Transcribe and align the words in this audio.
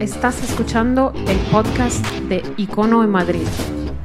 Estás 0.00 0.42
escuchando 0.42 1.14
el 1.26 1.38
podcast 1.50 2.04
de 2.28 2.42
Icono 2.58 3.02
en 3.02 3.08
Madrid, 3.08 3.46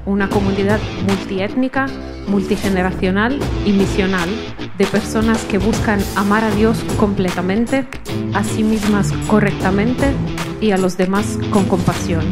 una 0.06 0.30
comunidad 0.30 0.80
multiétnica, 1.06 1.88
multigeneracional 2.28 3.38
y 3.66 3.74
misional 3.74 4.30
de 4.78 4.86
personas 4.86 5.44
que 5.44 5.58
buscan 5.58 6.00
amar 6.16 6.46
a 6.46 6.52
Dios 6.52 6.82
completamente, 6.98 7.86
a 8.34 8.42
sí 8.46 8.64
mismas 8.64 9.12
correctamente 9.28 10.14
y 10.62 10.72
a 10.72 10.78
los 10.78 10.96
demás 10.96 11.38
con 11.52 11.66
compasión. 11.66 12.26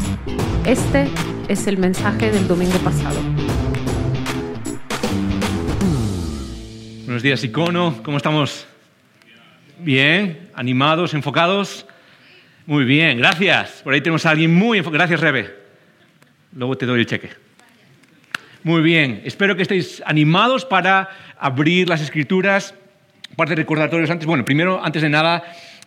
Este 0.64 1.06
es 1.48 1.66
el 1.66 1.76
mensaje 1.76 2.30
del 2.30 2.48
domingo 2.48 2.78
pasado. 2.78 3.20
Buenos 7.04 7.22
días, 7.22 7.44
Icono. 7.44 8.02
¿Cómo 8.02 8.16
estamos? 8.16 8.66
Bien, 9.78 10.48
animados, 10.54 11.12
enfocados. 11.12 11.86
Muy 12.70 12.84
bien, 12.84 13.18
gracias. 13.18 13.82
Por 13.82 13.92
ahí 13.92 14.00
tenemos 14.00 14.24
a 14.26 14.30
alguien 14.30 14.54
muy. 14.54 14.80
Gracias, 14.80 15.18
Rebe. 15.18 15.52
Luego 16.54 16.78
te 16.78 16.86
doy 16.86 17.00
el 17.00 17.06
cheque. 17.06 17.30
Muy 18.62 18.80
bien, 18.80 19.22
espero 19.24 19.56
que 19.56 19.62
estéis 19.62 20.00
animados 20.06 20.64
para 20.64 21.08
abrir 21.36 21.88
las 21.88 22.00
escrituras. 22.00 22.76
Parte 23.34 23.56
de 23.56 23.62
recordatorios 23.62 24.08
antes. 24.08 24.24
Bueno, 24.24 24.44
primero, 24.44 24.80
antes 24.84 25.02
de 25.02 25.08
nada, 25.08 25.42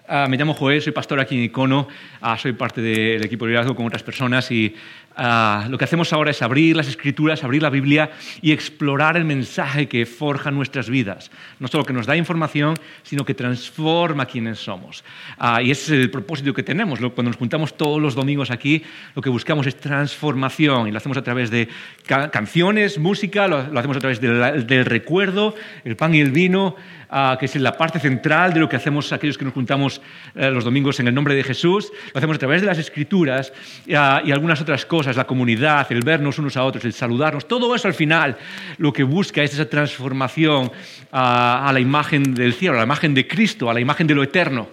uh, 0.10 0.30
me 0.30 0.36
llamo 0.36 0.54
Joel, 0.54 0.82
soy 0.82 0.92
pastor 0.92 1.22
aquí 1.22 1.38
en 1.38 1.44
Icono, 1.44 1.88
uh, 2.22 2.38
soy 2.38 2.52
parte 2.52 2.82
del 2.82 3.24
equipo 3.24 3.46
de 3.46 3.52
liderazgo 3.52 3.78
con 3.78 3.86
otras 3.86 4.04
personas 4.04 4.52
y 4.52 4.76
Uh, 5.16 5.70
lo 5.70 5.78
que 5.78 5.86
hacemos 5.86 6.12
ahora 6.12 6.32
es 6.32 6.42
abrir 6.42 6.76
las 6.76 6.88
escrituras, 6.88 7.44
abrir 7.44 7.62
la 7.62 7.70
Biblia 7.70 8.12
y 8.42 8.52
explorar 8.52 9.16
el 9.16 9.26
mensaje 9.26 9.88
que 9.88 10.06
forja 10.06 10.50
nuestras 10.50 10.90
vidas. 10.90 11.30
No 11.60 11.68
solo 11.68 11.86
que 11.86 11.94
nos 11.94 12.08
da 12.08 12.18
información, 12.18 12.76
sino 13.04 13.24
que 13.24 13.36
transforma 13.36 14.26
quienes 14.26 14.60
somos. 14.60 15.04
Uh, 15.40 15.62
y 15.62 15.72
ese 15.72 15.96
es 15.96 16.02
el 16.02 16.10
propósito 16.10 16.54
que 16.54 16.64
tenemos. 16.64 17.00
Cuando 17.00 17.30
nos 17.30 17.38
juntamos 17.38 17.78
todos 17.78 18.02
los 18.02 18.16
domingos 18.16 18.50
aquí, 18.50 18.84
lo 19.14 19.22
que 19.22 19.30
buscamos 19.30 19.68
es 19.68 19.76
transformación. 19.76 20.88
Y 20.88 20.92
lo 20.92 20.98
hacemos 20.98 21.18
a 21.18 21.24
través 21.24 21.52
de 21.52 21.68
ca 22.08 22.32
canciones, 22.32 22.98
música, 22.98 23.48
lo, 23.48 23.68
lo, 23.68 23.80
hacemos 23.80 23.98
a 23.98 24.00
través 24.00 24.20
del, 24.20 24.66
del 24.66 24.86
recuerdo, 24.86 25.56
el 25.84 25.96
pan 25.96 26.16
y 26.16 26.22
el 26.22 26.32
vino. 26.32 26.76
Uh, 27.14 27.38
que 27.38 27.46
es 27.46 27.56
la 27.58 27.78
parte 27.78 28.00
central 28.00 28.56
de 28.56 28.60
lo 28.60 28.68
que 28.68 28.76
hacemos 28.76 29.14
aquellos 29.14 29.38
que 29.38 29.46
nos 29.46 29.54
juntamos 29.54 30.02
uh, 30.34 30.50
los 30.50 30.64
domingos 30.64 31.00
en 31.00 31.08
el 31.08 31.14
nombre 31.14 31.36
de 31.36 31.44
Jesús. 31.44 31.92
Lo 32.12 32.18
hacemos 32.18 32.38
a 32.38 32.40
través 32.40 32.62
de 32.62 32.66
las 32.66 32.80
escrituras 32.80 33.54
y 33.86 33.94
algunas 33.94 34.60
otras 34.62 34.84
cosas, 34.88 35.03
la 35.06 35.26
comunidad, 35.26 35.92
el 35.92 36.02
vernos 36.02 36.40
unos 36.40 36.58
a 36.58 36.64
otros, 36.64 36.86
el 36.86 36.94
saludarnos. 36.94 37.48
Todo 37.48 37.76
eso 37.76 37.88
al 37.88 37.94
final 37.94 38.38
lo 38.78 38.92
que 38.94 39.04
busca 39.04 39.44
es 39.44 39.54
esa 39.54 39.70
transformación 39.70 40.72
a 41.12 41.70
la 41.74 41.80
imagen 41.80 42.34
del 42.34 42.54
cielo, 42.54 42.76
a 42.76 42.78
la 42.78 42.84
imagen 42.84 43.14
de 43.14 43.28
Cristo, 43.28 43.70
a 43.70 43.74
la 43.74 43.80
imagen 43.80 44.08
de 44.08 44.16
lo 44.16 44.24
eterno. 44.24 44.70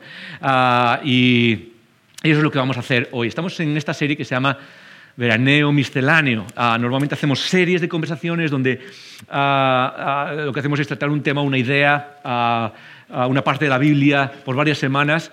y 1.05 1.71
eso 2.23 2.37
es 2.37 2.43
lo 2.43 2.51
que 2.51 2.59
vamos 2.59 2.77
a 2.77 2.81
hacer 2.81 3.09
hoy. 3.13 3.29
Estamos 3.29 3.59
en 3.61 3.77
esta 3.77 3.95
serie 3.95 4.17
que 4.17 4.25
se 4.25 4.35
llama 4.35 4.57
veraneo 5.17 5.73
misceláneo. 5.73 6.47
Uh, 6.57 6.79
normalmente 6.79 7.15
hacemos 7.15 7.41
series 7.41 7.81
de 7.81 7.89
conversaciones 7.89 8.51
donde 8.51 8.81
uh, 9.29 9.35
uh, 9.35 10.47
lo 10.47 10.53
que 10.53 10.61
hacemos 10.61 10.81
es 10.81 10.87
tratar 10.87 11.11
un 11.11 11.23
tema, 11.23 11.43
una 11.43 11.59
idea, 11.59 12.19
una 13.11 13.43
parte 13.43 13.65
de 13.65 13.71
la 13.71 13.79
Biblia 13.79 14.31
por 14.45 14.57
varias 14.57 14.79
semanas. 14.79 15.31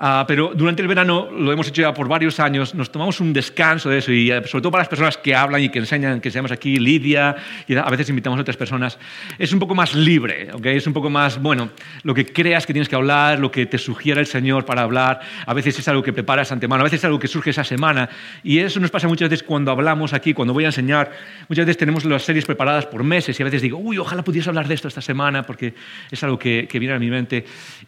Uh, 0.00 0.24
pero 0.26 0.52
durante 0.54 0.82
el 0.82 0.88
verano, 0.88 1.28
lo 1.30 1.52
hemos 1.52 1.68
hecho 1.68 1.82
ya 1.82 1.94
por 1.94 2.08
varios 2.08 2.38
años, 2.40 2.74
nos 2.74 2.90
tomamos 2.90 3.20
un 3.20 3.32
descanso 3.32 3.88
de 3.90 3.98
eso 3.98 4.12
y 4.12 4.30
uh, 4.30 4.44
sobre 4.46 4.62
todo 4.62 4.70
para 4.70 4.82
las 4.82 4.88
personas 4.88 5.16
que 5.16 5.34
hablan 5.34 5.62
y 5.62 5.68
que 5.70 5.78
enseñan, 5.78 6.20
que 6.20 6.30
seamos 6.30 6.52
aquí, 6.52 6.78
Lidia, 6.78 7.36
y 7.66 7.74
a 7.74 7.82
veces 7.84 8.08
invitamos 8.08 8.38
a 8.38 8.42
otras 8.42 8.56
personas, 8.56 8.98
es 9.38 9.52
un 9.52 9.58
poco 9.58 9.74
más 9.74 9.94
libre, 9.94 10.50
¿okay? 10.52 10.76
es 10.76 10.86
un 10.86 10.92
poco 10.92 11.10
más, 11.10 11.40
bueno, 11.40 11.70
lo 12.02 12.14
que 12.14 12.26
creas 12.26 12.66
que 12.66 12.72
tienes 12.72 12.88
que 12.88 12.96
hablar, 12.96 13.38
lo 13.38 13.50
que 13.50 13.66
te 13.66 13.78
sugiera 13.78 14.20
el 14.20 14.26
Señor 14.26 14.64
para 14.64 14.82
hablar, 14.82 15.20
a 15.46 15.54
veces 15.54 15.78
es 15.78 15.88
algo 15.88 16.02
que 16.02 16.12
preparas 16.12 16.52
antemano, 16.52 16.82
a 16.82 16.84
veces 16.84 17.00
es 17.00 17.04
algo 17.04 17.18
que 17.18 17.28
surge 17.28 17.50
esa 17.50 17.64
semana. 17.64 18.08
Y 18.42 18.58
eso 18.58 18.78
nos 18.80 18.90
pasa 18.90 19.08
muchas 19.08 19.30
veces 19.30 19.44
cuando 19.44 19.70
hablamos 19.70 20.12
aquí, 20.12 20.32
cuando 20.32 20.54
voy 20.54 20.64
a 20.64 20.68
enseñar, 20.68 21.10
muchas 21.48 21.66
veces 21.66 21.78
tenemos 21.78 22.04
las 22.04 22.22
series 22.22 22.44
preparadas 22.44 22.86
por 22.86 23.02
meses 23.02 23.38
y 23.38 23.42
a 23.42 23.44
veces 23.44 23.62
digo, 23.62 23.78
uy, 23.78 23.98
ojalá 23.98 24.22
pudiese 24.22 24.48
hablar 24.48 24.68
de 24.68 24.74
esto 24.74 24.86
esta 24.86 25.00
semana 25.00 25.42
porque 25.42 25.74
es 26.10 26.22
algo 26.22 26.38
que, 26.38 26.68
que 26.70 26.78
viene 26.78 26.94
a 26.94 26.98
mi 26.98 27.10
mente 27.10 27.17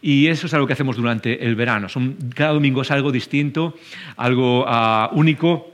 y 0.01 0.27
eso 0.27 0.47
es 0.47 0.53
algo 0.53 0.67
que 0.67 0.73
hacemos 0.73 0.95
durante 0.95 1.45
el 1.45 1.55
verano. 1.55 1.87
Cada 2.35 2.53
domingo 2.53 2.81
es 2.81 2.91
algo 2.91 3.11
distinto, 3.11 3.75
algo 4.17 4.65
uh, 4.65 5.09
único, 5.13 5.73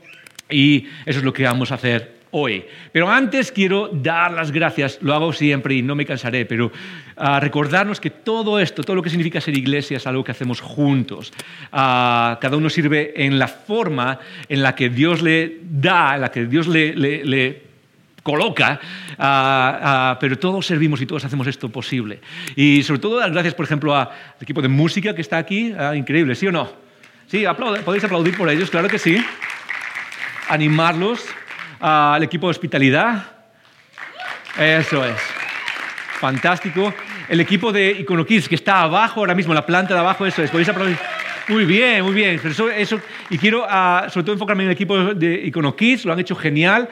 y 0.49 0.85
eso 1.05 1.19
es 1.19 1.25
lo 1.25 1.33
que 1.33 1.43
vamos 1.43 1.71
a 1.71 1.75
hacer 1.75 2.17
hoy. 2.31 2.63
Pero 2.91 3.09
antes 3.09 3.51
quiero 3.51 3.89
dar 3.91 4.31
las 4.31 4.51
gracias, 4.51 4.99
lo 5.01 5.13
hago 5.13 5.33
siempre 5.33 5.75
y 5.75 5.81
no 5.81 5.95
me 5.95 6.05
cansaré, 6.05 6.45
pero 6.45 6.67
uh, 6.67 7.39
recordarnos 7.39 7.99
que 7.99 8.09
todo 8.09 8.59
esto, 8.59 8.83
todo 8.83 8.95
lo 8.95 9.01
que 9.01 9.09
significa 9.09 9.41
ser 9.41 9.57
iglesia 9.57 9.97
es 9.97 10.07
algo 10.07 10.23
que 10.23 10.31
hacemos 10.31 10.61
juntos. 10.61 11.31
Uh, 11.71 12.37
cada 12.39 12.57
uno 12.57 12.69
sirve 12.69 13.13
en 13.15 13.39
la 13.39 13.47
forma 13.47 14.19
en 14.49 14.61
la 14.61 14.75
que 14.75 14.89
Dios 14.89 15.21
le 15.21 15.59
da, 15.63 16.15
en 16.15 16.21
la 16.21 16.31
que 16.31 16.45
Dios 16.45 16.67
le 16.67 17.66
coloca, 18.27 18.77
uh, 19.17 19.23
uh, 19.23 20.17
pero 20.19 20.37
todos 20.37 20.65
servimos 20.65 20.99
y 20.99 21.05
todos 21.05 21.23
hacemos 21.23 21.47
esto 21.47 21.69
posible. 21.69 22.19
Y 22.57 22.83
sobre 22.83 22.99
todo 22.99 23.19
dar 23.19 23.31
gracias, 23.31 23.53
por 23.53 23.63
ejemplo, 23.63 23.95
al 23.95 24.09
equipo 24.41 24.61
de 24.61 24.67
música 24.67 25.15
que 25.15 25.21
está 25.21 25.37
aquí, 25.37 25.71
uh, 25.71 25.93
increíble, 25.93 26.35
¿sí 26.35 26.45
o 26.45 26.51
no? 26.51 26.69
Sí, 27.27 27.45
podéis 27.85 28.03
aplaudir 28.03 28.35
por 28.35 28.49
ellos, 28.49 28.69
claro 28.69 28.89
que 28.89 28.99
sí. 28.99 29.25
Animarlos, 30.49 31.25
al 31.79 32.21
equipo 32.21 32.47
de 32.47 32.51
hospitalidad, 32.51 33.31
eso 34.59 35.05
es, 35.05 35.15
fantástico. 36.19 36.93
El 37.29 37.39
equipo 37.39 37.71
de 37.71 37.91
Iconokids 37.91 38.49
que 38.49 38.55
está 38.55 38.81
abajo, 38.81 39.21
ahora 39.21 39.35
mismo, 39.35 39.53
la 39.53 39.65
planta 39.65 39.93
de 39.93 40.01
abajo, 40.01 40.25
eso 40.25 40.43
es, 40.43 40.51
podéis 40.51 40.67
aplaudir. 40.67 40.97
Muy 41.47 41.63
bien, 41.63 42.03
muy 42.03 42.13
bien. 42.13 42.41
Y 43.29 43.37
quiero 43.37 43.65
sobre 44.09 44.23
todo 44.23 44.33
enfocarme 44.33 44.63
en 44.63 44.69
el 44.69 44.73
equipo 44.73 45.13
de 45.13 45.45
Iconokids, 45.45 46.03
lo 46.03 46.11
han 46.11 46.19
hecho 46.19 46.35
genial. 46.35 46.89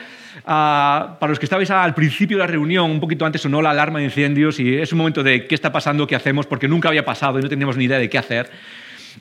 Uh, 0.47 1.17
para 1.17 1.29
los 1.29 1.39
que 1.39 1.47
estabais 1.47 1.71
al 1.71 1.95
principio 1.95 2.37
de 2.37 2.43
la 2.43 2.47
reunión, 2.47 2.91
un 2.91 2.99
poquito 2.99 3.25
antes 3.25 3.41
sonó 3.41 3.63
la 3.63 3.71
alarma 3.71 3.97
de 3.97 4.05
incendios 4.05 4.59
y 4.59 4.75
es 4.77 4.91
un 4.91 4.99
momento 4.99 5.23
de 5.23 5.47
qué 5.47 5.55
está 5.55 5.71
pasando, 5.71 6.05
qué 6.05 6.15
hacemos, 6.15 6.45
porque 6.45 6.67
nunca 6.67 6.87
había 6.89 7.03
pasado 7.03 7.39
y 7.39 7.41
no 7.41 7.49
teníamos 7.49 7.77
ni 7.77 7.85
idea 7.85 7.97
de 7.97 8.07
qué 8.07 8.19
hacer. 8.19 8.51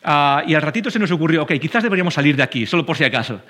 Uh, 0.05 0.47
y 0.47 0.55
al 0.55 0.61
ratito 0.61 0.91
se 0.91 0.99
nos 0.99 1.11
ocurrió, 1.11 1.43
ok, 1.45 1.53
quizás 1.59 1.83
deberíamos 1.83 2.13
salir 2.13 2.37
de 2.37 2.43
aquí, 2.43 2.67
solo 2.67 2.85
por 2.85 2.99
si 2.99 3.05
acaso. 3.05 3.41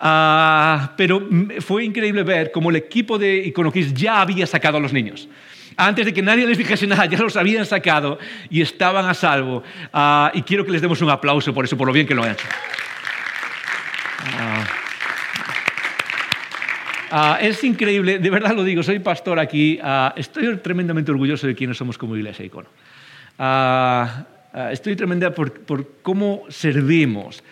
Uh, 0.00 0.88
pero 0.96 1.28
fue 1.58 1.84
increíble 1.84 2.22
ver 2.22 2.50
cómo 2.50 2.70
el 2.70 2.76
equipo 2.76 3.18
de 3.18 3.36
Iconokids 3.48 3.92
ya 3.92 4.22
había 4.22 4.46
sacado 4.46 4.78
a 4.78 4.80
los 4.80 4.94
niños 4.94 5.28
antes 5.76 6.06
de 6.06 6.12
que 6.12 6.22
nadie 6.22 6.46
les 6.46 6.58
dijese 6.58 6.86
nada, 6.88 7.06
ya 7.06 7.18
los 7.18 7.36
habían 7.36 7.66
sacado 7.66 8.18
y 8.48 8.60
estaban 8.60 9.06
a 9.06 9.14
salvo. 9.14 9.62
Uh, 9.92 10.28
y 10.32 10.42
quiero 10.42 10.64
que 10.64 10.72
les 10.72 10.80
demos 10.80 11.00
un 11.02 11.10
aplauso 11.10 11.52
por 11.52 11.64
eso, 11.64 11.76
por 11.76 11.86
lo 11.86 11.92
bien 11.92 12.06
que 12.06 12.14
lo 12.14 12.22
han 12.22 12.32
hecho. 12.32 12.46
Uh, 14.20 14.79
uh, 17.12 17.36
es 17.40 17.62
increíble, 17.64 18.18
de 18.18 18.30
verdad 18.30 18.54
lo 18.54 18.64
digo, 18.64 18.82
soy 18.82 18.98
pastor 18.98 19.38
aquí, 19.38 19.78
estoy 20.16 20.56
tremendamente 20.58 21.10
orgulloso 21.10 21.46
de 21.46 21.54
quienes 21.54 21.76
somos 21.76 21.98
como 21.98 22.16
Iglesia 22.16 22.44
Icono. 22.44 22.68
estoy 24.70 24.96
tremenda 24.96 25.34
por, 25.34 25.52
por 25.60 25.86
cómo 26.02 26.44
servimos. 26.48 27.42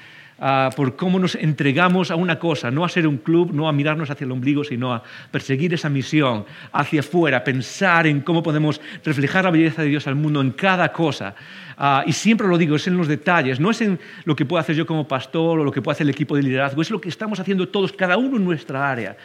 Por 0.77 0.95
cómo 0.97 1.19
nos 1.19 1.35
entregamos 1.35 2.11
a 2.11 2.17
una 2.17 2.39
cosa, 2.39 2.71
no 2.71 2.85
a 2.85 2.89
ser 2.89 3.07
un 3.07 3.19
club, 3.19 3.53
no 3.53 3.69
a 3.69 3.73
mirarnos 3.73 4.09
hacia 4.11 4.25
el 4.25 4.33
ombligo, 4.33 4.63
sino 4.63 4.95
a 4.95 5.03
perseguir 5.31 5.75
esa 5.75 5.89
misión 5.89 6.45
hacia 6.73 7.01
afuera, 7.01 7.43
pensar 7.43 8.07
en 8.07 8.21
cómo 8.21 8.43
podemos 8.43 8.81
reflejar 9.05 9.45
la 9.45 9.51
belleza 9.51 9.83
de 9.83 9.89
Dios 9.89 10.07
al 10.07 10.15
mundo 10.15 10.41
en 10.41 10.53
cada 10.53 10.93
cosa. 10.93 11.35
Uh, 11.79 12.03
y 12.07 12.13
siempre 12.13 12.49
lo 12.49 12.59
digo, 12.59 12.75
es 12.75 12.89
en 12.89 12.97
los 12.97 13.07
detalles, 13.07 13.61
no 13.61 13.71
es 13.71 13.81
en 13.81 14.01
lo 14.25 14.35
que 14.35 14.45
puedo 14.45 14.61
hacer 14.61 14.75
yo 14.75 14.85
como 14.85 15.07
pastor 15.07 15.61
o 15.61 15.65
lo 15.65 15.71
que 15.71 15.81
puede 15.81 15.95
hacer 15.95 16.07
el 16.07 16.11
equipo 16.11 16.35
de 16.35 16.43
liderazgo, 16.43 16.83
es 16.83 16.91
lo 16.91 17.01
que 17.01 17.09
estamos 17.09 17.39
haciendo 17.39 17.69
todos, 17.69 17.93
cada 17.93 18.17
uno 18.17 18.37
en 18.37 18.45
nuestra 18.45 18.91
área, 18.91 19.17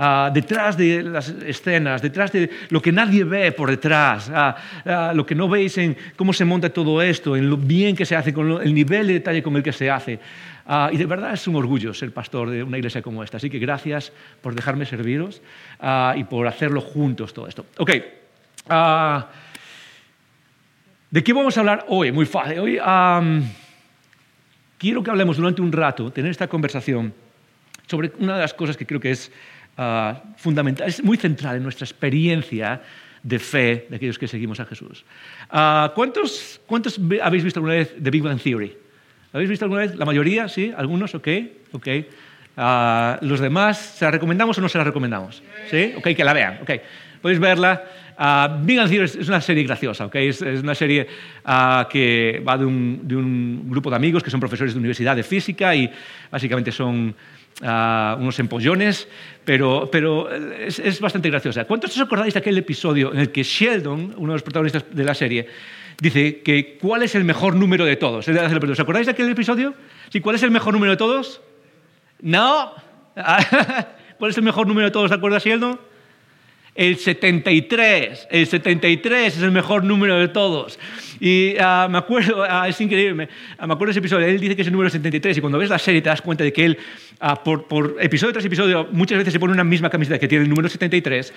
uh, 0.00 0.32
detrás 0.32 0.76
de 0.76 1.02
las 1.02 1.28
escenas, 1.28 2.00
detrás 2.00 2.32
de 2.32 2.48
lo 2.70 2.80
que 2.80 2.90
nadie 2.90 3.22
ve 3.24 3.52
por 3.52 3.68
detrás, 3.68 4.32
lo 5.14 5.26
que 5.26 5.34
no 5.34 5.48
veis 5.48 5.76
en 5.76 5.96
cómo 6.16 6.32
se 6.32 6.44
monta 6.44 6.70
todo 6.70 7.02
esto, 7.02 7.36
en 7.36 7.50
lo 7.50 7.58
bien 7.58 7.94
que 7.94 8.06
se 8.06 8.16
hace, 8.16 8.32
con 8.32 8.48
lo, 8.48 8.60
el 8.62 8.72
nivel 8.72 9.06
de 9.06 9.12
detalle 9.12 9.42
con 9.42 9.54
el 9.56 9.62
que 9.62 9.72
se 9.72 9.90
hace. 9.90 10.18
Uh, 10.66 10.92
y 10.92 10.96
de 10.98 11.06
verdad 11.06 11.32
es 11.32 11.48
un 11.48 11.56
orgullo 11.56 11.92
ser 11.92 12.12
pastor 12.12 12.48
de 12.48 12.62
una 12.62 12.78
iglesia 12.78 13.02
como 13.02 13.24
esta. 13.24 13.38
Así 13.38 13.50
que 13.50 13.58
gracias 13.58 14.12
por 14.40 14.54
dejarme 14.54 14.86
serviros 14.86 15.42
uh, 15.82 16.16
y 16.16 16.22
por 16.22 16.46
hacerlo 16.46 16.80
juntos 16.80 17.34
todo 17.34 17.48
esto. 17.48 17.66
Ok. 17.78 17.90
Uh, 18.70 19.22
¿De 21.10 21.24
qué 21.24 21.32
vamos 21.32 21.56
a 21.56 21.60
hablar 21.60 21.86
hoy? 21.88 22.12
Muy 22.12 22.24
fácil. 22.24 22.60
Hoy 22.60 22.78
um, 22.78 23.42
quiero 24.78 25.02
que 25.02 25.10
hablemos 25.10 25.38
durante 25.38 25.60
un 25.60 25.72
rato, 25.72 26.12
tener 26.12 26.30
esta 26.30 26.46
conversación 26.46 27.12
sobre 27.88 28.12
una 28.20 28.36
de 28.36 28.42
las 28.42 28.54
cosas 28.54 28.76
que 28.76 28.86
creo 28.86 29.00
que 29.00 29.10
es 29.10 29.32
fundamental, 30.36 30.88
es 30.88 31.02
muy 31.02 31.16
central 31.16 31.56
en 31.56 31.62
nuestra 31.62 31.84
experiencia 31.84 32.80
de 33.22 33.38
fe 33.38 33.86
de 33.88 33.96
aquellos 33.96 34.18
que 34.18 34.28
seguimos 34.28 34.60
a 34.60 34.64
Jesús. 34.64 35.04
¿cuántos, 35.94 36.60
¿Cuántos 36.66 37.00
habéis 37.22 37.44
visto 37.44 37.60
alguna 37.60 37.74
vez 37.74 37.94
The 38.02 38.10
Big 38.10 38.22
Bang 38.22 38.40
Theory? 38.40 38.76
¿Lo 39.32 39.38
habéis 39.38 39.50
visto 39.50 39.64
alguna 39.64 39.82
vez? 39.82 39.94
¿La 39.96 40.04
mayoría? 40.04 40.48
¿Sí? 40.48 40.72
¿Algunos? 40.76 41.14
Ok. 41.14 41.28
okay. 41.72 42.08
Uh, 42.56 43.24
¿Los 43.24 43.40
demás, 43.40 43.78
se 43.78 44.04
la 44.04 44.10
recomendamos 44.10 44.58
o 44.58 44.60
no 44.60 44.68
se 44.68 44.78
la 44.78 44.84
recomendamos? 44.84 45.42
¿Sí? 45.70 45.92
Ok, 45.96 46.08
que 46.16 46.24
la 46.24 46.32
vean. 46.32 46.58
Okay. 46.62 46.80
podéis 47.22 47.38
verla. 47.38 47.82
Uh, 48.18 48.64
Big 48.64 48.76
Bang 48.76 48.88
Theory 48.88 49.04
es 49.04 49.28
una 49.28 49.40
serie 49.40 49.62
graciosa, 49.62 50.06
¿ok? 50.06 50.14
Es, 50.16 50.42
una 50.42 50.74
serie 50.74 51.06
ah, 51.44 51.88
que 51.90 52.42
va 52.46 52.58
de 52.58 52.66
un, 52.66 53.00
de 53.04 53.16
un, 53.16 53.70
grupo 53.70 53.88
de 53.88 53.96
amigos 53.96 54.22
que 54.22 54.30
son 54.30 54.40
profesores 54.40 54.74
de 54.74 54.78
universidad 54.78 55.16
de 55.16 55.22
física 55.22 55.74
y 55.74 55.90
básicamente 56.30 56.70
son 56.70 57.14
ah, 57.62 58.16
unos 58.18 58.38
empollones, 58.38 59.08
pero, 59.44 59.88
pero 59.90 60.30
es, 60.30 60.78
es, 60.78 61.00
bastante 61.00 61.30
graciosa. 61.30 61.64
¿Cuántos 61.64 61.92
os 61.92 62.00
acordáis 62.00 62.34
de 62.34 62.40
aquel 62.40 62.58
episodio 62.58 63.12
en 63.12 63.20
el 63.20 63.32
que 63.32 63.42
Sheldon, 63.42 64.14
uno 64.16 64.32
de 64.32 64.36
los 64.36 64.42
protagonistas 64.42 64.84
de 64.90 65.04
la 65.04 65.14
serie, 65.14 65.46
dice 66.00 66.40
que 66.42 66.78
cuál 66.80 67.02
es 67.02 67.14
el 67.14 67.24
mejor 67.24 67.54
número 67.54 67.84
de 67.84 67.96
todos? 67.96 68.28
¿Os 68.28 68.80
acordáis 68.80 69.06
de 69.06 69.12
aquel 69.12 69.28
episodio? 69.30 69.74
¿Sí, 70.10 70.20
¿Cuál 70.20 70.36
es 70.36 70.42
el 70.42 70.50
mejor 70.50 70.74
número 70.74 70.92
de 70.92 70.96
todos? 70.96 71.40
No. 72.20 72.72
¿Cuál 74.18 74.30
es 74.30 74.36
el 74.36 74.44
mejor 74.44 74.66
número 74.66 74.86
de 74.86 74.90
todos? 74.90 75.08
¿Se 75.08 75.14
acuerda 75.14 75.38
Sheldon? 75.38 75.80
El 76.74 76.96
73, 76.96 78.28
el 78.30 78.46
73 78.46 79.36
es 79.36 79.42
el 79.42 79.50
mejor 79.50 79.84
número 79.84 80.18
de 80.18 80.28
todos. 80.28 80.78
Y 81.20 81.54
uh, 81.58 81.88
me 81.90 81.98
acuerdo, 81.98 82.42
uh, 82.42 82.64
es 82.68 82.80
increíble, 82.80 83.28
uh, 83.62 83.66
me 83.66 83.74
acuerdo 83.74 83.90
ese 83.90 84.00
episodio, 84.00 84.26
él 84.26 84.40
dice 84.40 84.56
que 84.56 84.62
es 84.62 84.68
el 84.68 84.72
número 84.72 84.88
73 84.88 85.36
y 85.36 85.40
cuando 85.40 85.58
ves 85.58 85.68
la 85.68 85.78
serie 85.78 86.00
te 86.00 86.08
das 86.08 86.22
cuenta 86.22 86.42
de 86.42 86.52
que 86.52 86.64
él, 86.64 86.78
por, 87.44 87.68
por, 87.68 87.96
episodio 88.00 88.32
tras 88.32 88.44
episodio, 88.46 88.88
muchas 88.92 89.18
veces 89.18 89.34
se 89.34 89.38
pone 89.38 89.52
una 89.52 89.64
misma 89.64 89.90
camiseta 89.90 90.18
que 90.18 90.26
tiene 90.26 90.44
el 90.44 90.48
número 90.48 90.68
73. 90.68 91.34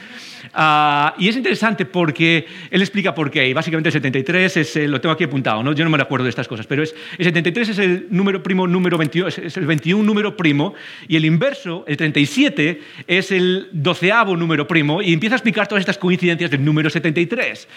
y 1.17 1.27
es 1.27 1.35
interesante 1.35 1.85
porque 1.85 2.45
él 2.71 2.81
explica 2.81 3.13
por 3.13 3.29
qué. 3.29 3.49
Y 3.49 3.53
básicamente 3.53 3.89
el 3.89 3.93
73 3.93 4.57
es, 4.57 4.75
lo 4.87 5.01
tengo 5.01 5.11
aquí 5.11 5.25
apuntado, 5.25 5.61
¿no? 5.61 5.73
yo 5.73 5.83
no 5.83 5.89
me 5.89 6.01
acuerdo 6.01 6.23
de 6.23 6.29
estas 6.29 6.47
cosas, 6.47 6.65
pero 6.67 6.83
es, 6.83 6.95
el 7.17 7.25
73 7.25 7.69
es 7.69 7.79
el 7.79 8.07
número 8.09 8.41
primo 8.41 8.65
número 8.65 8.97
21, 8.97 9.27
es 9.27 9.57
el 9.57 9.65
21 9.65 10.03
número 10.03 10.37
primo 10.37 10.73
y 11.07 11.17
el 11.17 11.25
inverso, 11.25 11.83
el 11.87 11.97
37, 11.97 12.81
es 13.07 13.31
el 13.31 13.67
doceavo 13.71 14.37
número 14.37 14.67
primo 14.67 15.01
y 15.01 15.13
empieza 15.13 15.35
a 15.35 15.37
explicar 15.37 15.67
todas 15.67 15.81
estas 15.81 15.97
coincidencias 15.97 16.49
del 16.51 16.63
número 16.63 16.89
73. 16.89 17.67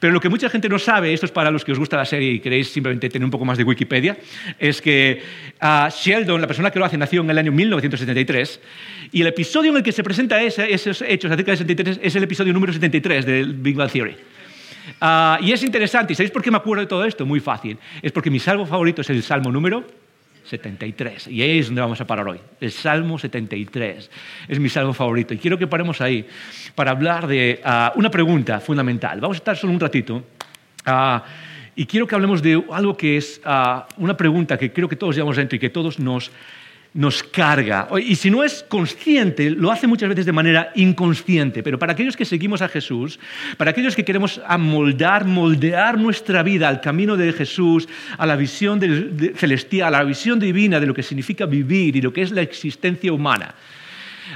Pero 0.00 0.12
lo 0.12 0.20
que 0.20 0.28
mucha 0.28 0.50
gente 0.50 0.68
no 0.68 0.78
sabe, 0.78 1.12
esto 1.12 1.26
es 1.26 1.32
para 1.32 1.50
los 1.54 1.64
que 1.64 1.72
os 1.72 1.78
gusta 1.78 1.96
la 1.96 2.04
serie 2.04 2.32
y 2.32 2.40
queréis 2.40 2.68
simplemente 2.68 3.08
tener 3.08 3.24
un 3.24 3.30
poco 3.30 3.44
más 3.44 3.56
de 3.56 3.64
Wikipedia, 3.64 4.16
es 4.58 4.82
que 4.82 5.22
uh, 5.62 5.88
Sheldon, 5.88 6.40
la 6.40 6.46
persona 6.46 6.70
que 6.70 6.78
lo 6.78 6.84
hace, 6.84 6.98
nació 6.98 7.22
en 7.22 7.30
el 7.30 7.38
año 7.38 7.52
1973 7.52 8.60
y 9.12 9.20
el 9.22 9.28
episodio 9.28 9.70
en 9.70 9.78
el 9.78 9.82
que 9.82 9.92
se 9.92 10.02
presenta 10.02 10.42
ese, 10.42 10.72
esos 10.72 11.02
hechos 11.02 11.30
acerca 11.30 11.52
del 11.52 11.58
73 11.58 12.00
es 12.02 12.16
el 12.16 12.24
episodio 12.24 12.52
número 12.52 12.72
73 12.72 13.24
del 13.24 13.54
Big 13.54 13.76
Bang 13.76 13.90
Theory. 13.90 14.16
Uh, 15.00 15.42
y 15.42 15.52
es 15.52 15.62
interesante, 15.62 16.12
¿y 16.12 16.16
sabéis 16.16 16.30
por 16.30 16.42
qué 16.42 16.50
me 16.50 16.58
acuerdo 16.58 16.82
de 16.82 16.86
todo 16.86 17.04
esto? 17.04 17.24
Muy 17.24 17.40
fácil. 17.40 17.78
Es 18.02 18.12
porque 18.12 18.30
mi 18.30 18.38
salmo 18.38 18.66
favorito 18.66 19.00
es 19.00 19.10
el 19.10 19.22
salmo 19.22 19.50
número 19.50 19.84
73. 20.44 21.28
Y 21.28 21.42
ahí 21.42 21.58
es 21.58 21.66
donde 21.66 21.80
vamos 21.80 22.00
a 22.00 22.06
parar 22.06 22.28
hoy. 22.28 22.38
El 22.60 22.70
Salmo 22.70 23.18
73 23.18 24.10
es 24.48 24.60
mi 24.60 24.68
salmo 24.68 24.92
favorito. 24.92 25.34
Y 25.34 25.38
quiero 25.38 25.58
que 25.58 25.66
paremos 25.66 26.00
ahí 26.00 26.26
para 26.74 26.90
hablar 26.90 27.26
de 27.26 27.60
uh, 27.64 27.98
una 27.98 28.10
pregunta 28.10 28.60
fundamental. 28.60 29.20
Vamos 29.20 29.36
a 29.36 29.38
estar 29.38 29.56
solo 29.56 29.72
un 29.72 29.80
ratito. 29.80 30.22
Uh, 30.86 31.20
y 31.76 31.86
quiero 31.86 32.06
que 32.06 32.14
hablemos 32.14 32.42
de 32.42 32.62
algo 32.72 32.96
que 32.96 33.16
es 33.16 33.40
uh, 33.44 33.82
una 33.96 34.16
pregunta 34.16 34.56
que 34.56 34.72
creo 34.72 34.88
que 34.88 34.96
todos 34.96 35.16
llevamos 35.16 35.36
dentro 35.36 35.56
y 35.56 35.58
que 35.58 35.70
todos 35.70 35.98
nos 35.98 36.30
nos 36.94 37.24
carga. 37.24 37.88
Y 38.00 38.14
si 38.14 38.30
no 38.30 38.44
es 38.44 38.64
consciente, 38.68 39.50
lo 39.50 39.72
hace 39.72 39.88
muchas 39.88 40.08
veces 40.08 40.24
de 40.24 40.32
manera 40.32 40.70
inconsciente. 40.76 41.62
Pero 41.62 41.76
para 41.76 41.92
aquellos 41.92 42.16
que 42.16 42.24
seguimos 42.24 42.62
a 42.62 42.68
Jesús, 42.68 43.18
para 43.56 43.72
aquellos 43.72 43.96
que 43.96 44.04
queremos 44.04 44.40
amoldar, 44.46 45.24
moldear 45.26 45.98
nuestra 45.98 46.44
vida 46.44 46.68
al 46.68 46.80
camino 46.80 47.16
de 47.16 47.32
Jesús, 47.32 47.88
a 48.16 48.24
la 48.24 48.36
visión 48.36 48.80
celestial, 49.34 49.94
a 49.94 49.98
la 49.98 50.04
visión 50.04 50.38
divina 50.38 50.78
de 50.78 50.86
lo 50.86 50.94
que 50.94 51.02
significa 51.02 51.46
vivir 51.46 51.96
y 51.96 52.00
lo 52.00 52.12
que 52.12 52.22
es 52.22 52.30
la 52.30 52.42
existencia 52.42 53.12
humana, 53.12 53.54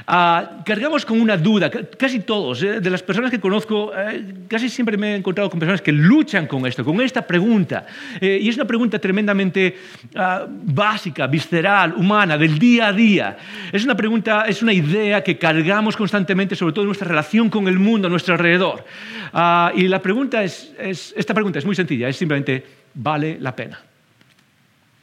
Ah, 0.05 0.61
cargamos 0.65 1.05
con 1.05 1.19
una 1.19 1.37
duda, 1.37 1.69
casi 1.69 2.19
todos, 2.21 2.61
eh, 2.63 2.79
de 2.79 2.89
las 2.89 3.03
personas 3.03 3.31
que 3.31 3.39
conozco, 3.39 3.91
eh, 3.95 4.45
casi 4.47 4.69
siempre 4.69 4.97
me 4.97 5.13
he 5.13 5.15
encontrado 5.15 5.49
con 5.49 5.59
personas 5.59 5.81
que 5.81 5.91
luchan 5.91 6.47
con 6.47 6.65
esto, 6.65 6.83
con 6.85 7.01
esta 7.01 7.25
pregunta. 7.25 7.85
Eh, 8.19 8.39
y 8.41 8.49
es 8.49 8.55
una 8.55 8.65
pregunta 8.65 8.99
tremendamente 8.99 9.75
ah, 10.15 10.45
básica, 10.47 11.27
visceral, 11.27 11.93
humana, 11.95 12.37
del 12.37 12.57
día 12.59 12.87
a 12.87 12.93
día. 12.93 13.37
Es 13.71 13.83
una 13.83 13.95
pregunta, 13.95 14.45
es 14.47 14.61
una 14.61 14.73
idea 14.73 15.23
que 15.23 15.37
cargamos 15.37 15.95
constantemente, 15.97 16.55
sobre 16.55 16.73
todo 16.73 16.83
en 16.83 16.89
nuestra 16.89 17.07
relación 17.07 17.49
con 17.49 17.67
el 17.67 17.79
mundo 17.79 18.07
a 18.07 18.11
nuestro 18.11 18.33
alrededor. 18.33 18.85
Ah, 19.33 19.71
y 19.75 19.87
la 19.87 20.01
pregunta 20.01 20.43
es, 20.43 20.73
esta 21.15 21.33
pregunta 21.33 21.59
es 21.59 21.65
muy 21.65 21.75
sencilla, 21.75 22.07
es 22.07 22.15
simplemente, 22.15 22.63
¿vale 22.93 23.37
la 23.39 23.55
pena? 23.55 23.79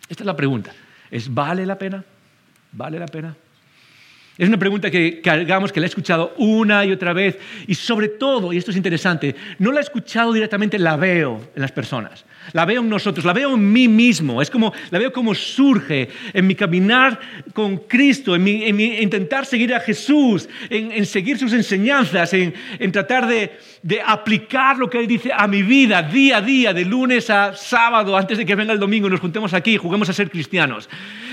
Esta 0.09 0.23
es 0.23 0.27
la 0.27 0.37
pregunta. 0.37 0.73
¿Es 1.11 1.33
vale 1.33 1.67
la 1.67 1.79
pena? 1.79 2.05
¿Vale 2.73 2.99
la 2.99 3.07
pena? 3.07 3.35
Es 4.39 4.49
una 4.49 4.59
pregunta 4.59 4.91
que 4.91 5.21
cargamos, 5.23 5.73
que 5.73 5.81
la 5.81 5.87
he 5.87 5.89
escuchado 5.89 6.35
una 6.37 6.85
y 6.85 6.93
otra 6.93 7.13
vez. 7.15 7.39
Y 7.67 7.75
sobre 7.75 8.09
todo, 8.09 8.53
y 8.53 8.59
esto 8.59 8.71
es 8.71 8.77
interesante, 8.77 9.35
no 9.59 9.73
la 9.73 9.81
he 9.81 9.83
escuchado 9.83 10.33
directamente, 10.33 10.79
la 10.79 10.97
veo 10.97 11.41
en 11.55 11.63
las 11.63 11.73
personas, 11.73 12.25
la 12.53 12.65
veo 12.65 12.81
en 12.81 12.89
nosotros, 12.89 13.25
la 13.25 13.33
veo 13.33 13.55
en 13.55 13.73
mí 13.73 13.89
mismo, 13.89 14.43
es 14.43 14.51
como, 14.51 14.73
la 14.91 14.99
veo 14.99 15.13
como 15.13 15.35
surge 15.35 16.09
en 16.33 16.47
mi 16.47 16.55
caminar 16.55 17.19
con 17.53 17.79
Cristo, 17.79 18.35
en 18.35 18.45
mi, 18.45 18.65
intentar 19.01 19.47
seguir 19.47 19.75
a 19.75 19.81
Jesús, 19.81 20.49
en, 20.71 21.05
seguir 21.07 21.39
sus 21.39 21.53
enseñanzas, 21.53 22.33
en, 22.33 22.53
tratar 22.93 23.27
de, 23.27 23.59
de 23.83 24.01
aplicar 24.01 24.79
lo 24.79 24.89
que 24.89 24.99
Él 24.99 25.07
dice 25.07 25.31
a 25.35 25.47
mi 25.47 25.63
vida 25.63 26.03
día 26.03 26.39
a 26.39 26.41
día, 26.41 26.73
de 26.73 26.85
lunes 26.85 27.31
a 27.31 27.55
sábado, 27.55 28.17
antes 28.17 28.39
de 28.39 28.47
que 28.47 28.55
venga 28.55 28.73
el 28.73 28.79
domingo, 28.79 29.09
nos 29.09 29.21
juntemos 29.21 29.55
aquí 29.55 29.75
y 29.75 29.77
juguemos 29.77 30.09
a 30.09 30.13
ser 30.13 30.31
cristianos. 30.31 30.89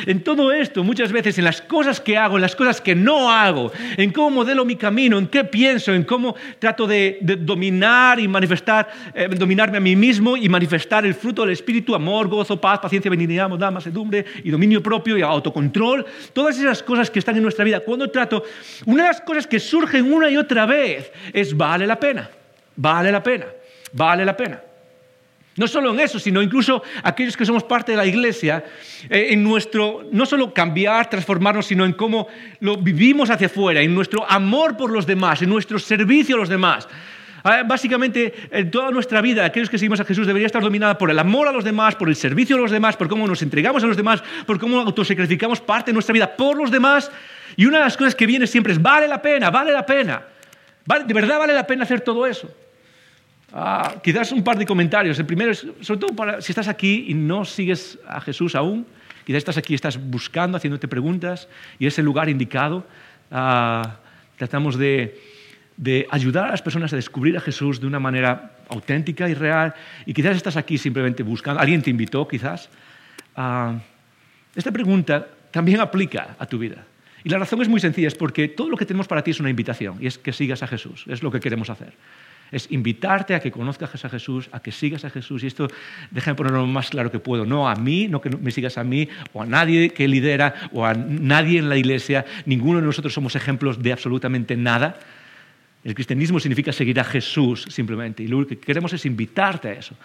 En 0.05 0.23
todo 0.23 0.51
esto, 0.51 0.83
muchas 0.83 1.11
veces, 1.11 1.37
en 1.37 1.45
las 1.45 1.61
cosas 1.61 1.99
que 1.99 2.17
hago, 2.17 2.35
en 2.35 2.41
las 2.41 2.55
cosas 2.55 2.81
que 2.81 2.95
no 2.95 3.31
hago, 3.31 3.71
en 3.97 4.11
cómo 4.11 4.29
modelo 4.31 4.65
mi 4.65 4.75
camino, 4.75 5.17
en 5.17 5.27
qué 5.27 5.43
pienso, 5.43 5.93
en 5.93 6.03
cómo 6.03 6.35
trato 6.59 6.87
de, 6.87 7.19
dominar 7.21 8.19
y 8.19 8.27
manifestar, 8.27 8.89
eh, 9.13 9.27
dominarme 9.29 9.77
a 9.77 9.81
mí 9.81 9.95
mismo 9.95 10.35
y 10.37 10.49
manifestar 10.49 11.02
el 11.05 11.13
fruto 11.13 11.43
del 11.43 11.51
Espíritu, 11.51 11.95
amor, 11.95 12.27
gozo, 12.27 12.59
paz, 12.59 12.79
paciencia, 12.79 13.09
benignidad, 13.09 13.49
bondad, 13.49 13.71
mansedumbre 13.71 14.25
y 14.43 14.49
dominio 14.49 14.81
propio 14.81 15.17
y 15.17 15.21
autocontrol, 15.21 16.05
todas 16.33 16.57
esas 16.57 16.83
cosas 16.83 17.09
que 17.09 17.19
están 17.19 17.35
en 17.35 17.43
nuestra 17.43 17.65
vida. 17.65 17.79
Cuando 17.81 18.09
trato, 18.09 18.43
una 18.85 19.03
de 19.03 19.09
las 19.09 19.21
cosas 19.21 19.47
que 19.47 19.59
surgen 19.59 20.11
una 20.11 20.29
y 20.29 20.37
otra 20.37 20.65
vez 20.65 21.11
es 21.31 21.55
vale 21.55 21.87
la 21.87 21.99
pena, 21.99 22.29
vale 22.75 23.11
la 23.11 23.21
pena, 23.21 23.47
vale 23.93 24.25
la 24.25 24.35
pena. 24.35 24.61
No 25.55 25.67
solo 25.67 25.93
en 25.93 25.99
eso, 25.99 26.17
sino 26.17 26.41
incluso 26.41 26.81
aquellos 27.03 27.37
que 27.37 27.45
somos 27.45 27.63
parte 27.63 27.91
de 27.91 27.97
la 27.97 28.05
iglesia, 28.05 28.63
eh, 29.07 29.27
en 29.29 29.43
nuestro, 29.43 30.03
no 30.11 30.25
solo 30.25 30.51
cambiar, 30.51 31.09
transformarnos, 31.09 31.67
sino 31.67 31.85
en 31.85 31.93
cómo 31.93 32.27
lo 32.59 32.77
vivimos 32.77 33.29
hacia 33.29 33.47
afuera, 33.47 33.81
en 33.81 33.93
nuestro 33.93 34.29
amor 34.29 34.75
por 34.75 34.91
los 34.91 35.05
demás, 35.05 35.43
en 35.43 35.49
nuestro 35.49 35.77
servicio 35.77 36.35
a 36.35 36.39
los 36.39 36.49
demás. 36.49 36.87
Ah, 37.43 37.63
básicamente, 37.65 38.33
en 38.51 38.71
toda 38.71 38.89
nuestra 38.89 39.21
vida, 39.21 39.43
aquellos 39.43 39.69
que 39.69 39.77
seguimos 39.77 39.99
a 39.99 40.05
Jesús, 40.05 40.25
debería 40.25 40.45
estar 40.45 40.61
dominada 40.61 40.97
por 40.97 41.11
el 41.11 41.19
amor 41.19 41.49
a 41.49 41.51
los 41.51 41.65
demás, 41.65 41.95
por 41.95 42.07
el 42.07 42.15
servicio 42.15 42.55
a 42.55 42.59
los 42.59 42.71
demás, 42.71 42.95
por 42.95 43.09
cómo 43.09 43.27
nos 43.27 43.41
entregamos 43.41 43.83
a 43.83 43.87
los 43.87 43.97
demás, 43.97 44.23
por 44.45 44.59
cómo 44.59 44.79
autosacrificamos 44.79 45.59
parte 45.59 45.91
de 45.91 45.93
nuestra 45.93 46.13
vida 46.13 46.37
por 46.37 46.57
los 46.57 46.71
demás. 46.71 47.11
Y 47.57 47.65
una 47.65 47.79
de 47.79 47.83
las 47.83 47.97
cosas 47.97 48.15
que 48.15 48.25
viene 48.25 48.47
siempre 48.47 48.71
es, 48.71 48.81
vale 48.81 49.09
la 49.09 49.21
pena, 49.21 49.49
vale 49.49 49.73
la 49.73 49.85
pena. 49.85 50.23
¿De 51.05 51.13
verdad 51.13 51.37
vale 51.37 51.53
la 51.53 51.67
pena 51.67 51.83
hacer 51.83 51.99
todo 51.99 52.25
eso? 52.25 52.49
Ah, 53.51 53.95
quizás 54.01 54.31
un 54.31 54.43
par 54.43 54.57
de 54.57 54.65
comentarios. 54.65 55.19
El 55.19 55.25
primero 55.25 55.51
es, 55.51 55.67
sobre 55.81 55.99
todo 55.99 56.15
para, 56.15 56.41
si 56.41 56.53
estás 56.53 56.69
aquí 56.69 57.05
y 57.09 57.13
no 57.13 57.43
sigues 57.43 57.99
a 58.07 58.21
Jesús 58.21 58.55
aún, 58.55 58.87
quizás 59.25 59.39
estás 59.39 59.57
aquí, 59.57 59.75
estás 59.75 59.99
buscando, 59.99 60.57
haciéndote 60.57 60.87
preguntas 60.87 61.49
y 61.77 61.87
es 61.87 61.99
el 61.99 62.05
lugar 62.05 62.29
indicado. 62.29 62.85
Ah, 63.29 63.97
tratamos 64.37 64.77
de, 64.77 65.32
ayudar 66.09 66.47
a 66.47 66.51
las 66.51 66.61
personas 66.61 66.93
a 66.93 66.95
descubrir 66.95 67.37
a 67.37 67.41
Jesús 67.41 67.79
de 67.79 67.87
una 67.87 67.99
manera 67.99 68.51
auténtica 68.69 69.29
y 69.29 69.33
real. 69.33 69.73
Y 70.05 70.13
quizás 70.13 70.35
estás 70.35 70.57
aquí 70.57 70.77
simplemente 70.77 71.23
buscando, 71.23 71.59
alguien 71.59 71.81
te 71.81 71.89
invitó 71.89 72.27
quizás. 72.27 72.69
Ah, 73.35 73.79
esta 74.55 74.71
pregunta 74.71 75.27
también 75.51 75.79
aplica 75.79 76.35
a 76.37 76.45
tu 76.45 76.57
vida. 76.57 76.85
Y 77.23 77.29
la 77.29 77.37
razón 77.37 77.61
es 77.61 77.69
muy 77.69 77.79
sencilla, 77.79 78.07
es 78.07 78.15
porque 78.15 78.49
todo 78.49 78.69
lo 78.69 78.77
que 78.77 78.85
tenemos 78.85 79.07
para 79.07 79.23
ti 79.23 79.31
es 79.31 79.39
una 79.39 79.49
invitación 79.49 79.97
y 80.01 80.07
es 80.07 80.17
que 80.17 80.33
sigas 80.33 80.61
a 80.61 80.67
Jesús, 80.67 81.05
es 81.07 81.23
lo 81.23 81.31
que 81.31 81.39
queremos 81.39 81.69
hacer 81.69 81.93
es 82.53 82.71
invitarte 82.71 83.33
a 83.33 83.39
que 83.39 83.51
conozcas 83.51 84.05
a 84.05 84.09
Jesús, 84.09 84.47
a 84.51 84.61
que 84.61 84.71
sigas 84.71 85.03
a 85.03 85.09
Jesús. 85.09 85.43
Y 85.43 85.47
esto 85.47 85.67
déjame 86.11 86.35
ponerlo 86.35 86.59
lo 86.59 86.67
más 86.67 86.91
claro 86.91 87.11
que 87.11 87.19
puedo. 87.19 87.45
No 87.45 87.67
a 87.67 87.75
mí, 87.75 88.07
no 88.07 88.21
que 88.21 88.29
me 88.29 88.51
sigas 88.51 88.77
a 88.77 88.83
mí, 88.83 89.09
o 89.33 89.41
a 89.41 89.45
nadie 89.45 89.89
que 89.89 90.07
lidera, 90.07 90.69
o 90.71 90.85
a 90.85 90.93
nadie 90.93 91.57
en 91.57 91.67
la 91.67 91.77
iglesia. 91.77 92.25
Ninguno 92.45 92.79
de 92.79 92.85
nosotros 92.85 93.11
somos 93.11 93.35
ejemplos 93.35 93.81
de 93.81 93.91
absolutamente 93.91 94.55
nada. 94.55 94.99
El 95.83 95.93
cristianismo 95.95 96.39
significa 96.39 96.71
seguir 96.71 96.99
a 96.99 97.03
Jesús 97.03 97.65
simplemente. 97.69 98.23
Y 98.23 98.27
lo 98.27 98.47
que 98.47 98.57
queremos 98.57 98.93
es 98.93 99.05
invitarte 99.05 99.69
a 99.69 99.73
eso, 99.73 99.95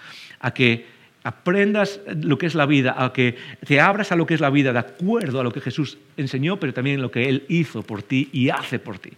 a 0.41 0.53
que 0.53 0.87
aprendas 1.23 2.01
lo 2.23 2.39
que 2.39 2.47
es 2.47 2.55
la 2.55 2.67
vida, 2.67 2.95
a 2.97 3.13
que 3.13 3.37
te 3.67 3.81
abras 3.81 4.13
a 4.13 4.17
lo 4.17 4.27
que 4.27 4.35
es 4.35 4.41
la 4.41 4.51
vida 4.51 4.73
de 4.73 4.79
acuerdo 4.79 5.41
a 5.41 5.45
lo 5.45 5.53
que 5.53 5.61
Jesús 5.61 5.99
enseñó, 6.17 6.59
pero 6.59 6.73
también 6.73 7.03
lo 7.03 7.11
que 7.11 7.29
Él 7.29 7.45
hizo 7.49 7.83
por 7.83 8.03
ti 8.03 8.29
y 8.33 8.51
hace 8.51 8.79
por 8.79 8.99
ti. 8.99 9.11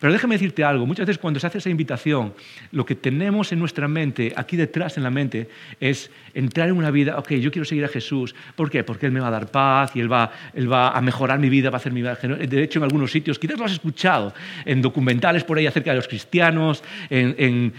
Pero 0.00 0.14
déjame 0.14 0.36
decirte 0.36 0.64
algo, 0.64 0.86
muchas 0.86 1.06
veces 1.06 1.20
cuando 1.20 1.38
se 1.38 1.46
hace 1.46 1.58
esa 1.58 1.68
invitación, 1.68 2.32
lo 2.72 2.86
que 2.86 2.94
tenemos 2.94 3.52
en 3.52 3.58
nuestra 3.58 3.86
mente, 3.86 4.32
aquí 4.34 4.56
detrás 4.56 4.96
en 4.96 5.02
la 5.02 5.10
mente, 5.10 5.50
es 5.78 6.10
entrar 6.32 6.70
en 6.70 6.76
una 6.76 6.90
vida, 6.90 7.18
ok, 7.18 7.32
yo 7.32 7.52
quiero 7.52 7.66
seguir 7.66 7.84
a 7.84 7.88
Jesús. 7.88 8.34
¿Por 8.56 8.70
qué? 8.70 8.82
Porque 8.82 9.04
Él 9.04 9.12
me 9.12 9.20
va 9.20 9.28
a 9.28 9.30
dar 9.30 9.50
paz 9.50 9.94
y 9.94 10.00
Él 10.00 10.10
va, 10.10 10.32
él 10.54 10.72
va 10.72 10.96
a 10.96 11.02
mejorar 11.02 11.38
mi 11.38 11.50
vida, 11.50 11.68
va 11.68 11.76
a 11.76 11.80
hacer 11.80 11.92
mi 11.92 12.00
vida. 12.00 12.14
De 12.14 12.62
hecho, 12.62 12.78
en 12.78 12.84
algunos 12.84 13.12
sitios, 13.12 13.38
quizás 13.38 13.58
lo 13.58 13.66
has 13.66 13.72
escuchado, 13.72 14.32
en 14.64 14.80
documentales 14.80 15.44
por 15.44 15.58
ahí 15.58 15.66
acerca 15.66 15.90
de 15.90 15.96
los 15.96 16.08
cristianos, 16.08 16.82
en, 17.10 17.72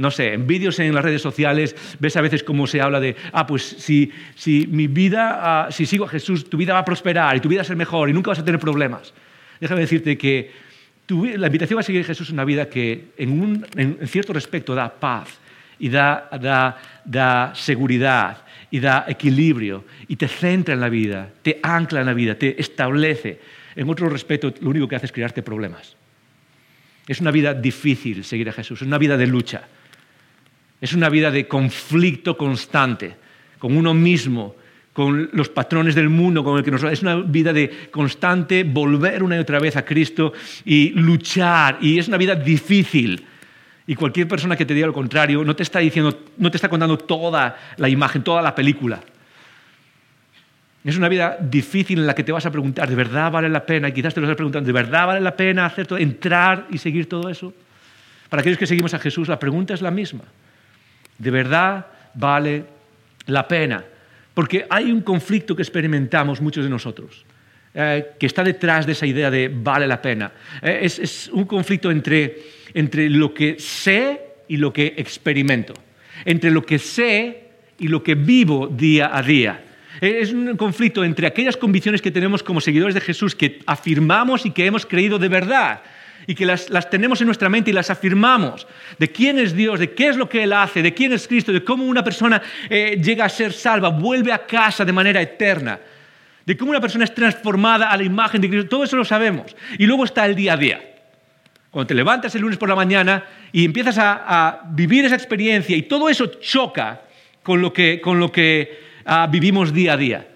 no 0.00 0.12
sé, 0.12 0.34
en 0.34 0.46
vídeos 0.46 0.78
en 0.78 0.94
las 0.94 1.04
redes 1.04 1.20
sociales, 1.20 1.74
ves 1.98 2.16
a 2.16 2.20
veces 2.20 2.44
cómo 2.44 2.68
se 2.68 2.80
habla 2.80 3.00
de, 3.00 3.16
ah, 3.32 3.44
pues 3.48 3.64
si, 3.64 4.12
si 4.36 4.68
mi 4.70 4.86
vida, 4.86 5.64
ah, 5.66 5.72
si 5.72 5.84
sigo 5.84 6.04
a 6.04 6.08
Jesús, 6.08 6.48
tu 6.48 6.56
vida 6.56 6.74
va 6.74 6.80
a 6.80 6.84
prosperar 6.84 7.36
y 7.36 7.40
tu 7.40 7.48
vida 7.48 7.58
va 7.58 7.62
a 7.62 7.64
ser 7.64 7.76
mejor 7.76 8.08
y 8.08 8.12
nunca 8.12 8.30
vas 8.30 8.38
a 8.38 8.44
tener 8.44 8.60
problemas. 8.60 9.12
Déjame 9.60 9.80
decirte 9.80 10.16
que 10.16 10.69
la 11.10 11.46
invitación 11.46 11.78
a 11.78 11.82
seguir 11.82 12.02
a 12.02 12.04
Jesús 12.04 12.28
es 12.28 12.32
una 12.32 12.44
vida 12.44 12.68
que 12.68 13.12
en, 13.16 13.98
cierto 14.06 14.32
respecto 14.32 14.74
da 14.74 14.88
paz 14.88 15.38
y 15.78 15.88
da, 15.88 17.52
seguridad 17.54 18.38
y 18.70 18.80
da 18.80 19.04
equilibrio 19.08 19.84
y 20.08 20.16
te 20.16 20.28
centra 20.28 20.74
en 20.74 20.80
la 20.80 20.88
vida, 20.88 21.28
te 21.42 21.58
ancla 21.62 22.00
en 22.00 22.06
la 22.06 22.14
vida, 22.14 22.34
te 22.36 22.60
establece. 22.60 23.40
En 23.74 23.88
otro 23.88 24.08
respecto, 24.08 24.52
lo 24.60 24.70
único 24.70 24.88
que 24.88 24.96
hace 24.96 25.06
es 25.06 25.12
crearte 25.12 25.42
problemas. 25.42 25.96
Es 27.06 27.20
una 27.20 27.30
vida 27.30 27.54
difícil 27.54 28.24
seguir 28.24 28.48
a 28.48 28.52
Jesús, 28.52 28.82
es 28.82 28.86
una 28.86 28.98
vida 28.98 29.16
de 29.16 29.26
lucha, 29.26 29.62
es 30.80 30.92
una 30.92 31.08
vida 31.08 31.30
de 31.30 31.48
conflicto 31.48 32.36
constante 32.36 33.16
con 33.58 33.76
uno 33.76 33.94
mismo, 33.94 34.54
con 34.92 35.30
los 35.32 35.48
patrones 35.48 35.94
del 35.94 36.08
mundo, 36.08 36.42
con 36.42 36.58
el 36.58 36.64
que 36.64 36.70
nos 36.70 36.82
es 36.82 37.02
una 37.02 37.16
vida 37.16 37.52
de 37.52 37.88
constante 37.90 38.64
volver 38.64 39.22
una 39.22 39.36
y 39.36 39.38
otra 39.38 39.60
vez 39.60 39.76
a 39.76 39.84
Cristo 39.84 40.32
y 40.64 40.90
luchar 40.90 41.78
y 41.80 41.98
es 41.98 42.08
una 42.08 42.16
vida 42.16 42.34
difícil. 42.34 43.24
Y 43.86 43.94
cualquier 43.94 44.28
persona 44.28 44.56
que 44.56 44.66
te 44.66 44.74
diga 44.74 44.86
lo 44.86 44.92
contrario 44.92 45.44
no 45.44 45.54
te 45.56 45.62
está 45.62 45.78
diciendo, 45.78 46.26
no 46.38 46.50
te 46.50 46.56
está 46.56 46.68
contando 46.68 46.98
toda 46.98 47.56
la 47.76 47.88
imagen, 47.88 48.22
toda 48.22 48.42
la 48.42 48.54
película. 48.54 49.00
Es 50.82 50.96
una 50.96 51.08
vida 51.08 51.36
difícil 51.40 51.98
en 51.98 52.06
la 52.06 52.14
que 52.14 52.24
te 52.24 52.32
vas 52.32 52.46
a 52.46 52.50
preguntar, 52.50 52.88
¿de 52.88 52.94
verdad 52.94 53.30
vale 53.30 53.48
la 53.48 53.66
pena? 53.66 53.88
Y 53.88 53.92
quizás 53.92 54.14
te 54.14 54.20
lo 54.20 54.26
estás 54.26 54.36
preguntando, 54.36 54.66
¿de 54.66 54.72
verdad 54.72 55.06
vale 55.06 55.20
la 55.20 55.36
pena 55.36 55.66
hacer 55.66 55.86
todo, 55.86 55.98
entrar 55.98 56.66
y 56.70 56.78
seguir 56.78 57.08
todo 57.08 57.28
eso? 57.28 57.52
Para 58.28 58.40
aquellos 58.40 58.58
que 58.58 58.66
seguimos 58.66 58.94
a 58.94 58.98
Jesús, 58.98 59.28
la 59.28 59.38
pregunta 59.38 59.74
es 59.74 59.82
la 59.82 59.90
misma. 59.90 60.22
¿De 61.18 61.30
verdad 61.30 61.86
vale 62.14 62.64
la 63.26 63.46
pena? 63.46 63.84
Porque 64.40 64.64
hay 64.70 64.90
un 64.90 65.02
conflicto 65.02 65.54
que 65.54 65.60
experimentamos 65.60 66.40
muchos 66.40 66.64
de 66.64 66.70
nosotros, 66.70 67.26
eh, 67.74 68.12
que 68.18 68.24
está 68.24 68.42
detrás 68.42 68.86
de 68.86 68.92
esa 68.92 69.04
idea 69.04 69.30
de 69.30 69.48
vale 69.52 69.86
la 69.86 70.00
pena. 70.00 70.32
Eh, 70.62 70.78
es, 70.80 71.28
un 71.30 71.44
conflicto 71.44 71.90
entre, 71.90 72.38
entre 72.72 73.10
lo 73.10 73.34
que 73.34 73.56
sé 73.58 74.18
y 74.48 74.56
lo 74.56 74.72
que 74.72 74.94
experimento, 74.96 75.74
entre 76.24 76.50
lo 76.50 76.64
que 76.64 76.78
sé 76.78 77.50
y 77.78 77.88
lo 77.88 78.02
que 78.02 78.14
vivo 78.14 78.66
día 78.66 79.14
a 79.14 79.22
día. 79.22 79.62
Eh, 80.00 80.20
es 80.22 80.32
un 80.32 80.56
conflicto 80.56 81.04
entre 81.04 81.26
aquellas 81.26 81.58
convicciones 81.58 82.00
que 82.00 82.10
tenemos 82.10 82.42
como 82.42 82.62
seguidores 82.62 82.94
de 82.94 83.02
Jesús, 83.02 83.36
que 83.36 83.58
afirmamos 83.66 84.46
y 84.46 84.52
que 84.52 84.64
hemos 84.64 84.86
creído 84.86 85.18
de 85.18 85.28
verdad, 85.28 85.82
y 86.26 86.34
que 86.34 86.46
las, 86.46 86.68
tenemos 86.90 87.20
en 87.20 87.26
nuestra 87.26 87.48
mente 87.48 87.70
y 87.70 87.74
las 87.74 87.90
afirmamos, 87.90 88.66
de 88.98 89.10
quién 89.10 89.38
es 89.38 89.54
Dios, 89.54 89.80
de 89.80 89.92
qué 89.92 90.08
es 90.08 90.16
lo 90.16 90.28
que 90.28 90.42
Él 90.42 90.52
hace, 90.52 90.82
de 90.82 90.94
quién 90.94 91.12
es 91.12 91.26
Cristo, 91.26 91.52
de 91.52 91.64
cómo 91.64 91.84
una 91.84 92.04
persona 92.04 92.40
eh, 92.68 93.00
llega 93.02 93.24
a 93.24 93.28
ser 93.28 93.52
salva, 93.52 93.88
vuelve 93.88 94.32
a 94.32 94.46
casa 94.46 94.84
de 94.84 94.92
manera 94.92 95.20
eterna, 95.20 95.78
de 96.44 96.56
cómo 96.56 96.70
una 96.70 96.80
persona 96.80 97.04
es 97.04 97.14
transformada 97.14 97.90
a 97.90 97.96
la 97.96 98.02
imagen 98.02 98.40
de 98.40 98.48
Cristo, 98.48 98.68
todo 98.68 98.84
eso 98.84 98.96
lo 98.96 99.04
sabemos. 99.04 99.56
Y 99.78 99.86
luego 99.86 100.04
está 100.04 100.26
el 100.26 100.34
día 100.34 100.54
a 100.54 100.56
día. 100.56 100.80
Cuando 101.70 101.86
te 101.86 101.94
levantas 101.94 102.34
el 102.34 102.42
lunes 102.42 102.58
por 102.58 102.68
la 102.68 102.74
mañana 102.74 103.24
y 103.52 103.64
empiezas 103.64 103.96
a, 103.98 104.62
vivir 104.70 105.04
esa 105.04 105.14
experiencia 105.14 105.76
y 105.76 105.82
todo 105.82 106.08
eso 106.08 106.26
choca 106.26 107.02
con 107.42 107.60
lo 107.60 107.72
que, 107.72 108.00
con 108.00 108.18
lo 108.18 108.32
que 108.32 108.80
ah, 109.04 109.28
vivimos 109.30 109.72
día 109.72 109.92
a 109.92 109.96
día. 109.96 110.26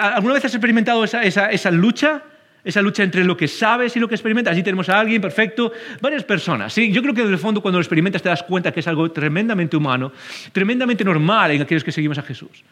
¿Alguna 0.00 0.34
vez 0.34 0.44
has 0.44 0.54
experimentado 0.54 1.02
esa, 1.04 1.22
esa 1.22 1.70
lucha? 1.70 2.22
Esa 2.64 2.80
lucha 2.80 3.02
entre 3.02 3.24
lo 3.24 3.36
que 3.36 3.46
sabes 3.46 3.94
y 3.94 4.00
lo 4.00 4.08
que 4.08 4.14
experimentas. 4.14 4.52
Allí 4.52 4.62
tenemos 4.62 4.88
a 4.88 4.98
alguien 4.98 5.20
perfecto, 5.20 5.72
varias 6.00 6.24
personas. 6.24 6.72
¿sí? 6.72 6.90
Yo 6.90 7.02
creo 7.02 7.14
que 7.14 7.22
en 7.22 7.28
el 7.28 7.38
fondo 7.38 7.60
cuando 7.60 7.78
lo 7.78 7.82
experimentas 7.82 8.22
te 8.22 8.30
das 8.30 8.42
cuenta 8.42 8.72
que 8.72 8.80
es 8.80 8.88
algo 8.88 9.10
tremendamente 9.12 9.76
humano, 9.76 10.12
tremendamente 10.52 11.04
normal 11.04 11.50
en 11.50 11.62
aquellos 11.62 11.84
que 11.84 11.92
seguimos 11.92 12.18
a 12.18 12.22
Jesús. 12.22 12.64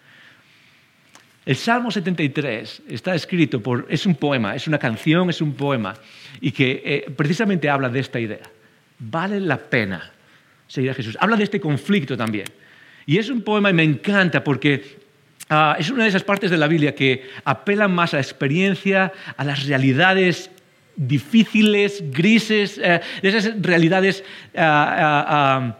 El 1.44 1.56
Salmo 1.56 1.90
73 1.90 2.82
está 2.88 3.14
escrito 3.14 3.60
por, 3.60 3.86
es 3.88 4.06
un 4.06 4.14
poema, 4.14 4.54
es 4.54 4.68
una 4.68 4.78
canción, 4.78 5.28
es 5.28 5.40
un 5.40 5.54
poema, 5.54 5.94
y 6.40 6.52
que 6.52 6.82
eh, 6.84 7.10
precisamente 7.14 7.68
habla 7.68 7.88
de 7.88 7.98
esta 7.98 8.20
idea. 8.20 8.48
Vale 8.98 9.40
la 9.40 9.58
pena 9.58 10.12
seguir 10.68 10.90
a 10.90 10.94
Jesús. 10.94 11.18
Habla 11.20 11.36
de 11.36 11.44
este 11.44 11.60
conflicto 11.60 12.16
también. 12.16 12.46
Y 13.04 13.18
es 13.18 13.28
un 13.28 13.42
poema 13.42 13.70
y 13.70 13.74
me 13.74 13.82
encanta 13.82 14.44
porque 14.44 15.01
Ah, 15.48 15.76
es 15.78 15.90
una 15.90 16.04
de 16.04 16.08
esas 16.08 16.24
partes 16.24 16.50
de 16.50 16.56
la 16.56 16.66
Biblia 16.66 16.94
que 16.94 17.28
apelan 17.44 17.92
más 17.92 18.14
a 18.14 18.16
la 18.16 18.22
experiencia, 18.22 19.12
a 19.36 19.44
las 19.44 19.66
realidades 19.66 20.50
difíciles, 20.96 22.02
grises, 22.10 22.78
eh, 22.78 23.00
de 23.22 23.28
esas 23.28 23.52
realidades 23.60 24.24
ah, 24.56 25.26
ah, 25.28 25.78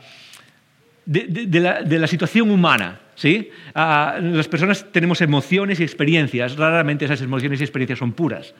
de, 1.04 1.98
la, 1.98 2.06
situación 2.06 2.50
humana. 2.50 3.00
¿sí? 3.14 3.50
las 3.74 4.48
personas 4.48 4.86
tenemos 4.90 5.20
emociones 5.20 5.80
y 5.80 5.82
experiencias, 5.82 6.56
raramente 6.56 7.04
esas 7.04 7.20
emociones 7.22 7.60
y 7.60 7.64
experiencias 7.64 7.98
son 7.98 8.12
puras. 8.12 8.54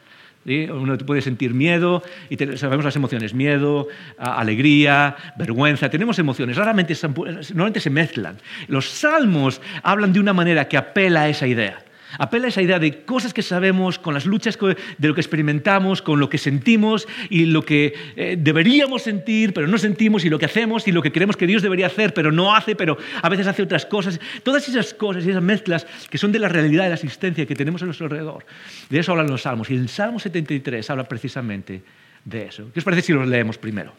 Uno 0.45 0.99
puede 0.99 1.23
sentir 1.23 1.55
miedo, 1.55 2.03
y 2.29 2.37
sabemos 2.57 2.85
las 2.85 2.97
emociones, 2.97 3.33
miedo, 3.33 3.89
alegría, 4.19 5.17
vergüenza, 5.37 5.89
tenemos 5.89 6.19
emociones, 6.19 6.57
raramente 6.57 6.95
se 6.95 7.91
mezclan. 7.91 8.39
Los 8.67 8.89
salmos 8.89 9.61
hablan 9.83 10.13
de 10.13 10.21
una 10.21 10.33
manera 10.33 10.67
que 10.67 10.77
apela 10.77 11.23
a 11.23 11.29
esa 11.29 11.47
idea. 11.47 11.85
Apela 12.19 12.47
a 12.47 12.49
esa 12.49 12.63
idea 12.63 12.79
de 12.79 13.05
cosas 13.05 13.33
que 13.33 13.43
sabemos, 13.43 13.99
con 13.99 14.15
las 14.15 14.27
luchas 14.27 14.59
de 14.99 15.09
lo 15.09 15.15
que 15.15 15.21
experimentamos, 15.21 16.03
con 16.03 16.21
lo 16.21 16.29
que 16.29 16.39
sentimos 16.39 17.09
y 17.31 17.47
lo 17.47 17.65
que 17.65 17.95
eh, 18.17 18.37
deberíamos 18.39 19.03
sentir, 19.03 19.53
pero 19.55 19.67
no 19.67 19.79
sentimos, 19.79 20.25
y 20.25 20.29
lo 20.29 20.39
que 20.39 20.47
hacemos 20.47 20.87
y 20.89 20.93
lo 20.93 21.03
que 21.03 21.13
creemos 21.13 21.37
que 21.37 21.47
Dios 21.47 21.63
debería 21.63 21.87
hacer, 21.87 22.15
pero 22.15 22.33
no 22.33 22.55
hace, 22.55 22.77
pero 22.77 22.97
a 23.23 23.29
veces 23.29 23.47
hace 23.47 23.63
otras 23.63 23.87
cosas. 23.87 24.21
Todas 24.43 24.69
esas 24.69 24.95
cosas 24.95 25.25
y 25.27 25.31
esas 25.31 25.43
mezclas 25.43 25.87
que 26.11 26.19
son 26.19 26.33
de 26.33 26.39
la 26.39 26.49
realidad 26.49 26.85
de 26.85 26.91
la 26.91 26.95
existencia 26.97 27.47
que 27.47 27.55
tenemos 27.55 27.83
a 27.83 27.87
nuestro 27.87 28.07
alrededor. 28.07 28.45
De 28.89 28.99
eso 28.99 29.13
hablan 29.13 29.29
los 29.29 29.43
salmos. 29.43 29.71
Y 29.71 29.75
el 29.75 29.89
Salmo 29.89 30.19
73 30.19 30.89
habla 30.91 31.05
precisamente 31.05 31.83
de 32.25 32.47
eso. 32.47 32.71
¿Qué 32.73 32.81
os 32.81 32.85
parece 32.85 33.03
si 33.03 33.13
los 33.13 33.27
leemos 33.27 33.59
primero? 33.59 33.95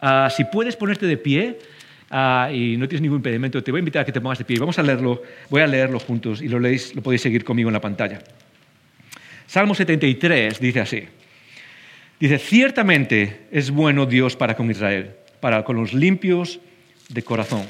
Ah, 0.00 0.28
si 0.34 0.44
puedes 0.44 0.76
ponerte 0.76 1.06
de 1.06 1.16
pie, 1.16 1.58
Ah, 2.14 2.50
y 2.52 2.76
no 2.76 2.86
tienes 2.86 3.00
ningún 3.00 3.20
impedimento, 3.20 3.62
te 3.62 3.70
voy 3.70 3.78
a 3.78 3.80
invitar 3.80 4.02
a 4.02 4.04
que 4.04 4.12
te 4.12 4.20
pongas 4.20 4.36
de 4.36 4.44
pie. 4.44 4.58
Vamos 4.58 4.78
a 4.78 4.82
leerlo, 4.82 5.22
voy 5.48 5.62
a 5.62 5.66
leerlo 5.66 5.98
juntos 5.98 6.42
y 6.42 6.48
lo, 6.48 6.60
leéis, 6.60 6.94
lo 6.94 7.02
podéis 7.02 7.22
seguir 7.22 7.42
conmigo 7.42 7.70
en 7.70 7.72
la 7.72 7.80
pantalla. 7.80 8.18
Salmo 9.46 9.74
73 9.74 10.60
dice 10.60 10.80
así. 10.80 11.04
Dice, 12.20 12.38
ciertamente 12.38 13.46
es 13.50 13.70
bueno 13.70 14.04
Dios 14.04 14.36
para 14.36 14.54
con 14.56 14.70
Israel, 14.70 15.12
para 15.40 15.64
con 15.64 15.76
los 15.76 15.94
limpios 15.94 16.60
de 17.08 17.22
corazón. 17.22 17.62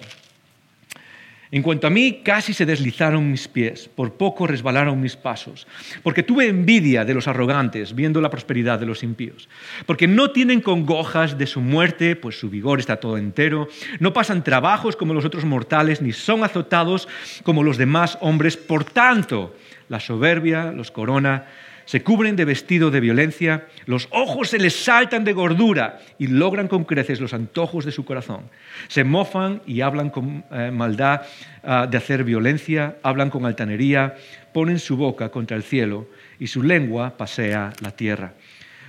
En 1.55 1.61
cuanto 1.61 1.87
a 1.87 1.91
mí, 1.91 2.23
casi 2.25 2.55
se 2.55 2.65
deslizaron 2.65 3.31
mis 3.31 3.47
pies, 3.47 3.91
por 3.95 4.15
poco 4.15 4.47
resbalaron 4.47 4.99
mis 4.99 5.17
pasos, 5.17 5.67
porque 6.03 6.23
tuve 6.23 6.49
envidia 6.49 7.05
de 7.05 7.13
los 7.13 7.29
arrogantes, 7.29 7.95
viendo 7.95 8.23
la 8.23 8.31
prosperidad 8.31 8.81
de 8.81 8.87
los 8.87 9.03
impíos, 9.03 9.51
porque 9.85 10.09
no 10.09 10.31
tienen 10.31 10.63
congojas 10.63 11.37
de 11.37 11.47
su 11.47 11.61
muerte, 11.61 12.17
pues 12.17 12.41
su 12.41 12.49
vigor 12.49 12.81
está 12.81 12.97
todo 12.97 13.19
entero, 13.19 13.69
no 14.01 14.15
pasan 14.15 14.45
trabajos 14.45 14.97
como 14.97 15.13
los 15.13 15.27
otros 15.27 15.45
mortales, 15.45 16.01
ni 16.01 16.13
son 16.13 16.43
azotados 16.43 17.07
como 17.43 17.63
los 17.63 17.77
demás 17.77 18.17
hombres, 18.23 18.57
por 18.57 18.85
tanto, 18.85 19.55
la 19.91 20.01
soberbia 20.01 20.73
los 20.73 20.91
corona 20.91 21.45
se 21.85 22.03
cubren 22.03 22.37
de 22.37 22.45
vestido 22.45 22.91
de 22.91 23.01
violencia, 23.01 23.67
los 23.87 24.09
ojos 24.11 24.51
se 24.51 24.59
les 24.59 24.75
saltan 24.75 25.25
de 25.25 25.33
gordura 25.33 26.01
y 26.19 26.27
logran 26.27 26.69
con 26.69 26.85
creces 26.85 27.21
los 27.21 27.35
antojos 27.35 27.85
de 27.85 27.93
su 27.93 28.05
corazón. 28.05 28.43
Se 28.89 29.05
mofan 29.05 29.63
y 29.67 29.81
hablan 29.81 30.11
con 30.11 30.45
eh, 30.51 30.71
maldad 30.73 31.23
ah, 31.65 31.87
de 31.91 31.97
hacer 31.99 32.25
violencia, 32.25 32.97
hablan 33.03 33.31
con 33.31 33.47
altanería, 33.47 34.15
ponen 34.53 34.79
su 34.79 34.97
boca 34.97 35.31
contra 35.31 35.57
el 35.57 35.63
cielo 35.63 36.09
y 36.39 36.47
su 36.47 36.63
lengua 36.63 37.17
pasea 37.17 37.73
la 37.81 37.91
tierra. 37.91 38.35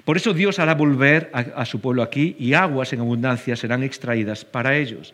Por 0.06 0.18
eso 0.18 0.34
Dios 0.34 0.60
hará 0.60 0.76
volver 0.76 1.32
a, 1.34 1.66
su 1.66 1.80
pueblo 1.80 2.04
aquí 2.04 2.36
y 2.38 2.54
aguas 2.54 2.92
en 2.92 3.00
abundancia 3.00 3.56
serán 3.56 3.84
extraídas 3.84 4.44
para 4.44 4.76
ellos. 4.76 5.14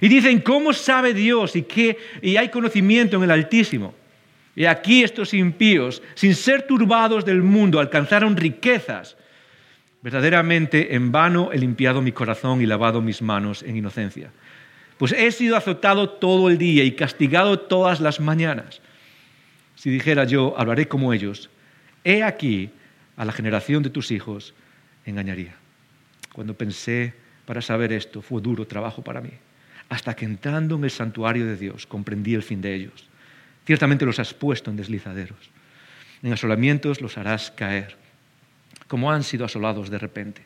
Y 0.00 0.08
dicen, 0.08 0.40
¿cómo 0.40 0.72
sabe 0.72 1.14
Dios 1.14 1.54
y, 1.54 1.62
qué, 1.62 1.96
y 2.20 2.36
hay 2.36 2.48
conocimiento 2.48 3.16
en 3.16 3.22
el 3.22 3.30
Altísimo? 3.30 3.94
Y 4.56 4.66
aquí 4.66 5.02
estos 5.02 5.34
impíos, 5.34 6.02
sin 6.14 6.34
ser 6.34 6.66
turbados 6.66 7.24
del 7.24 7.42
mundo, 7.42 7.80
alcanzaron 7.80 8.36
riquezas. 8.36 9.16
Verdaderamente 10.02 10.94
en 10.94 11.10
vano 11.10 11.50
he 11.52 11.58
limpiado 11.58 12.02
mi 12.02 12.12
corazón 12.12 12.60
y 12.60 12.66
lavado 12.66 13.00
mis 13.00 13.22
manos 13.22 13.62
en 13.62 13.76
inocencia. 13.76 14.30
Pues 14.98 15.12
he 15.12 15.32
sido 15.32 15.56
azotado 15.56 16.08
todo 16.10 16.48
el 16.48 16.58
día 16.58 16.84
y 16.84 16.92
castigado 16.92 17.58
todas 17.58 18.00
las 18.00 18.20
mañanas. 18.20 18.80
Si 19.74 19.90
dijera 19.90 20.24
yo, 20.24 20.54
hablaré 20.56 20.86
como 20.86 21.12
ellos, 21.12 21.50
he 22.04 22.22
aquí 22.22 22.70
a 23.16 23.24
la 23.24 23.32
generación 23.32 23.82
de 23.82 23.90
tus 23.90 24.10
hijos 24.10 24.54
engañaría. 25.04 25.54
Cuando 26.32 26.54
pensé 26.54 27.14
para 27.44 27.60
saber 27.60 27.92
esto, 27.92 28.22
fue 28.22 28.40
duro 28.40 28.66
trabajo 28.66 29.02
para 29.02 29.20
mí, 29.20 29.30
hasta 29.88 30.14
que 30.14 30.24
entrando 30.24 30.76
en 30.76 30.84
el 30.84 30.90
santuario 30.90 31.46
de 31.46 31.56
Dios 31.56 31.86
comprendí 31.86 32.34
el 32.34 32.42
fin 32.42 32.60
de 32.60 32.74
ellos. 32.74 33.08
Ciertamente 33.66 34.04
los 34.04 34.18
has 34.18 34.34
puesto 34.34 34.70
en 34.70 34.76
deslizaderos, 34.76 35.50
en 36.22 36.32
asolamientos 36.32 37.00
los 37.00 37.18
harás 37.18 37.50
caer, 37.50 37.96
como 38.88 39.10
han 39.10 39.22
sido 39.22 39.44
asolados 39.44 39.90
de 39.90 39.98
repente. 39.98 40.42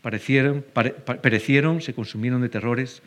Parecieron, 0.00 0.64
perecieron, 1.22 1.80
se 1.80 1.94
consumieron 1.94 2.42
de 2.42 2.48
terrores, 2.48 3.02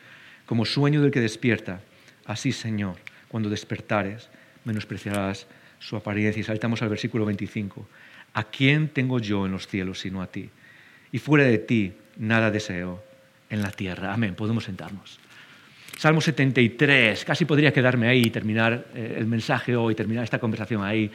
como 0.46 0.65
sueño 0.65 1.01
del 1.01 1.12
que 1.12 1.20
despierta. 1.20 1.82
Así, 2.25 2.54
Señor, 2.54 2.96
cuando 3.27 3.50
despertares, 3.50 4.30
menospreciarás 4.63 5.48
su 5.80 5.98
apariencia. 5.98 6.39
Y 6.39 6.44
saltamos 6.44 6.82
al 6.82 6.89
versículo 6.89 7.25
25. 7.25 7.88
¿A 8.34 8.44
quién 8.46 8.89
tengo 8.89 9.20
yo 9.20 9.46
en 9.46 9.51
los 9.51 9.68
cielos 9.68 10.00
sino 10.00 10.22
a 10.22 10.27
ti? 10.27 10.50
Y 11.12 11.20
fuera 11.20 11.46
de 11.46 11.58
ti 11.58 11.94
nada 12.18 12.51
deseo 12.51 13.04
en 13.50 13.62
la 13.62 13.72
tierra. 13.72 14.13
Amén. 14.13 14.36
Podemos 14.36 14.63
sentarnos. 14.63 15.20
Salmo 15.97 16.21
73, 16.21 17.23
casi 17.23 17.45
podría 17.45 17.71
quedarme 17.71 18.07
ahí 18.07 18.25
y 18.25 18.29
terminar 18.29 18.87
eh, 18.93 19.15
el 19.17 19.25
mensaje 19.27 19.75
hoy, 19.75 19.95
terminar 19.95 20.23
esta 20.23 20.39
conversación 20.39 20.83
ahí 20.83 21.09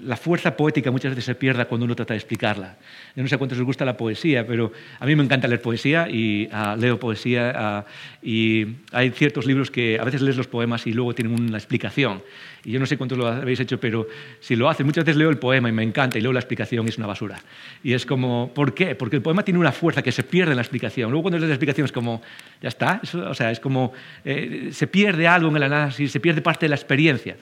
la 0.00 0.16
fuerza 0.16 0.56
poética 0.56 0.90
muchas 0.90 1.10
veces 1.10 1.24
se 1.24 1.34
pierde 1.34 1.66
cuando 1.66 1.84
uno 1.84 1.94
trata 1.94 2.14
de 2.14 2.18
explicarla. 2.18 2.76
Yo 3.14 3.22
no 3.22 3.28
sé 3.28 3.36
cuántos 3.36 3.58
les 3.58 3.66
gusta 3.66 3.84
la 3.84 3.96
poesía, 3.96 4.46
pero 4.46 4.72
a 4.98 5.06
mí 5.06 5.14
me 5.14 5.22
encanta 5.22 5.46
leer 5.48 5.60
poesía 5.60 6.08
y 6.08 6.48
ah, 6.50 6.76
leo 6.78 6.98
poesía 6.98 7.52
ah, 7.54 7.84
y 8.22 8.66
hay 8.92 9.10
ciertos 9.10 9.46
libros 9.46 9.70
que 9.70 9.98
a 9.98 10.04
veces 10.04 10.22
lees 10.22 10.36
los 10.36 10.46
poemas 10.46 10.86
y 10.86 10.92
luego 10.92 11.14
tienen 11.14 11.38
una 11.38 11.58
explicación. 11.58 12.22
Y 12.64 12.70
yo 12.70 12.80
no 12.80 12.86
sé 12.86 12.96
cuántos 12.96 13.18
lo 13.18 13.26
habéis 13.26 13.60
hecho, 13.60 13.78
pero 13.78 14.06
si 14.40 14.56
lo 14.56 14.68
hacen, 14.68 14.86
muchas 14.86 15.04
veces 15.04 15.18
leo 15.18 15.30
el 15.30 15.38
poema 15.38 15.68
y 15.68 15.72
me 15.72 15.82
encanta 15.82 16.16
y 16.16 16.20
luego 16.20 16.32
la 16.32 16.40
explicación 16.40 16.88
es 16.88 16.96
una 16.96 17.06
basura. 17.06 17.40
Y 17.82 17.92
es 17.92 18.06
como, 18.06 18.52
¿por 18.54 18.72
qué? 18.72 18.94
Porque 18.94 19.16
el 19.16 19.22
poema 19.22 19.44
tiene 19.44 19.58
una 19.60 19.72
fuerza 19.72 20.00
que 20.02 20.12
se 20.12 20.22
pierde 20.22 20.52
en 20.52 20.56
la 20.56 20.62
explicación. 20.62 21.10
Luego 21.10 21.24
cuando 21.24 21.38
lees 21.38 21.48
la 21.48 21.54
explicación 21.54 21.84
es 21.84 21.92
como, 21.92 22.22
ya 22.62 22.68
está, 22.68 23.00
o 23.14 23.34
sea, 23.34 23.50
es 23.50 23.60
como, 23.60 23.92
eh, 24.24 24.70
se 24.72 24.86
pierde 24.86 25.26
algo 25.26 25.50
en 25.50 25.56
el 25.56 25.64
análisis, 25.64 26.12
se 26.12 26.20
pierde 26.20 26.40
parte 26.40 26.66
de 26.66 26.70
la 26.70 26.76
experiencia. 26.76 27.36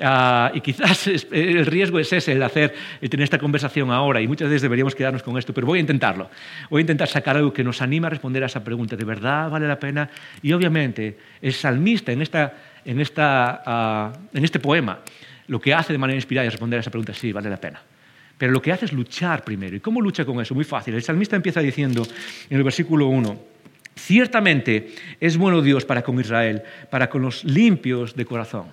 Ah, 0.00 0.52
y 0.54 0.60
quizás 0.60 1.08
el 1.08 1.66
riesgo 1.66 1.98
es 1.98 2.12
ese, 2.12 2.32
el 2.32 2.42
hacer, 2.42 2.74
el 3.00 3.10
tener 3.10 3.24
esta 3.24 3.38
conversación 3.38 3.90
ahora, 3.90 4.20
y 4.20 4.28
muchas 4.28 4.48
veces 4.48 4.62
deberíamos 4.62 4.94
quedarnos 4.94 5.22
con 5.22 5.36
esto, 5.38 5.52
pero 5.52 5.66
voy 5.66 5.78
a 5.78 5.80
intentarlo. 5.80 6.30
Voy 6.70 6.80
a 6.80 6.82
intentar 6.82 7.08
sacar 7.08 7.36
algo 7.36 7.52
que 7.52 7.64
nos 7.64 7.82
anime 7.82 8.06
a 8.06 8.10
responder 8.10 8.42
a 8.42 8.46
esa 8.46 8.62
pregunta, 8.62 8.96
¿de 8.96 9.04
verdad 9.04 9.50
vale 9.50 9.66
la 9.66 9.78
pena? 9.78 10.08
Y 10.42 10.52
obviamente 10.52 11.18
el 11.42 11.52
salmista 11.52 12.12
en, 12.12 12.22
esta, 12.22 12.54
en, 12.84 13.00
esta, 13.00 13.62
ah, 13.66 14.12
en 14.32 14.44
este 14.44 14.60
poema 14.60 15.00
lo 15.48 15.60
que 15.60 15.74
hace 15.74 15.92
de 15.92 15.98
manera 15.98 16.16
inspirada 16.16 16.46
es 16.46 16.52
responder 16.52 16.78
a 16.78 16.80
esa 16.80 16.90
pregunta, 16.90 17.14
sí, 17.14 17.32
vale 17.32 17.50
la 17.50 17.56
pena. 17.56 17.82
Pero 18.36 18.52
lo 18.52 18.62
que 18.62 18.70
hace 18.70 18.84
es 18.84 18.92
luchar 18.92 19.42
primero. 19.42 19.74
¿Y 19.74 19.80
cómo 19.80 20.00
lucha 20.00 20.24
con 20.24 20.40
eso? 20.40 20.54
Muy 20.54 20.64
fácil. 20.64 20.94
El 20.94 21.02
salmista 21.02 21.34
empieza 21.34 21.60
diciendo 21.60 22.06
en 22.48 22.56
el 22.56 22.62
versículo 22.62 23.06
1, 23.06 23.58
Ciertamente 23.96 24.94
es 25.18 25.36
bueno 25.36 25.60
Dios 25.60 25.84
para 25.84 26.02
con 26.02 26.20
Israel, 26.20 26.62
para 26.88 27.10
con 27.10 27.22
los 27.22 27.42
limpios 27.42 28.14
de 28.14 28.24
corazón 28.24 28.66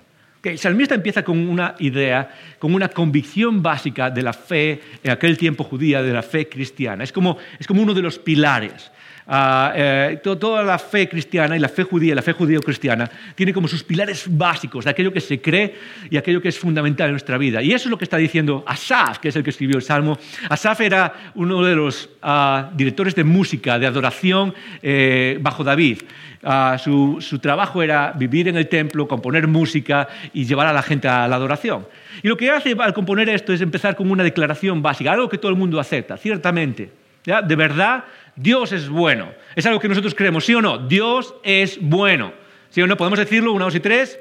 el 0.51 0.59
salmista 0.59 0.95
empieza 0.95 1.23
con 1.23 1.37
una 1.47 1.75
idea, 1.79 2.29
con 2.59 2.73
una 2.73 2.89
convicción 2.89 3.61
básica 3.61 4.09
de 4.09 4.21
la 4.21 4.33
fe 4.33 4.81
en 5.03 5.11
aquel 5.11 5.37
tiempo 5.37 5.63
judía, 5.63 6.01
de 6.01 6.13
la 6.13 6.21
fe 6.21 6.47
cristiana. 6.47 7.03
Es 7.03 7.11
como, 7.11 7.37
es 7.59 7.67
como 7.67 7.81
uno 7.81 7.93
de 7.93 8.01
los 8.01 8.19
pilares. 8.19 8.91
Ah, 9.27 9.73
eh, 9.75 10.19
toda 10.21 10.61
la 10.61 10.77
fe 10.77 11.09
cristiana 11.09 11.57
y 11.57 11.59
la 11.59 11.67
fe 11.67 11.81
judía, 11.81 12.13
la 12.13 12.21
fe 12.21 12.33
judío-cristiana, 12.33 13.09
tiene 13.33 13.53
como 13.53 13.67
sus 13.67 13.83
pilares 13.83 14.25
básicos 14.29 14.85
de 14.85 14.91
aquello 14.91 15.11
que 15.11 15.19
se 15.19 15.41
cree 15.41 15.73
y 16.11 16.17
aquello 16.17 16.39
que 16.39 16.49
es 16.49 16.59
fundamental 16.59 17.07
en 17.07 17.13
nuestra 17.13 17.39
vida. 17.39 17.59
Y 17.63 17.73
eso 17.73 17.85
es 17.85 17.89
lo 17.89 17.97
que 17.97 18.03
está 18.03 18.17
diciendo 18.17 18.63
Asaf, 18.67 19.17
que 19.17 19.29
es 19.29 19.35
el 19.35 19.43
que 19.43 19.49
escribió 19.49 19.77
el 19.77 19.81
Salmo. 19.81 20.19
Asaf 20.47 20.81
era 20.81 21.31
uno 21.33 21.63
de 21.63 21.75
los 21.75 22.09
ah, 22.21 22.69
directores 22.75 23.15
de 23.15 23.23
música, 23.23 23.79
de 23.79 23.87
adoración 23.87 24.53
eh, 24.83 25.39
bajo 25.41 25.63
David. 25.63 26.03
Ah, 26.43 26.77
su, 26.77 27.17
su 27.19 27.39
trabajo 27.39 27.81
era 27.81 28.13
vivir 28.15 28.47
en 28.47 28.57
el 28.57 28.67
templo, 28.67 29.07
componer 29.07 29.47
música 29.47 30.07
y 30.33 30.45
llevar 30.45 30.67
a 30.67 30.73
la 30.73 30.83
gente 30.83 31.07
a 31.07 31.27
la 31.27 31.37
adoración. 31.37 31.87
Y 32.21 32.27
lo 32.27 32.37
que 32.37 32.51
hace 32.51 32.75
al 32.77 32.93
componer 32.93 33.27
esto 33.29 33.53
es 33.53 33.61
empezar 33.61 33.95
con 33.95 34.11
una 34.11 34.23
declaración 34.23 34.83
básica, 34.83 35.11
algo 35.11 35.27
que 35.29 35.39
todo 35.39 35.49
el 35.49 35.57
mundo 35.57 35.79
acepta, 35.79 36.15
ciertamente. 36.15 36.91
De 37.25 37.55
verdad, 37.55 38.03
Dios 38.35 38.71
es 38.71 38.89
bueno. 38.89 39.31
Es 39.55 39.65
algo 39.65 39.79
que 39.79 39.87
nosotros 39.87 40.13
creemos, 40.15 40.45
¿sí 40.45 40.53
o 40.55 40.61
no? 40.61 40.77
Dios 40.77 41.35
es 41.43 41.79
bueno. 41.81 42.33
¿Sí 42.69 42.81
o 42.81 42.87
no? 42.87 42.97
¿Podemos 42.97 43.19
decirlo? 43.19 43.53
Una, 43.53 43.65
dos 43.65 43.75
y 43.75 43.79
tres. 43.79 44.19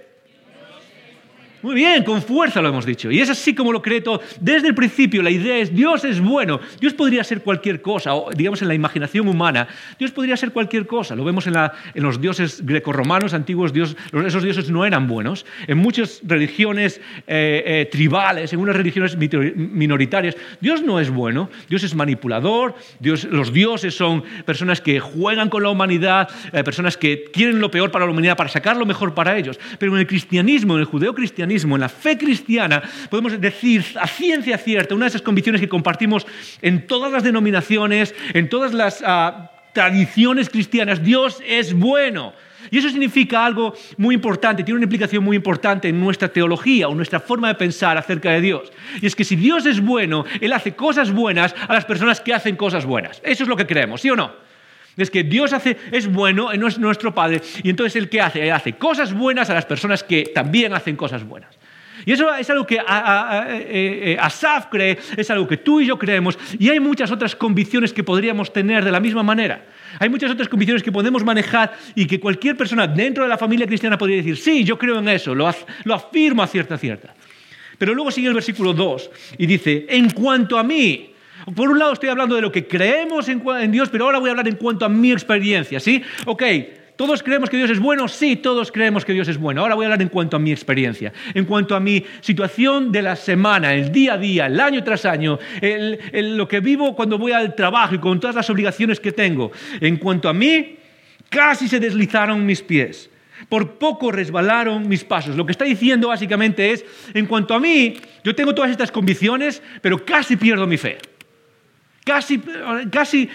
Muy 1.64 1.76
bien, 1.76 2.04
con 2.04 2.21
fuerza 2.21 2.61
lo 2.61 2.68
hemos 2.68 2.85
dicho. 2.85 3.11
Y 3.11 3.21
es 3.21 3.30
así 3.30 3.54
como 3.54 3.73
lo 3.73 3.80
cree. 3.80 4.04
Desde 4.38 4.68
el 4.68 4.75
principio 4.75 5.23
la 5.23 5.30
idea 5.30 5.56
es 5.56 5.75
Dios 5.75 6.05
es 6.05 6.20
bueno. 6.20 6.61
Dios 6.79 6.92
podría 6.92 7.24
ser 7.24 7.40
cualquier 7.40 7.81
cosa, 7.81 8.14
o 8.14 8.31
digamos 8.33 8.61
en 8.61 8.68
la 8.68 8.74
imaginación 8.74 9.27
humana, 9.29 9.66
Dios 9.98 10.11
podría 10.11 10.37
ser 10.37 10.50
cualquier 10.50 10.87
cosa. 10.87 11.16
Lo 11.16 11.24
vemos 11.24 11.46
en, 11.46 11.55
los 11.94 12.20
dioses 12.20 12.66
grecorromanos 12.66 13.33
antiguos, 13.33 13.72
Dios, 13.72 13.96
esos 14.27 14.42
dioses 14.42 14.68
no 14.68 14.85
eran 14.85 15.09
buenos. 15.09 15.46
En 15.66 15.79
muchas 15.79 16.20
religiones 16.24 17.00
eh, 17.27 17.62
eh, 17.64 17.88
tribales, 17.90 18.53
en 18.53 18.61
unas 18.61 18.77
religiones 18.77 19.16
minoritarias, 19.16 20.37
Dios 20.61 20.83
no 20.83 21.00
es 21.00 21.09
bueno. 21.09 21.48
Dios 21.70 21.83
es 21.83 21.94
manipulador. 21.94 22.74
Los 23.00 23.55
dioses 23.55 23.94
son 23.94 24.22
personas 24.44 24.83
que 24.83 25.00
juegan 25.00 25.48
con 25.48 25.62
la 25.62 25.70
humanidad, 25.70 26.29
eh, 26.53 26.62
personas 26.62 26.98
que 26.98 27.24
quieren 27.33 27.59
lo 27.59 27.70
peor 27.70 27.90
para 27.90 28.05
la 28.05 28.11
humanidad 28.11 28.37
para 28.37 28.50
sacar 28.50 28.77
lo 28.77 28.85
mejor 28.85 29.14
para 29.14 29.38
ellos. 29.38 29.59
Pero 29.79 29.94
en 29.94 30.00
el 30.00 30.07
cristianismo, 30.07 30.74
en 30.74 30.81
el 30.81 30.87
judeo-cristianismo, 30.87 31.53
en 31.62 31.80
la 31.80 31.88
fe 31.88 32.18
cristiana, 32.18 32.82
podemos 33.10 33.40
decir 33.40 33.84
a 34.00 34.06
ciencia 34.06 34.58
cierta, 34.58 34.94
una 34.94 35.04
de 35.04 35.10
esas 35.10 35.22
convicciones 35.22 35.60
que 35.60 35.68
compartimos 35.68 36.26
en 36.62 36.86
todas 36.86 37.12
las 37.12 37.22
denominaciones, 37.22 38.14
en 38.32 38.48
todas 38.48 38.74
las 38.74 39.02
ah, 39.06 39.52
tradiciones 39.72 40.50
cristianas, 40.50 41.02
Dios 41.02 41.40
es 41.46 41.74
bueno. 41.74 42.32
Y 42.70 42.78
eso 42.78 42.88
significa 42.88 43.44
algo 43.44 43.74
muy 43.98 44.14
importante, 44.14 44.64
tiene 44.64 44.76
una 44.76 44.84
implicación 44.84 45.22
muy 45.22 45.36
importante 45.36 45.88
en 45.88 46.00
nuestra 46.00 46.28
teología 46.28 46.88
o 46.88 46.94
nuestra 46.94 47.20
forma 47.20 47.48
de 47.48 47.54
pensar 47.54 47.96
acerca 47.98 48.30
de 48.30 48.40
Dios. 48.40 48.72
Y 49.00 49.06
es 49.06 49.14
que 49.14 49.24
si 49.24 49.36
Dios 49.36 49.66
es 49.66 49.80
bueno, 49.80 50.24
Él 50.40 50.52
hace 50.52 50.74
cosas 50.74 51.12
buenas 51.12 51.54
a 51.68 51.72
las 51.72 51.84
personas 51.84 52.20
que 52.20 52.32
hacen 52.32 52.56
cosas 52.56 52.86
buenas. 52.86 53.20
Eso 53.22 53.42
es 53.42 53.48
lo 53.48 53.56
que 53.56 53.66
creemos, 53.66 54.00
¿sí 54.00 54.10
o 54.10 54.16
no? 54.16 54.43
Es 54.96 55.11
que 55.11 55.24
Dios 55.24 55.52
hace, 55.52 55.76
es 55.90 56.11
bueno, 56.11 56.52
es 56.52 56.78
nuestro 56.78 57.14
Padre, 57.14 57.42
y 57.62 57.70
entonces 57.70 57.96
¿el 57.96 58.09
qué 58.09 58.20
hace? 58.20 58.42
Él 58.44 58.52
hace 58.52 58.74
cosas 58.74 59.12
buenas 59.12 59.50
a 59.50 59.54
las 59.54 59.66
personas 59.66 60.04
que 60.04 60.30
también 60.35 60.72
hacen 60.72 60.96
cosas 60.96 61.24
buenas. 61.24 61.57
Y 62.07 62.12
eso 62.12 62.35
es 62.35 62.48
algo 62.50 62.66
que 62.66 62.76
eh, 62.76 62.80
eh, 63.48 64.16
Asaf 64.20 64.66
cree, 64.66 64.98
es 65.16 65.30
algo 65.30 65.48
que 65.48 65.57
tú 65.57 65.80
y 65.80 65.87
yo 65.87 65.98
creemos, 65.98 66.38
y 66.59 66.68
hay 66.68 66.80
muchas 66.80 67.11
otras 67.11 67.35
convicciones 67.35 67.92
que 67.92 68.04
podríamos 68.04 68.52
tener 68.52 68.85
de 68.85 68.92
la 68.92 69.00
misma 69.00 69.22
manera. 69.22 69.64
Hay 69.98 70.09
muchas 70.09 70.30
otras 70.30 70.48
convicciones 70.48 70.83
que 70.83 70.92
podemos 70.92 71.24
manejar 71.24 71.72
y 71.94 72.07
que 72.07 72.20
cualquier 72.20 72.57
persona 72.57 72.87
dentro 72.87 73.22
de 73.22 73.30
la 73.30 73.38
familia 73.38 73.66
cristiana 73.66 73.96
podría 73.96 74.18
decir, 74.18 74.37
sí, 74.37 74.64
yo 74.64 74.78
creo 74.78 74.98
en 74.98 75.09
eso, 75.09 75.35
lo, 75.35 75.52
lo 75.85 75.94
afirmo 75.94 76.42
a 76.42 76.46
cierta 76.46 76.76
cierta. 76.76 77.14
Pero 77.78 77.94
luego 77.94 78.11
sigue 78.11 78.28
el 78.28 78.35
versículo 78.35 78.72
2 78.72 79.11
y 79.38 79.46
dice, 79.46 79.87
en 79.88 80.11
cuanto 80.11 80.59
a 80.59 80.62
mí, 80.62 81.13
por 81.54 81.70
un 81.70 81.78
lado 81.78 81.92
estoy 81.92 82.09
hablando 82.09 82.37
de 82.37 82.42
lo 82.42 82.52
que 82.52 82.66
creemos 82.66 83.28
en, 83.28 83.42
Dios, 83.70 83.88
pero 83.90 84.04
ahora 84.04 84.18
voy 84.18 84.28
a 84.28 84.33
hablar 84.33 84.48
en 84.48 84.57
cuanto 84.57 84.85
a 84.85 84.88
mi 84.88 85.12
experiencia, 85.12 85.80
¿sí? 85.80 86.02
Ok, 86.26 86.42
¿todos 86.96 87.22
creemos 87.22 87.50
que 87.50 87.57
Dios 87.57 87.70
es 87.70 87.78
bueno? 87.78 88.09
Sí, 88.09 88.37
todos 88.37 88.72
creemos 88.72 89.04
que 89.04 89.12
Dios 89.12 89.28
es 89.28 89.37
bueno. 89.37 89.61
Ahora 89.61 89.74
voy 89.74 89.85
a 89.85 89.88
hablar 89.88 90.02
en 90.02 90.09
cuanto 90.09 90.37
a 90.37 90.40
mi 90.40 90.52
experiencia, 90.52 91.12
en 91.35 91.44
cuanto 91.44 91.76
a 91.76 91.80
mi 91.80 92.04
situación 92.20 92.92
de 92.92 93.02
la 93.02 93.16
semana, 93.16 93.74
el 93.74 93.92
día 93.92 94.14
a 94.14 94.18
día, 94.18 94.46
el 94.46 94.61
año 94.61 94.83
tras 94.85 95.04
año, 95.04 95.38
lo 96.12 96.48
que 96.48 96.61
vivo 96.61 96.94
cuando 96.94 97.18
voy 97.18 97.33
al 97.33 97.54
trabajo 97.54 97.94
y 97.94 97.98
con 97.98 98.20
todas 98.20 98.37
las 98.37 98.48
obligaciones 98.48 99.00
que 99.00 99.12
tengo. 99.12 99.52
En 99.80 99.96
cuanto 99.96 100.28
a 100.28 100.33
mí, 100.33 100.76
casi 101.28 101.68
se 101.68 101.80
deslizaron 101.80 102.46
mis 102.46 102.62
pies. 102.62 103.11
Por 103.48 103.72
poco 103.78 104.11
resbalaron 104.11 104.88
mis 104.88 105.04
pasos. 105.04 105.37
Lo 105.37 105.44
que 105.44 105.52
está 105.52 105.64
diciendo 105.64 106.09
básicamente 106.09 106.70
es, 106.70 106.85
en 107.12 107.26
cuanto 107.26 107.52
a 107.54 107.61
mí, 107.61 107.96
yo 108.22 108.35
tengo 108.35 108.54
todas 108.54 108.70
estas 108.70 108.90
convicciones, 108.90 109.62
pero 109.83 110.04
casi 110.04 110.37
pierdo 110.37 110.66
mi 110.66 110.78
fe. 110.78 110.98
Casi, 112.04 112.38
casi 112.92 113.30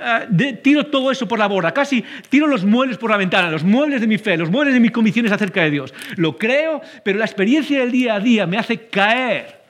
eh, 0.00 0.60
tiro 0.64 0.86
todo 0.86 1.12
eso 1.12 1.28
por 1.28 1.38
la 1.38 1.46
borda, 1.46 1.72
casi 1.72 2.04
tiro 2.28 2.48
los 2.48 2.64
muebles 2.64 2.98
por 2.98 3.08
la 3.08 3.16
ventana, 3.16 3.52
los 3.52 3.62
muebles 3.62 4.00
de 4.00 4.08
mi 4.08 4.18
fe, 4.18 4.36
los 4.36 4.50
muebles 4.50 4.74
de 4.74 4.80
mis 4.80 4.90
convicciones 4.90 5.30
acerca 5.30 5.62
de 5.62 5.70
Dios. 5.70 5.94
Lo 6.16 6.36
creo, 6.36 6.82
pero 7.04 7.20
la 7.20 7.24
experiencia 7.24 7.78
del 7.78 7.92
día 7.92 8.14
a 8.14 8.20
día 8.20 8.46
me 8.48 8.58
hace 8.58 8.88
caer. 8.88 9.62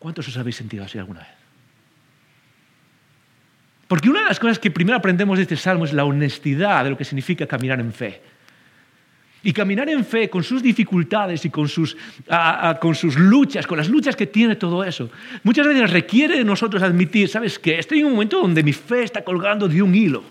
¿Cuántos 0.00 0.26
os 0.26 0.36
habéis 0.36 0.56
sentido 0.56 0.84
así 0.84 0.98
alguna 0.98 1.20
vez? 1.20 1.28
Porque 3.86 4.10
una 4.10 4.22
de 4.22 4.26
las 4.26 4.40
cosas 4.40 4.58
que 4.58 4.72
primero 4.72 4.98
aprendemos 4.98 5.38
de 5.38 5.42
este 5.42 5.56
salmo 5.56 5.84
es 5.84 5.92
la 5.92 6.04
honestidad 6.04 6.82
de 6.82 6.90
lo 6.90 6.96
que 6.96 7.04
significa 7.04 7.46
caminar 7.46 7.78
en 7.78 7.92
fe. 7.92 8.20
Y 9.42 9.52
caminar 9.52 9.88
en 9.88 10.04
fe 10.04 10.30
con 10.30 10.44
sus 10.44 10.62
dificultades 10.62 11.44
y 11.44 11.50
con 11.50 11.68
sus, 11.68 11.96
con 12.80 12.94
sus 12.94 13.16
luchas, 13.16 13.66
con 13.66 13.78
las 13.78 13.88
luchas 13.88 14.14
que 14.14 14.26
tiene 14.26 14.54
todo 14.54 14.84
eso, 14.84 15.10
muchas 15.42 15.66
veces 15.66 15.90
requiere 15.90 16.36
de 16.36 16.44
nosotros 16.44 16.82
admitir, 16.82 17.28
¿sabes 17.28 17.58
qué? 17.58 17.78
Estoy 17.78 18.00
en 18.00 18.06
un 18.06 18.12
momento 18.12 18.40
donde 18.40 18.62
mi 18.62 18.72
fe 18.72 19.02
está 19.02 19.24
colgando 19.24 19.66
de 19.66 19.82
un 19.82 19.94
hilo. 19.94 20.22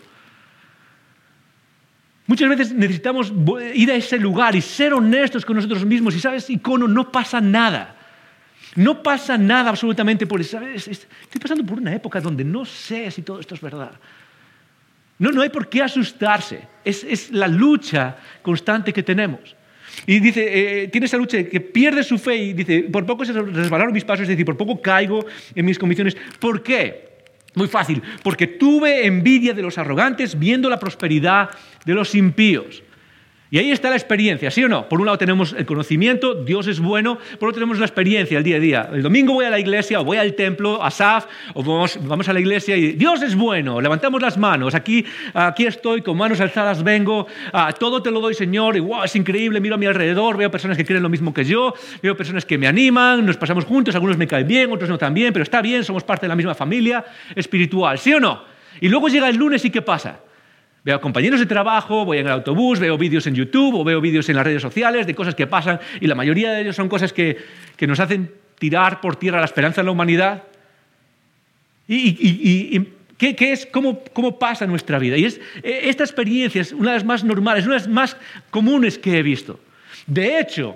Muchas 2.28 2.47
veces 2.47 2.71
necesitamos 2.74 3.34
ir 3.74 3.91
a 3.91 3.95
ese 3.95 4.17
lugar 4.17 4.56
y 4.56 4.62
ser 4.62 4.93
honestos 4.93 5.43
con 5.43 5.58
nosotros 5.58 5.84
mismos 5.84 6.15
y, 6.15 6.19
¿sabes, 6.21 6.50
icono? 6.50 6.88
No 6.88 7.12
pasa 7.12 7.41
nada. 7.41 7.97
No 8.76 9.04
pasa 9.04 9.38
nada 9.38 9.69
absolutamente 9.69 10.26
por 10.26 10.39
eso. 10.39 10.58
Estoy 10.62 11.41
pasando 11.41 11.65
por 11.65 11.80
una 11.80 11.93
época 11.93 12.21
donde 12.21 12.45
no 12.45 12.63
sé 12.63 13.12
si 13.12 13.21
todo 13.21 13.41
esto 13.41 13.56
es 13.56 13.60
verdad. 13.60 13.91
No, 15.22 15.32
no 15.32 15.44
hay 15.44 15.50
por 15.50 15.70
qué 15.70 15.84
asustarse. 15.84 16.68
Es, 16.84 17.30
la 17.30 17.48
lucha 17.48 18.18
constante 18.42 18.92
que 18.92 19.04
tenemos. 19.04 19.56
Y 20.08 20.20
dice, 20.20 20.84
eh, 20.84 20.88
tiene 20.88 21.06
esa 21.06 21.18
lucha 21.18 21.44
que 21.44 21.62
pierde 21.62 22.04
su 22.04 22.18
fe 22.18 22.38
y 22.38 22.54
dice, 22.54 22.88
por 22.92 23.06
poco 23.06 23.24
se 23.24 23.34
resbalaron 23.34 23.94
mis 23.94 24.04
pasos, 24.04 24.24
es 24.24 24.30
decir, 24.30 24.46
por 24.46 24.58
poco 24.58 24.82
caigo 24.82 25.24
en 25.54 25.64
mis 25.64 25.78
convicciones. 25.78 26.18
¿Por 26.40 26.64
qué? 26.64 27.10
Muy 27.54 27.68
fácil, 27.68 28.02
porque 28.24 28.48
tuve 28.48 29.06
envidia 29.06 29.54
de 29.54 29.62
los 29.62 29.78
arrogantes 29.78 30.40
viendo 30.40 30.72
la 30.72 30.80
prosperidad 30.80 31.52
de 31.86 31.94
los 31.94 32.16
impíos. 32.16 32.82
Y 33.54 33.58
ahí 33.58 33.70
está 33.70 33.90
la 33.90 33.98
experiencia, 33.98 34.50
¿sí 34.50 34.64
o 34.64 34.70
no? 34.70 34.88
Por 34.88 35.02
un 35.02 35.08
lado 35.08 35.18
tenemos 35.18 35.52
el 35.52 35.66
conocimiento, 35.66 36.36
Dios 36.36 36.68
es 36.68 36.80
bueno, 36.80 37.18
por 37.38 37.50
otro 37.50 37.60
tenemos 37.60 37.80
la 37.80 37.86
experiencia, 37.86 38.38
el 38.38 38.46
día 38.46 38.56
a 38.56 38.60
día. 38.62 38.90
El 38.94 39.02
domingo 39.02 39.34
voy 39.34 39.44
a 39.44 39.50
la 39.50 39.60
iglesia 39.60 40.00
o 40.00 40.06
voy 40.06 40.16
al 40.16 40.36
templo, 40.36 40.82
a 40.82 40.90
Saf, 40.90 41.26
o 41.54 41.62
vamos, 41.62 42.30
a 42.30 42.32
la 42.32 42.40
iglesia 42.40 42.78
y 42.78 42.94
Dios 42.94 43.22
es 43.22 43.36
bueno, 43.36 43.82
levantamos 43.82 44.22
las 44.22 44.38
manos, 44.38 44.74
aquí, 44.74 45.06
aquí 45.34 45.66
estoy, 45.66 46.02
con 46.02 46.16
manos 46.16 46.40
alzadas 46.40 46.82
vengo, 46.82 47.28
ah, 47.52 47.74
todo 47.78 48.02
te 48.02 48.10
lo 48.10 48.22
doy 48.22 48.36
Señor, 48.36 48.78
y 48.78 48.80
wow, 48.80 49.04
es 49.04 49.18
increíble, 49.18 49.60
miro 49.60 49.76
a 49.76 49.78
mi 49.78 49.86
alrededor, 49.86 50.38
veo 50.38 50.50
personas 50.50 50.78
que 50.78 50.86
creen 50.86 51.04
lo 51.04 51.10
mismo 51.10 51.34
que 51.34 51.44
yo, 51.44 51.74
veo 52.02 52.16
personas 52.16 52.46
que 52.46 52.58
me 52.58 52.68
animan, 52.68 53.26
nos 53.26 53.36
pasamos 53.36 53.66
juntos, 53.66 53.94
algunos 53.96 54.16
me 54.16 54.28
caen 54.28 54.48
bien, 54.48 54.72
otros 54.72 54.90
no 54.90 54.98
tan 54.98 55.14
bien, 55.14 55.34
pero 55.34 55.44
está 55.44 55.62
bien, 55.62 55.84
somos 55.84 56.06
parte 56.06 56.26
de 56.26 56.30
la 56.30 56.38
misma 56.38 56.56
familia 56.56 57.04
espiritual, 57.36 58.00
¿sí 58.00 58.14
o 58.14 58.20
no? 58.22 58.46
Y 58.80 58.88
luego 58.88 59.10
llega 59.10 59.28
el 59.28 59.36
lunes 59.36 59.66
y 59.66 59.70
¿qué 59.72 59.82
pasa? 59.82 60.22
Veo 60.84 60.96
a 60.96 61.02
compañeros 61.02 61.39
de 61.39 61.46
trabajo, 61.46 62.06
voy 62.06 62.17
en 62.17 62.26
el 62.26 62.32
autobús, 62.32 62.80
veo 62.80 62.98
vídeos 62.98 63.28
en 63.28 63.36
YouTube 63.36 63.76
o 63.76 63.84
veo 63.84 64.02
vídeos 64.02 64.28
en 64.30 64.36
las 64.36 64.46
redes 64.46 64.63
sociales 64.63 65.06
de 65.06 65.13
cosas 65.13 65.36
que 65.36 65.46
pasan 65.46 65.80
y 66.00 66.08
la 66.08 66.15
mayoría 66.15 66.52
de 66.52 66.62
ellos 66.62 66.76
son 66.76 66.89
cosas 66.89 67.13
que, 67.13 67.38
nos 67.82 68.00
hacen 68.00 68.34
tirar 68.58 69.00
por 69.00 69.15
tierra 69.15 69.39
la 69.39 69.46
esperanza 69.46 69.82
en 69.82 69.86
la 69.86 69.91
humanidad. 69.91 70.44
¿Y, 71.88 72.80
qué, 73.17 73.36
es? 73.52 73.67
Cómo, 73.67 74.04
¿Cómo, 74.13 74.39
pasa 74.39 74.65
nuestra 74.65 74.98
vida? 74.98 75.17
Y 75.17 75.26
es, 75.26 75.39
e, 75.62 75.89
esta 75.89 76.04
experiencia 76.04 76.62
es 76.62 76.72
una 76.72 76.91
de 76.91 76.98
las 76.98 77.06
más 77.06 77.24
normales, 77.24 77.65
una 77.65 77.76
de 77.76 77.82
las 77.82 77.89
más 77.89 78.17
comunes 78.50 78.98
que 78.98 79.20
he 79.20 79.24
visto. 79.24 79.60
De 80.08 80.39
hecho, 80.39 80.76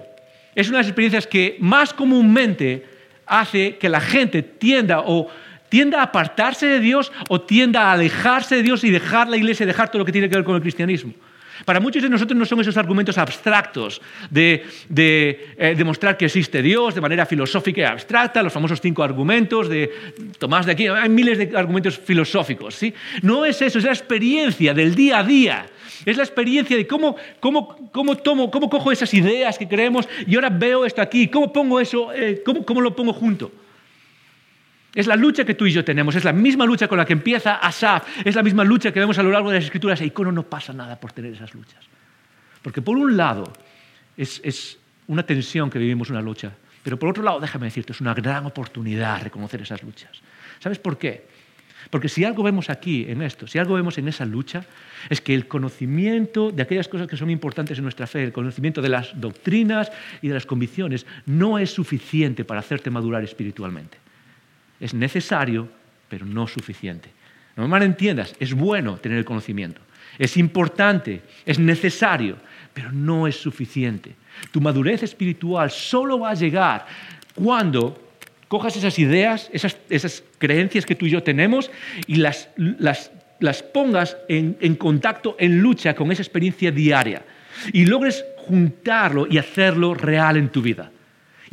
es 0.54 0.68
una 0.68 0.78
de 0.78 0.84
las 0.84 0.88
experiencias 0.90 1.26
que 1.26 1.58
más 1.60 1.94
comúnmente 1.94 2.86
hace 3.26 3.78
que 3.78 3.90
la 3.90 4.02
gente 4.02 4.44
tienda 4.44 5.00
o 5.00 5.30
tienda 5.76 6.00
a 6.00 6.04
apartarse 6.04 6.68
de 6.68 6.80
Dios 6.80 7.12
o 7.28 7.42
tienda 7.42 7.90
a 7.90 7.92
alejarse 7.92 8.56
de 8.56 8.64
Dios 8.64 8.86
y 8.86 8.92
dejar 8.92 9.28
la 9.28 9.36
iglesia 9.36 9.66
dejar 9.66 9.90
todo 9.90 10.00
lo 10.00 10.06
que 10.06 10.14
tiene 10.14 10.30
que 10.30 10.36
ver 10.38 10.46
con 10.46 10.56
el 10.56 10.62
cristianismo. 10.62 11.12
Para 11.66 11.82
muchos 11.82 12.02
de 12.02 12.08
nosotros 12.08 12.40
no 12.40 12.46
son 12.46 12.62
esos 12.62 12.78
argumentos 12.78 13.18
abstractos 13.18 14.02
de, 14.30 14.64
eh, 15.58 15.76
demostrar 15.76 16.16
que 16.16 16.28
existe 16.28 16.62
Dios 16.62 16.96
de 16.96 17.02
manera 17.02 17.26
filosófica 17.26 17.82
y 17.82 17.84
abstracta, 17.84 18.42
los 18.42 18.54
famosos 18.54 18.80
cinco 18.80 19.04
argumentos 19.04 19.68
de 19.68 19.92
Tomás 20.40 20.66
de 20.66 20.72
aquí, 20.72 20.88
hay 20.88 21.10
miles 21.10 21.40
de 21.40 21.58
argumentos 21.58 22.00
filosóficos. 22.00 22.76
¿sí? 22.76 22.94
No 23.22 23.44
es 23.44 23.62
eso, 23.62 23.78
es 23.78 23.84
la 23.84 23.92
experiencia 23.92 24.74
del 24.74 24.96
día 24.96 25.20
a 25.20 25.24
día. 25.26 25.66
Es 26.06 26.16
la 26.16 26.24
experiencia 26.24 26.78
de 26.78 26.88
cómo, 26.88 27.18
tomo, 28.24 28.50
cómo 28.50 28.70
cojo 28.70 28.94
esas 28.94 29.14
ideas 29.14 29.58
que 29.58 29.68
creemos 29.68 30.08
y 30.26 30.36
ahora 30.36 30.50
veo 30.50 30.86
esto 30.86 31.02
aquí, 31.02 31.28
cómo 31.28 31.52
pongo 31.52 31.82
eso, 31.82 32.14
eh, 32.14 32.42
cómo 32.46 32.80
lo 32.80 32.96
pongo 32.96 33.12
junto. 33.12 33.52
Es 34.96 35.08
la 35.08 35.18
lucha 35.18 35.44
que 35.44 35.56
tú 35.56 35.66
y 35.66 35.74
yo 35.74 35.84
tenemos, 35.84 36.16
es 36.16 36.24
la 36.24 36.32
misma 36.32 36.66
lucha 36.66 36.88
con 36.88 36.98
la 36.98 37.06
que 37.06 37.12
empieza 37.12 37.56
Asaf, 37.56 38.26
es 38.26 38.34
la 38.34 38.42
misma 38.42 38.64
lucha 38.64 38.94
que 38.94 39.00
vemos 39.02 39.20
a 39.20 39.24
lo 39.24 39.30
largo 39.30 39.50
de 39.50 39.58
las 39.58 39.66
escrituras. 39.66 40.00
E 40.00 40.06
Icono 40.06 40.32
no 40.32 40.44
pasa 40.44 40.72
nada 40.72 40.98
por 40.98 41.12
tener 41.12 41.34
esas 41.34 41.54
luchas. 41.54 41.84
Porque 42.62 42.82
por 42.82 42.98
un 42.98 43.18
lado 43.18 43.52
es, 44.16 44.80
una 45.08 45.24
tensión 45.24 45.70
que 45.70 45.80
vivimos 45.80 46.10
una 46.10 46.22
lucha, 46.22 46.54
pero 46.82 46.98
por 46.98 47.10
otro 47.10 47.24
lado, 47.24 47.42
déjame 47.42 47.66
decirte, 47.66 47.92
es 47.92 48.00
una 48.00 48.14
gran 48.14 48.46
oportunidad 48.46 49.22
reconocer 49.22 49.62
esas 49.62 49.84
luchas. 49.84 50.22
¿Sabes 50.60 50.80
por 50.80 50.98
qué? 50.98 51.28
Porque 51.90 52.08
si 52.08 52.24
algo 52.24 52.42
vemos 52.42 52.70
aquí 52.70 53.06
en 53.08 53.22
esto, 53.22 53.48
si 53.48 53.60
algo 53.60 53.76
vemos 53.76 53.98
en 53.98 54.08
esa 54.08 54.24
lucha, 54.24 54.64
es 55.10 55.20
que 55.20 55.36
el 55.36 55.48
conocimiento 55.48 56.52
de 56.52 56.64
aquellas 56.64 56.88
cosas 56.88 57.08
que 57.08 57.18
son 57.18 57.30
importantes 57.30 57.78
en 57.78 57.84
nuestra 57.84 58.08
fe, 58.08 58.24
el 58.24 58.32
conocimiento 58.32 58.82
de 58.82 58.90
las 58.90 59.20
doctrinas 59.20 59.92
y 60.22 60.30
de 60.30 60.34
las 60.36 60.46
convicciones, 60.46 61.06
no 61.26 61.60
es 61.60 61.72
suficiente 61.72 62.46
para 62.46 62.62
hacerte 62.62 62.90
madurar 62.90 63.24
espiritualmente. 63.26 64.05
Es 64.80 64.94
necesario, 64.94 65.70
pero 66.10 66.26
no 66.26 66.48
suficiente. 66.48 67.10
No 67.56 67.68
me 67.68 67.86
entiendas, 67.86 68.36
es 68.40 68.54
bueno 68.54 68.98
tener 68.98 69.18
el 69.18 69.26
conocimiento. 69.26 69.82
Es 70.20 70.38
importante, 70.38 71.22
es 71.46 71.60
necesario, 71.60 72.38
pero 72.74 72.92
no 72.92 73.28
es 73.28 73.36
suficiente. 73.36 74.16
Tu 74.52 74.60
madurez 74.60 75.04
espiritual 75.04 75.72
solo 75.72 76.20
va 76.20 76.32
a 76.32 76.36
llegar 76.36 76.86
cuando 77.34 78.02
cojas 78.48 78.76
esas 78.76 78.98
ideas, 79.00 79.50
esas, 79.52 80.24
creencias 80.38 80.86
que 80.86 80.96
tú 80.96 81.06
y 81.06 81.10
yo 81.10 81.24
tenemos 81.24 81.72
y 82.08 82.16
las, 82.16 82.50
pongas 83.74 84.18
en 84.28 84.76
contacto, 84.76 85.36
en 85.40 85.60
lucha 85.60 85.96
con 85.96 86.12
esa 86.12 86.22
experiencia 86.22 86.72
diaria 86.72 87.24
y 87.72 87.86
logres 87.86 88.26
juntarlo 88.38 89.28
y 89.30 89.38
hacerlo 89.38 89.94
real 89.94 90.38
en 90.38 90.50
tu 90.50 90.62
vida 90.62 90.92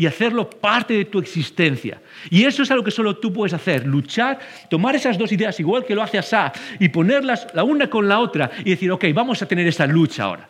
y 0.03 0.07
hacerlo 0.07 0.51
parte 0.51 0.95
de 0.95 1.05
tu 1.05 1.21
existencia. 1.21 2.03
Y 2.29 2.43
eso 2.43 2.65
es 2.65 2.71
algo 2.73 2.83
que 2.83 2.91
solo 2.91 3.19
tú 3.19 3.33
puedes 3.33 3.53
hacer, 3.53 3.87
luchar, 3.87 4.37
tomar 4.69 4.97
esas 4.97 5.17
dos 5.17 5.31
ideas 5.31 5.61
igual 5.61 5.85
que 5.85 5.95
lo 5.95 6.03
hace 6.03 6.19
Asa 6.19 6.53
y 6.81 6.89
ponerlas 6.89 7.47
la 7.55 7.63
una 7.63 7.89
con 7.89 8.09
la 8.09 8.19
otra 8.19 8.51
y 8.65 8.71
decir, 8.71 8.91
ok, 8.91 9.05
vamos 9.15 9.41
a 9.43 9.47
tener 9.47 9.65
esa 9.65 9.87
lucha 9.87 10.25
ahora. 10.25 10.49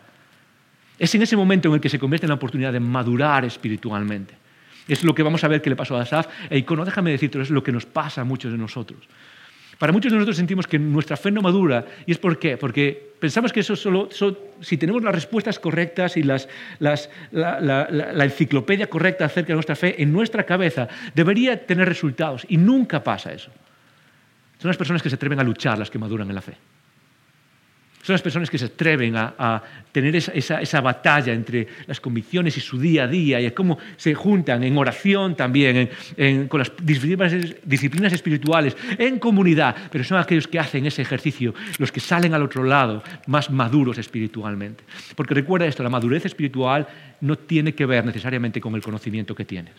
Es 0.98 1.14
en 1.14 1.20
ese 1.20 1.36
momento 1.36 1.68
en 1.68 1.74
el 1.74 1.80
que 1.82 1.90
se 1.90 1.98
convierte 1.98 2.24
en 2.24 2.30
la 2.30 2.36
oportunidad 2.36 2.72
de 2.72 2.80
madurar 2.80 3.44
espiritualmente. 3.44 4.34
Es 4.88 5.04
lo 5.04 5.14
que 5.14 5.22
vamos 5.22 5.44
a 5.44 5.48
ver 5.48 5.60
que 5.60 5.68
le 5.68 5.76
pasó 5.76 5.98
a 5.98 6.00
Asaf. 6.00 6.28
E 6.48 6.56
icono, 6.56 6.86
déjame 6.86 7.10
decirte, 7.10 7.38
es 7.42 7.50
lo 7.50 7.62
que 7.62 7.72
nos 7.72 7.84
pasa 7.84 8.22
a 8.22 8.24
muchos 8.24 8.52
de 8.52 8.56
nosotros. 8.56 9.06
Para 9.78 9.92
muchos 9.92 10.12
de 10.12 10.16
nosotros 10.16 10.36
sentimos 10.36 10.66
que 10.66 10.78
nuestra 10.78 11.16
fe 11.16 11.30
no 11.30 11.42
madura. 11.42 11.84
¿Y 12.06 12.12
es 12.12 12.18
por 12.18 12.38
qué? 12.38 12.56
Porque 12.56 13.12
pensamos 13.18 13.52
que 13.52 13.60
eso 13.60 13.74
solo, 13.74 14.08
si 14.60 14.76
tenemos 14.76 15.02
las 15.02 15.14
respuestas 15.14 15.58
correctas 15.58 16.16
y 16.16 16.22
la, 16.22 16.38
enciclopedia 18.24 18.86
correcta 18.88 19.24
acerca 19.24 19.48
de 19.48 19.54
nuestra 19.54 19.76
fe 19.76 20.00
en 20.02 20.12
nuestra 20.12 20.44
cabeza, 20.44 20.88
debería 21.14 21.66
tener 21.66 21.88
resultados. 21.88 22.46
Y 22.48 22.56
nunca 22.56 23.02
pasa 23.02 23.32
eso. 23.32 23.50
Son 24.58 24.68
las 24.68 24.76
personas 24.76 25.02
que 25.02 25.08
se 25.08 25.16
atreven 25.16 25.40
a 25.40 25.42
luchar 25.42 25.78
las 25.78 25.90
que 25.90 25.98
maduran 25.98 26.28
en 26.28 26.34
la 26.34 26.42
fe. 26.42 26.56
Son 28.02 28.14
las 28.14 28.22
personas 28.22 28.50
que 28.50 28.58
se 28.58 28.64
atreven 28.64 29.14
a, 29.16 29.62
tener 29.92 30.16
esa, 30.16 30.80
batalla 30.80 31.32
entre 31.32 31.68
las 31.86 32.00
convicciones 32.00 32.56
y 32.56 32.60
su 32.60 32.76
día 32.76 33.04
a 33.04 33.06
día 33.06 33.40
y 33.40 33.48
cómo 33.52 33.78
se 33.96 34.12
juntan 34.14 34.64
en 34.64 34.76
oración 34.76 35.36
también, 35.36 35.88
con 36.48 36.58
las 36.58 36.72
disciplinas, 36.82 38.12
espirituales, 38.12 38.76
en 38.98 39.20
comunidad, 39.20 39.76
pero 39.90 40.02
son 40.02 40.18
aquellos 40.18 40.48
que 40.48 40.58
hacen 40.58 40.84
ese 40.86 41.02
ejercicio, 41.02 41.54
los 41.78 41.92
que 41.92 42.00
salen 42.00 42.34
al 42.34 42.42
otro 42.42 42.64
lado 42.64 43.04
más 43.26 43.50
maduros 43.50 43.98
espiritualmente. 43.98 44.82
Porque 45.14 45.34
recuerda 45.34 45.66
esto, 45.66 45.84
la 45.84 45.88
madurez 45.88 46.26
espiritual 46.26 46.88
no 47.20 47.36
tiene 47.36 47.72
que 47.72 47.86
ver 47.86 48.04
necesariamente 48.04 48.60
con 48.60 48.74
el 48.74 48.82
conocimiento 48.82 49.34
que 49.34 49.44
tienes. 49.44 49.74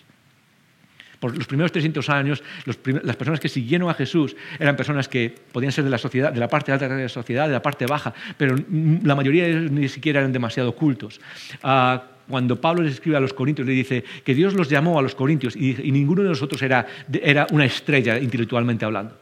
Por 1.23 1.37
los 1.37 1.47
primeros 1.47 1.71
300 1.71 2.09
años, 2.09 2.43
las 2.65 3.15
personas 3.15 3.39
que 3.39 3.47
siguieron 3.47 3.89
a 3.89 3.93
Jesús 3.93 4.35
eran 4.59 4.75
personas 4.75 5.07
que 5.07 5.33
podían 5.53 5.71
ser 5.71 5.85
de 5.85 5.89
la, 5.89 5.97
sociedad, 5.97 6.33
de 6.33 6.39
la 6.41 6.49
parte 6.49 6.73
alta 6.73 6.89
de 6.89 7.03
la 7.03 7.07
sociedad, 7.07 7.47
de 7.47 7.53
la 7.53 7.61
parte 7.61 7.85
baja, 7.85 8.13
pero 8.35 8.57
la 9.03 9.15
mayoría 9.15 9.45
de 9.45 9.51
ellos 9.51 9.71
ni 9.71 9.87
siquiera 9.87 10.19
eran 10.19 10.33
demasiado 10.33 10.75
cultos. 10.75 11.21
Ah, 11.63 12.03
cuando 12.27 12.59
Pablo 12.59 12.83
les 12.83 12.95
escribe 12.95 13.15
a 13.15 13.21
los 13.21 13.33
corintios, 13.33 13.65
le 13.65 13.73
dice 13.73 14.03
que 14.25 14.35
Dios 14.35 14.53
los 14.53 14.67
llamó 14.67 14.99
a 14.99 15.01
los 15.01 15.15
corintios 15.15 15.55
y, 15.55 15.75
ninguno 15.93 16.23
de 16.23 16.27
nosotros 16.27 16.61
era, 16.61 16.85
era 17.09 17.47
una 17.51 17.63
estrella 17.63 18.19
intelectualmente 18.19 18.83
hablando. 18.83 19.17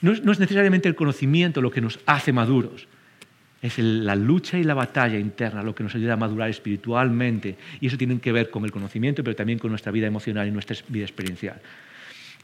no 0.00 0.10
es 0.10 0.40
necesariamente 0.40 0.88
el 0.88 0.96
conocimiento 0.96 1.62
lo 1.62 1.70
que 1.70 1.80
nos 1.80 2.00
hace 2.04 2.32
maduros, 2.32 2.88
es 3.60 3.78
la 3.78 4.14
lucha 4.14 4.56
y 4.56 4.64
la 4.64 4.74
batalla 4.74 5.18
interna 5.18 5.62
lo 5.62 5.74
que 5.74 5.82
nos 5.82 5.94
ayuda 5.94 6.14
a 6.14 6.16
madurar 6.16 6.48
espiritualmente. 6.48 7.56
Y 7.80 7.88
eso 7.88 7.96
tiene 7.96 8.20
que 8.20 8.30
ver 8.30 8.50
con 8.50 8.64
el 8.64 8.70
conocimiento, 8.70 9.24
pero 9.24 9.34
también 9.34 9.58
con 9.58 9.70
nuestra 9.70 9.90
vida 9.90 10.06
emocional 10.06 10.46
y 10.46 10.50
nuestra 10.50 10.76
vida 10.88 11.04
experiencial. 11.04 11.60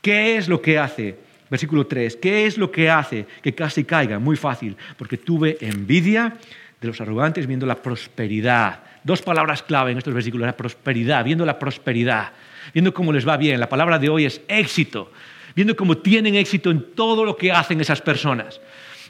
¿Qué 0.00 0.36
es 0.36 0.48
lo 0.48 0.60
que 0.60 0.78
hace? 0.78 1.16
Versículo 1.48 1.86
3. 1.86 2.16
¿Qué 2.16 2.46
es 2.46 2.58
lo 2.58 2.70
que 2.70 2.90
hace 2.90 3.26
que 3.42 3.54
casi 3.54 3.84
caiga? 3.84 4.18
Muy 4.18 4.36
fácil. 4.36 4.76
Porque 4.96 5.16
tuve 5.16 5.56
envidia 5.60 6.36
de 6.80 6.88
los 6.88 7.00
arrogantes 7.00 7.46
viendo 7.46 7.64
la 7.64 7.80
prosperidad. 7.80 8.82
Dos 9.04 9.22
palabras 9.22 9.62
clave 9.62 9.92
en 9.92 9.98
estos 9.98 10.14
versículos. 10.14 10.46
La 10.46 10.56
prosperidad, 10.56 11.24
viendo 11.24 11.46
la 11.46 11.58
prosperidad. 11.58 12.32
Viendo 12.72 12.92
cómo 12.92 13.12
les 13.12 13.26
va 13.26 13.36
bien. 13.36 13.60
La 13.60 13.68
palabra 13.68 13.98
de 13.98 14.08
hoy 14.08 14.24
es 14.24 14.40
éxito. 14.48 15.12
Viendo 15.54 15.76
cómo 15.76 15.98
tienen 15.98 16.34
éxito 16.34 16.72
en 16.72 16.94
todo 16.94 17.24
lo 17.24 17.36
que 17.36 17.52
hacen 17.52 17.80
esas 17.80 18.02
personas. 18.02 18.60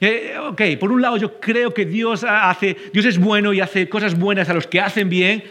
Eh, 0.00 0.34
ok, 0.38 0.62
por 0.78 0.92
un 0.92 1.02
lado 1.02 1.16
yo 1.16 1.40
creo 1.40 1.72
que 1.72 1.84
Dios, 1.84 2.24
hace, 2.24 2.76
Dios 2.92 3.04
es 3.04 3.18
bueno 3.18 3.52
y 3.52 3.60
hace 3.60 3.88
cosas 3.88 4.18
buenas 4.18 4.48
a 4.48 4.54
los 4.54 4.66
que 4.66 4.80
hacen 4.80 5.08
bien. 5.08 5.44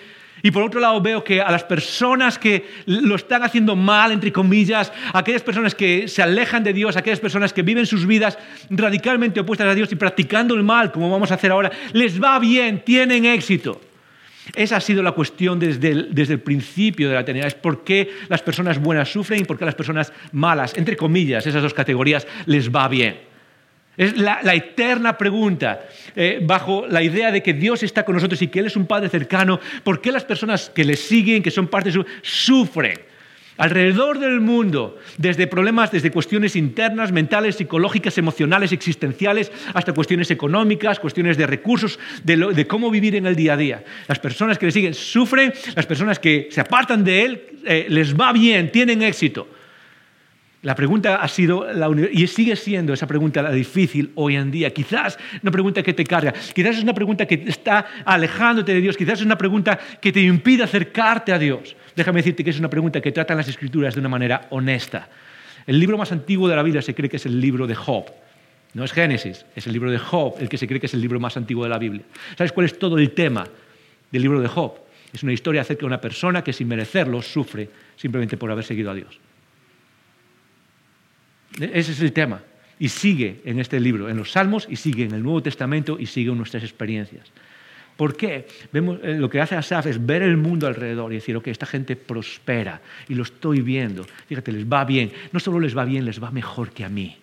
Y 0.45 0.51
por 0.51 0.61
otro 0.61 0.81
lado 0.81 0.99
veo 0.99 1.23
que 1.23 1.39
a 1.41 1.49
las 1.51 1.63
personas 1.63 2.37
que 2.37 2.65
lo 2.85 3.15
están 3.15 3.43
haciendo 3.43 3.77
mal, 3.77 4.11
entre 4.11 4.33
comillas, 4.33 4.91
aquellas 5.13 5.41
personas 5.41 5.73
que 5.73 6.09
se 6.09 6.21
alejan 6.21 6.65
de 6.65 6.73
Dios, 6.73 6.97
aquellas 6.97 7.21
personas 7.21 7.53
que 7.53 7.61
viven 7.61 7.85
sus 7.85 8.05
vidas 8.05 8.37
radicalmente 8.69 9.39
opuestas 9.39 9.67
a 9.67 9.75
Dios 9.75 9.89
y 9.93 9.95
practicando 9.95 10.53
el 10.53 10.63
mal, 10.63 10.91
como 10.91 11.09
vamos 11.09 11.31
a 11.31 11.35
hacer 11.35 11.51
ahora, 11.51 11.71
les 11.93 12.21
va 12.21 12.37
bien, 12.39 12.83
tienen 12.83 13.25
éxito. 13.25 13.79
Esa 14.53 14.75
ha 14.75 14.81
sido 14.81 15.01
la 15.01 15.13
cuestión 15.13 15.57
desde 15.59 15.91
el, 15.91 16.13
desde 16.13 16.33
el, 16.33 16.41
principio 16.41 17.07
de 17.07 17.15
la 17.15 17.21
eternidad. 17.21 17.47
Es 17.47 17.55
por 17.55 17.85
qué 17.85 18.11
las 18.27 18.41
personas 18.41 18.77
buenas 18.81 19.09
sufren 19.09 19.41
y 19.41 19.45
por 19.45 19.57
qué 19.57 19.63
las 19.63 19.75
personas 19.75 20.11
malas, 20.33 20.77
entre 20.77 20.97
comillas, 20.97 21.47
esas 21.47 21.61
dos 21.61 21.73
categorías, 21.73 22.27
les 22.47 22.69
va 22.69 22.89
bien. 22.89 23.32
Es 23.95 24.17
la, 24.17 24.39
eterna 24.55 25.17
pregunta, 25.17 25.87
eh, 26.15 26.39
bajo 26.41 26.87
la 26.87 27.03
idea 27.03 27.31
de 27.31 27.43
que 27.43 27.53
Dios 27.53 27.83
está 27.83 28.03
con 28.03 28.15
nosotros 28.15 28.41
y 28.41 28.47
que 28.47 28.59
Él 28.59 28.65
es 28.65 28.75
un 28.75 28.87
Padre 28.87 29.07
cercano, 29.07 29.59
¿por 29.83 30.01
qué 30.01 30.11
las 30.11 30.25
personas 30.25 30.71
que 30.71 30.83
le 30.83 30.95
siguen, 30.95 31.43
que 31.43 31.51
son 31.51 31.67
parte 31.67 31.89
de 31.89 31.93
su, 31.93 32.05
sufren? 32.23 32.99
Alrededor 33.57 34.17
del 34.17 34.39
mundo, 34.39 34.97
desde 35.19 35.45
problemas, 35.45 35.91
desde 35.91 36.09
cuestiones 36.09 36.55
internas, 36.55 37.11
mentales, 37.11 37.55
psicológicas, 37.55 38.17
emocionales, 38.17 38.71
existenciales, 38.71 39.51
hasta 39.75 39.93
cuestiones 39.93 40.31
económicas, 40.31 40.99
cuestiones 40.99 41.37
de 41.37 41.45
recursos, 41.45 41.99
de, 42.23 42.65
cómo 42.65 42.89
vivir 42.89 43.15
en 43.15 43.27
el 43.27 43.35
día 43.35 43.53
a 43.53 43.57
día. 43.57 43.83
Las 44.07 44.17
personas 44.17 44.57
que 44.57 44.65
le 44.65 44.71
siguen 44.71 44.95
sufren, 44.95 45.53
las 45.75 45.85
personas 45.85 46.17
que 46.17 46.47
se 46.49 46.61
apartan 46.61 47.03
de 47.03 47.25
Él 47.25 47.41
eh, 47.63 47.85
les 47.89 48.19
va 48.19 48.33
bien, 48.33 48.71
tienen 48.71 49.03
éxito. 49.03 49.47
La 50.63 50.75
pregunta 50.75 51.17
ha 51.17 51.27
sido, 51.27 51.67
y 52.09 52.25
sigue 52.27 52.55
siendo 52.55 52.93
esa 52.93 53.05
pregunta 53.05 53.41
la 53.41 53.51
difícil 53.51 54.13
hoy 54.15 54.37
en 54.37 54.49
día. 54.49 54.73
Quizás 54.73 55.19
una 55.41 55.51
pregunta 55.51 55.83
que 55.83 55.93
te 55.93 56.05
carga, 56.05 56.31
quizás 56.31 56.77
es 56.77 56.83
una 56.83 56.93
pregunta 56.93 57.25
que 57.25 57.43
está 57.47 57.85
alejándote 58.05 58.73
de 58.73 58.79
Dios, 58.79 58.95
quizás 58.95 59.19
es 59.19 59.25
una 59.25 59.37
pregunta 59.37 59.77
que 59.99 60.13
te 60.13 60.21
impide 60.21 60.63
acercarte 60.63 61.33
a 61.33 61.37
Dios. 61.37 61.75
Déjame 61.97 62.19
decirte 62.19 62.45
que 62.45 62.51
es 62.51 62.59
una 62.59 62.69
pregunta 62.69 63.01
que 63.01 63.11
tratan 63.11 63.35
las 63.35 63.49
escrituras 63.49 63.93
de 63.93 63.99
una 63.99 64.07
manera 64.07 64.47
honesta. 64.51 65.09
El 65.67 65.81
libro 65.81 65.97
más 65.97 66.13
antiguo 66.13 66.47
de 66.47 66.55
la 66.55 66.63
Biblia 66.63 66.81
se 66.81 66.95
cree 66.95 67.09
que 67.09 67.17
es 67.17 67.25
el 67.25 67.41
libro 67.41 67.67
de 67.67 67.75
Job. 67.75 68.05
No 68.73 68.85
es 68.85 68.93
Génesis, 68.93 69.45
es 69.57 69.67
el 69.67 69.73
libro 69.73 69.91
de 69.91 69.97
Job 69.97 70.35
el 70.39 70.47
que 70.47 70.57
se 70.57 70.65
cree 70.65 70.79
que 70.79 70.85
es 70.85 70.93
el 70.93 71.01
libro 71.01 71.19
más 71.19 71.35
antiguo 71.35 71.65
de 71.65 71.71
la 71.71 71.77
Biblia. 71.77 72.03
¿Sabes 72.37 72.53
cuál 72.53 72.67
es 72.67 72.79
todo 72.79 72.97
el 72.97 73.11
tema 73.11 73.45
del 74.09 74.21
libro 74.21 74.39
de 74.39 74.47
Job? 74.47 74.75
Es 75.11 75.23
una 75.23 75.33
historia 75.33 75.59
acerca 75.59 75.81
de 75.81 75.87
una 75.87 75.99
persona 75.99 76.41
que 76.41 76.53
sin 76.53 76.69
merecerlo 76.69 77.21
sufre 77.21 77.69
simplemente 77.97 78.37
por 78.37 78.49
haber 78.49 78.63
seguido 78.63 78.91
a 78.91 78.93
Dios. 78.93 79.19
Ese 81.59 81.91
es 81.91 82.01
el 82.01 82.13
tema. 82.13 82.41
Y 82.79 82.89
sigue 82.89 83.41
en 83.45 83.59
este 83.59 83.79
libro, 83.79 84.09
en 84.09 84.17
los 84.17 84.31
Salmos, 84.31 84.67
y 84.69 84.75
sigue 84.75 85.03
en 85.05 85.13
el 85.13 85.23
Nuevo 85.23 85.41
Testamento, 85.41 85.97
y 85.99 86.05
sigue 86.05 86.31
en 86.31 86.37
nuestras 86.37 86.63
experiencias. 86.63 87.31
¿Por 87.95 88.17
qué? 88.17 88.47
Vemos, 88.71 88.99
eh, 89.03 89.15
lo 89.19 89.29
que 89.29 89.39
hace 89.39 89.55
Asaf 89.55 89.85
es 89.85 90.03
ver 90.03 90.23
el 90.23 90.35
mundo 90.35 90.65
alrededor 90.65 91.11
y 91.11 91.15
decir, 91.15 91.37
ok, 91.37 91.47
esta 91.47 91.65
gente 91.65 91.95
prospera 91.95 92.81
y 93.07 93.13
lo 93.13 93.23
estoy 93.23 93.61
viendo. 93.61 94.03
Fíjate, 94.27 94.51
les 94.51 94.65
va 94.65 94.83
bien. 94.83 95.11
No 95.31 95.39
solo 95.39 95.59
les 95.59 95.77
va 95.77 95.85
bien, 95.85 96.03
les 96.03 96.21
va 96.21 96.31
mejor 96.31 96.71
que 96.71 96.83
a 96.83 96.89
mí. 96.89 97.15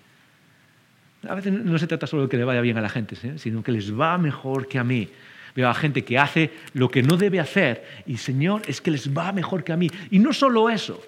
A 1.28 1.34
veces 1.34 1.52
no 1.52 1.76
se 1.78 1.86
trata 1.86 2.06
solo 2.06 2.22
de 2.22 2.28
que 2.28 2.36
le 2.36 2.44
vaya 2.44 2.60
bien 2.60 2.78
a 2.78 2.80
la 2.80 2.88
gente, 2.88 3.16
sino 3.36 3.62
que 3.62 3.72
les 3.72 3.92
va 3.98 4.16
mejor 4.16 4.68
que 4.68 4.78
a 4.78 4.84
mí. 4.84 5.08
Veo 5.54 5.68
a 5.68 5.74
gente 5.74 6.04
que 6.04 6.18
hace 6.18 6.50
lo 6.74 6.88
que 6.88 7.02
no 7.02 7.16
debe 7.16 7.40
hacer 7.40 8.02
y, 8.06 8.16
Señor, 8.16 8.62
es 8.66 8.80
que 8.80 8.92
les 8.92 9.12
va 9.12 9.32
mejor 9.32 9.64
que 9.64 9.72
a 9.72 9.76
mí. 9.76 9.90
Y 10.10 10.20
no 10.20 10.32
solo 10.32 10.70
eso, 10.70 11.02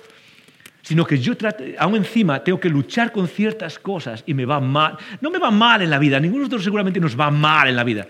sino 0.82 1.06
que 1.06 1.18
yo 1.18 1.34
aún 1.78 1.96
encima 1.96 2.42
tengo 2.42 2.58
que 2.58 2.68
luchar 2.68 3.12
con 3.12 3.28
ciertas 3.28 3.78
cosas 3.78 4.24
y 4.26 4.34
me 4.34 4.44
va 4.44 4.60
mal. 4.60 4.96
No 5.20 5.30
me 5.30 5.38
va 5.38 5.50
mal 5.50 5.82
en 5.82 5.90
la 5.90 5.98
vida, 5.98 6.18
ninguno 6.18 6.40
de 6.40 6.44
nosotros 6.44 6.64
seguramente 6.64 7.00
nos 7.00 7.18
va 7.18 7.30
mal 7.30 7.68
en 7.68 7.76
la 7.76 7.84
vida. 7.84 8.06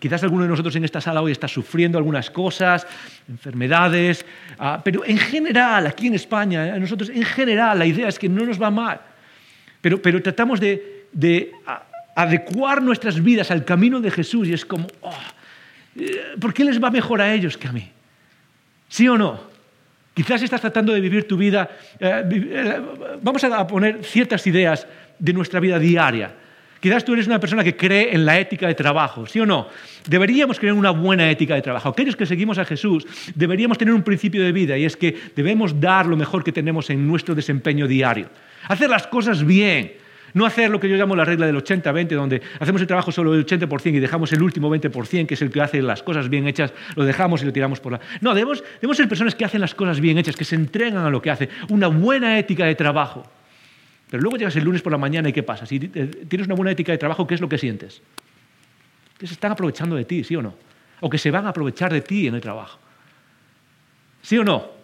Quizás 0.00 0.24
alguno 0.24 0.42
de 0.42 0.48
nosotros 0.48 0.74
en 0.74 0.84
esta 0.84 1.00
sala 1.00 1.22
hoy 1.22 1.30
está 1.30 1.46
sufriendo 1.46 1.96
algunas 1.96 2.28
cosas, 2.30 2.86
enfermedades, 3.28 4.26
ah, 4.58 4.80
pero 4.82 5.04
en 5.04 5.18
general, 5.18 5.86
aquí 5.86 6.08
en 6.08 6.14
España, 6.14 6.74
eh, 6.74 6.80
nosotros 6.80 7.08
en 7.10 7.22
general 7.22 7.78
la 7.78 7.86
idea 7.86 8.08
es 8.08 8.18
que 8.18 8.28
no 8.28 8.44
nos 8.44 8.60
va 8.60 8.70
mal, 8.70 9.00
pero, 9.80 10.02
pero 10.02 10.20
tratamos 10.20 10.58
de, 10.58 11.06
de 11.12 11.52
adecuar 12.16 12.82
nuestras 12.82 13.22
vidas 13.22 13.52
al 13.52 13.64
camino 13.64 14.00
de 14.00 14.10
Jesús 14.10 14.48
y 14.48 14.54
es 14.54 14.64
como, 14.64 14.88
oh, 15.02 15.14
eh, 15.96 16.34
¿por 16.40 16.52
qué 16.52 16.64
les 16.64 16.82
va 16.82 16.90
mejor 16.90 17.20
a 17.20 17.32
ellos 17.32 17.56
que 17.56 17.68
a 17.68 17.72
mí? 17.72 17.88
¿Sí 18.88 19.06
o 19.06 19.16
no? 19.16 19.55
Quizás 20.16 20.40
estás 20.40 20.62
tratando 20.62 20.94
de 20.94 21.00
vivir 21.02 21.28
tu 21.28 21.36
vida. 21.36 21.68
Eh, 22.00 22.24
eh, 22.24 22.80
vamos 23.20 23.44
a 23.44 23.66
poner 23.66 24.02
ciertas 24.02 24.46
ideas 24.46 24.86
de 25.18 25.32
nuestra 25.34 25.60
vida 25.60 25.78
diaria. 25.78 26.32
Quizás 26.80 27.04
tú 27.04 27.12
eres 27.12 27.26
una 27.26 27.38
persona 27.38 27.62
que 27.62 27.76
cree 27.76 28.14
en 28.14 28.24
la 28.24 28.38
ética 28.40 28.66
de 28.66 28.74
trabajo, 28.74 29.26
¿sí 29.26 29.40
o 29.40 29.44
no? 29.44 29.68
Deberíamos 30.08 30.58
creer 30.58 30.72
una 30.72 30.90
buena 30.90 31.30
ética 31.30 31.54
de 31.54 31.60
trabajo. 31.60 31.90
Aquellos 31.90 32.16
que 32.16 32.24
seguimos 32.24 32.56
a 32.56 32.64
Jesús 32.64 33.06
deberíamos 33.34 33.76
tener 33.76 33.92
un 33.92 34.02
principio 34.02 34.42
de 34.42 34.52
vida 34.52 34.78
y 34.78 34.86
es 34.86 34.96
que 34.96 35.14
debemos 35.36 35.78
dar 35.78 36.06
lo 36.06 36.16
mejor 36.16 36.42
que 36.42 36.52
tenemos 36.52 36.88
en 36.88 37.06
nuestro 37.06 37.34
desempeño 37.34 37.86
diario. 37.86 38.30
Hacer 38.68 38.88
las 38.88 39.06
cosas 39.06 39.44
bien, 39.44 39.92
no 40.36 40.44
hacer 40.44 40.68
lo 40.68 40.78
que 40.78 40.86
yo 40.86 40.96
llamo 40.96 41.16
la 41.16 41.24
regla 41.24 41.46
del 41.46 41.56
80-20, 41.56 42.08
donde 42.08 42.42
hacemos 42.60 42.82
el 42.82 42.86
trabajo 42.86 43.10
solo 43.10 43.32
del 43.32 43.46
80% 43.46 43.94
y 43.94 44.00
dejamos 44.00 44.30
el 44.34 44.42
último 44.42 44.68
20%, 44.68 45.26
que 45.26 45.32
es 45.32 45.40
el 45.40 45.50
que 45.50 45.62
hace 45.62 45.80
las 45.80 46.02
cosas 46.02 46.28
bien 46.28 46.46
hechas, 46.46 46.74
lo 46.94 47.04
dejamos 47.04 47.40
y 47.42 47.46
lo 47.46 47.54
tiramos 47.54 47.80
por 47.80 47.92
la... 47.92 48.00
No, 48.20 48.34
debemos, 48.34 48.62
debemos 48.74 48.98
ser 48.98 49.08
personas 49.08 49.34
que 49.34 49.46
hacen 49.46 49.62
las 49.62 49.74
cosas 49.74 49.98
bien 49.98 50.18
hechas, 50.18 50.36
que 50.36 50.44
se 50.44 50.54
entregan 50.54 51.06
a 51.06 51.08
lo 51.08 51.22
que 51.22 51.30
hacen, 51.30 51.48
una 51.70 51.86
buena 51.86 52.38
ética 52.38 52.66
de 52.66 52.74
trabajo. 52.74 53.26
Pero 54.10 54.22
luego 54.22 54.36
llegas 54.36 54.54
el 54.56 54.64
lunes 54.64 54.82
por 54.82 54.92
la 54.92 54.98
mañana 54.98 55.30
y 55.30 55.32
¿qué 55.32 55.42
pasa? 55.42 55.64
Si 55.64 55.80
tienes 55.80 56.46
una 56.46 56.54
buena 56.54 56.70
ética 56.70 56.92
de 56.92 56.98
trabajo, 56.98 57.26
¿qué 57.26 57.34
es 57.34 57.40
lo 57.40 57.48
que 57.48 57.56
sientes? 57.56 58.02
Que 59.16 59.26
se 59.26 59.32
están 59.32 59.52
aprovechando 59.52 59.96
de 59.96 60.04
ti, 60.04 60.22
¿sí 60.22 60.36
o 60.36 60.42
no? 60.42 60.54
O 61.00 61.08
que 61.08 61.16
se 61.16 61.30
van 61.30 61.46
a 61.46 61.48
aprovechar 61.48 61.90
de 61.90 62.02
ti 62.02 62.26
en 62.26 62.34
el 62.34 62.42
trabajo. 62.42 62.78
¿Sí 64.20 64.36
o 64.36 64.44
no? 64.44 64.75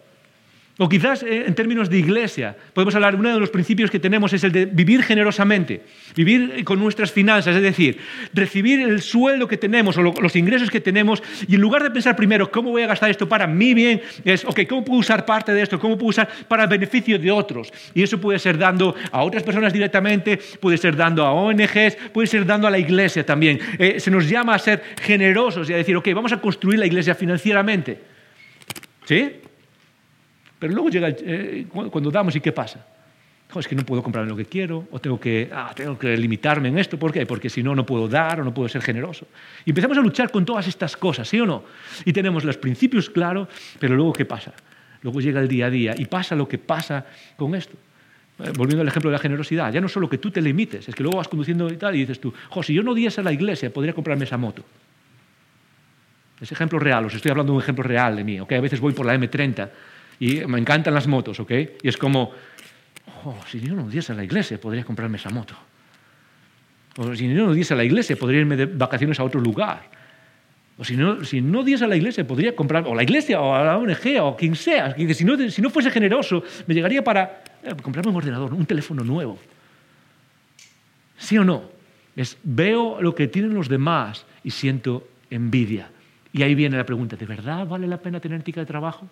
O 0.79 0.89
quizás 0.89 1.21
eh, 1.21 1.45
en 1.45 1.53
términos 1.53 1.87
de 1.87 1.99
iglesia, 1.99 2.57
podemos 2.73 2.95
hablar, 2.95 3.13
uno 3.13 3.31
de 3.31 3.39
los 3.39 3.51
principios 3.51 3.91
que 3.91 3.99
tenemos 3.99 4.33
es 4.33 4.43
el 4.43 4.51
de 4.51 4.65
vivir 4.65 5.03
generosamente, 5.03 5.83
vivir 6.15 6.63
con 6.65 6.79
nuestras 6.79 7.11
finanzas, 7.11 7.55
es 7.55 7.61
decir, 7.61 7.99
recibir 8.33 8.79
el 8.79 9.03
sueldo 9.03 9.47
que 9.47 9.57
tenemos 9.57 9.97
o 9.97 10.01
los 10.01 10.35
ingresos 10.35 10.71
que 10.71 10.81
tenemos 10.81 11.21
y 11.47 11.53
en 11.53 11.61
lugar 11.61 11.83
de 11.83 11.91
pensar 11.91 12.15
primero, 12.15 12.49
¿cómo 12.49 12.71
voy 12.71 12.81
a 12.81 12.87
gastar 12.87 13.11
esto 13.11 13.29
para 13.29 13.45
mi 13.45 13.75
bien? 13.75 14.01
Es, 14.25 14.45
ok, 14.45 14.61
¿cómo 14.67 14.83
puedo 14.83 14.99
usar 14.99 15.27
parte 15.27 15.53
de 15.53 15.61
esto? 15.61 15.79
¿Cómo 15.79 15.95
puedo 15.95 16.09
usar 16.09 16.27
para 16.47 16.63
el 16.63 16.69
beneficio 16.69 17.19
de 17.19 17.29
otros? 17.29 17.71
Y 17.93 18.01
eso 18.01 18.19
puede 18.19 18.39
ser 18.39 18.57
dando 18.57 18.95
a 19.11 19.21
otras 19.21 19.43
personas 19.43 19.73
directamente, 19.73 20.39
puede 20.59 20.79
ser 20.79 20.95
dando 20.95 21.23
a 21.23 21.33
ONGs, 21.33 21.97
puede 22.11 22.27
ser 22.27 22.47
dando 22.47 22.67
a 22.67 22.71
la 22.71 22.79
iglesia 22.79 23.23
también. 23.23 23.59
Eh, 23.77 23.99
se 23.99 24.09
nos 24.09 24.27
llama 24.27 24.55
a 24.55 24.59
ser 24.59 24.81
generosos 24.99 25.69
y 25.69 25.73
a 25.73 25.77
decir, 25.77 25.95
ok, 25.95 26.07
vamos 26.15 26.31
a 26.31 26.41
construir 26.41 26.79
la 26.79 26.87
iglesia 26.87 27.13
financieramente. 27.13 27.99
¿Sí? 29.05 29.42
Pero 30.63 30.75
luego 30.75 30.89
llega 30.89 31.09
eh, 31.09 31.65
cuando 31.69 32.09
damos 32.09 32.33
y 32.37 32.39
¿qué 32.39 32.53
pasa? 32.53 32.79
es 33.53 33.67
que 33.67 33.75
no 33.75 33.83
puedo 33.83 34.01
comprar 34.01 34.25
lo 34.25 34.33
que 34.33 34.45
quiero, 34.45 34.87
o 34.91 34.99
tengo 34.99 35.19
que, 35.19 35.49
ah, 35.51 35.73
tengo 35.75 35.99
que 35.99 36.15
limitarme 36.15 36.69
en 36.69 36.79
esto. 36.79 36.97
¿Por 36.97 37.11
qué? 37.11 37.25
Porque 37.25 37.49
si 37.49 37.61
no, 37.61 37.75
no 37.75 37.85
puedo 37.85 38.07
dar 38.07 38.39
o 38.39 38.45
no 38.45 38.53
puedo 38.53 38.69
ser 38.69 38.81
generoso. 38.81 39.27
Y 39.65 39.71
empezamos 39.71 39.97
a 39.97 39.99
luchar 39.99 40.31
con 40.31 40.45
todas 40.45 40.65
estas 40.65 40.95
cosas, 40.95 41.27
¿sí 41.27 41.37
o 41.41 41.45
no? 41.45 41.65
Y 42.05 42.13
tenemos 42.13 42.45
los 42.45 42.55
principios 42.55 43.09
claros, 43.09 43.49
pero 43.77 43.93
luego 43.97 44.13
¿qué 44.13 44.23
pasa? 44.23 44.53
Luego 45.01 45.19
llega 45.19 45.41
el 45.41 45.49
día 45.49 45.65
a 45.65 45.69
día 45.69 45.95
y 45.97 46.05
pasa 46.05 46.33
lo 46.33 46.47
que 46.47 46.59
pasa 46.59 47.07
con 47.35 47.55
esto. 47.55 47.75
Eh, 48.39 48.53
volviendo 48.55 48.83
al 48.83 48.87
ejemplo 48.87 49.11
de 49.11 49.17
la 49.17 49.21
generosidad, 49.21 49.69
ya 49.73 49.81
no 49.81 49.89
solo 49.89 50.09
que 50.09 50.17
tú 50.17 50.31
te 50.31 50.41
limites, 50.41 50.87
es 50.87 50.95
que 50.95 51.03
luego 51.03 51.17
vas 51.17 51.27
conduciendo 51.27 51.67
y 51.67 51.75
tal 51.75 51.93
y 51.93 51.99
dices 51.99 52.21
tú, 52.21 52.33
jo, 52.47 52.63
si 52.63 52.73
yo 52.73 52.83
no 52.83 52.93
diese 52.93 53.19
a 53.19 53.23
la 53.25 53.33
iglesia, 53.33 53.69
podría 53.69 53.91
comprarme 53.91 54.23
esa 54.23 54.37
moto. 54.37 54.63
Es 56.39 56.53
ejemplo 56.53 56.79
real, 56.79 57.03
os 57.03 57.13
estoy 57.13 57.31
hablando 57.31 57.51
de 57.51 57.57
un 57.57 57.63
ejemplo 57.63 57.83
real 57.83 58.15
de 58.15 58.23
mí, 58.23 58.39
¿ok? 58.39 58.53
A 58.53 58.61
veces 58.61 58.79
voy 58.79 58.93
por 58.93 59.05
la 59.05 59.13
M30 59.13 59.69
y 60.23 60.45
me 60.47 60.57
encantan 60.57 60.93
las 60.93 61.05
motos, 61.05 61.37
¿ok? 61.41 61.51
Y 61.81 61.89
es 61.89 61.97
como, 61.97 62.31
oh, 63.25 63.35
si 63.51 63.59
yo 63.59 63.75
no 63.75 63.89
diese 63.89 64.13
a 64.13 64.15
la 64.15 64.23
iglesia, 64.23 64.57
podría 64.57 64.85
comprarme 64.85 65.17
esa 65.17 65.29
moto. 65.29 65.53
O 66.95 67.13
si 67.13 67.27
yo 67.27 67.45
no 67.45 67.53
diese 67.53 67.73
a 67.73 67.77
la 67.77 67.83
iglesia, 67.83 68.15
podría 68.15 68.39
irme 68.39 68.55
de 68.55 68.67
vacaciones 68.67 69.19
a 69.19 69.25
otro 69.25 69.41
lugar. 69.41 69.83
O 70.77 70.85
si 70.85 70.95
no, 70.95 71.25
si 71.25 71.41
no 71.41 71.61
diese 71.61 71.83
a 71.83 71.87
la 71.89 71.97
iglesia, 71.97 72.25
podría 72.25 72.55
comprar, 72.55 72.87
o 72.87 72.95
la 72.95 73.03
iglesia, 73.03 73.41
o 73.41 73.53
la 73.65 73.77
ONG, 73.77 74.21
o 74.21 74.37
quien 74.37 74.55
sea. 74.55 74.95
Si 74.95 75.25
no, 75.25 75.49
si 75.49 75.61
no 75.61 75.69
fuese 75.69 75.91
generoso, 75.91 76.41
me 76.67 76.73
llegaría 76.73 77.03
para 77.03 77.43
eh, 77.61 77.75
comprarme 77.81 78.11
un 78.11 78.15
ordenador, 78.15 78.53
un 78.53 78.65
teléfono 78.65 79.03
nuevo. 79.03 79.37
¿Sí 81.17 81.37
o 81.37 81.43
no? 81.43 81.63
Es, 82.15 82.37
veo 82.43 83.01
lo 83.01 83.13
que 83.13 83.27
tienen 83.27 83.53
los 83.53 83.67
demás 83.67 84.25
y 84.41 84.51
siento 84.51 85.05
envidia. 85.29 85.89
Y 86.31 86.43
ahí 86.43 86.55
viene 86.55 86.77
la 86.77 86.85
pregunta, 86.85 87.17
¿de 87.17 87.25
verdad 87.25 87.67
vale 87.67 87.87
la 87.87 87.97
pena 87.97 88.21
tener 88.21 88.39
ética 88.39 88.61
de 88.61 88.65
trabajo? 88.65 89.09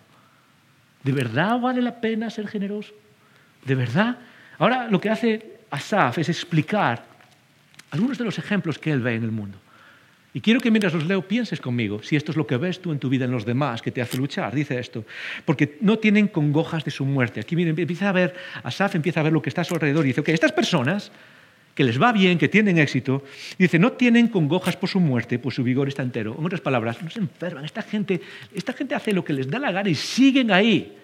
¿De 1.02 1.12
verdad 1.12 1.58
vale 1.58 1.82
la 1.82 2.00
pena 2.00 2.30
ser 2.30 2.46
generoso? 2.48 2.92
¿De 3.64 3.74
verdad? 3.74 4.18
Ahora 4.58 4.88
lo 4.88 5.00
que 5.00 5.10
hace 5.10 5.58
Asaf 5.70 6.18
es 6.18 6.28
explicar 6.28 7.04
algunos 7.90 8.18
de 8.18 8.24
los 8.24 8.38
ejemplos 8.38 8.78
que 8.78 8.92
él 8.92 9.00
ve 9.00 9.14
en 9.14 9.24
el 9.24 9.32
mundo. 9.32 9.58
Y 10.34 10.40
quiero 10.40 10.60
que 10.60 10.70
mientras 10.70 10.94
los 10.94 11.04
leo 11.06 11.26
pienses 11.28 11.60
conmigo 11.60 12.02
si 12.02 12.16
esto 12.16 12.30
es 12.30 12.36
lo 12.36 12.46
que 12.46 12.56
ves 12.56 12.80
tú 12.80 12.90
en 12.92 12.98
tu 12.98 13.10
vida 13.10 13.26
en 13.26 13.30
los 13.30 13.44
demás 13.44 13.82
que 13.82 13.90
te 13.90 14.00
hace 14.00 14.16
luchar. 14.16 14.54
Dice 14.54 14.78
esto, 14.78 15.04
porque 15.44 15.76
no 15.80 15.98
tienen 15.98 16.28
congojas 16.28 16.84
de 16.84 16.90
su 16.90 17.04
muerte. 17.04 17.40
Aquí 17.40 17.54
miren, 17.54 17.78
empieza 17.78 18.08
a 18.08 18.12
ver, 18.12 18.34
Asaf 18.62 18.94
empieza 18.94 19.20
a 19.20 19.24
ver 19.24 19.32
lo 19.32 19.42
que 19.42 19.50
está 19.50 19.60
a 19.60 19.64
su 19.64 19.74
alrededor 19.74 20.04
y 20.04 20.08
dice, 20.08 20.22
ok, 20.22 20.28
estas 20.30 20.52
personas 20.52 21.12
que 21.74 21.84
les 21.84 22.00
va 22.00 22.12
bien, 22.12 22.38
que 22.38 22.48
tienen 22.48 22.78
éxito, 22.78 23.24
dice, 23.58 23.78
no 23.78 23.92
tienen 23.92 24.28
congojas 24.28 24.76
por 24.76 24.88
su 24.88 25.00
muerte, 25.00 25.38
pues 25.38 25.54
su 25.54 25.62
vigor 25.62 25.88
está 25.88 26.02
entero. 26.02 26.36
En 26.38 26.44
otras 26.44 26.60
palabras, 26.60 27.02
no 27.02 27.10
se 27.10 27.20
enferman. 27.20 27.64
Esta 27.64 27.82
gente, 27.82 28.20
esta 28.54 28.72
gente 28.72 28.94
hace 28.94 29.12
lo 29.12 29.24
que 29.24 29.32
les 29.32 29.48
da 29.48 29.58
la 29.58 29.72
gana 29.72 29.88
y 29.88 29.94
siguen 29.94 30.50
ahí. 30.50 30.96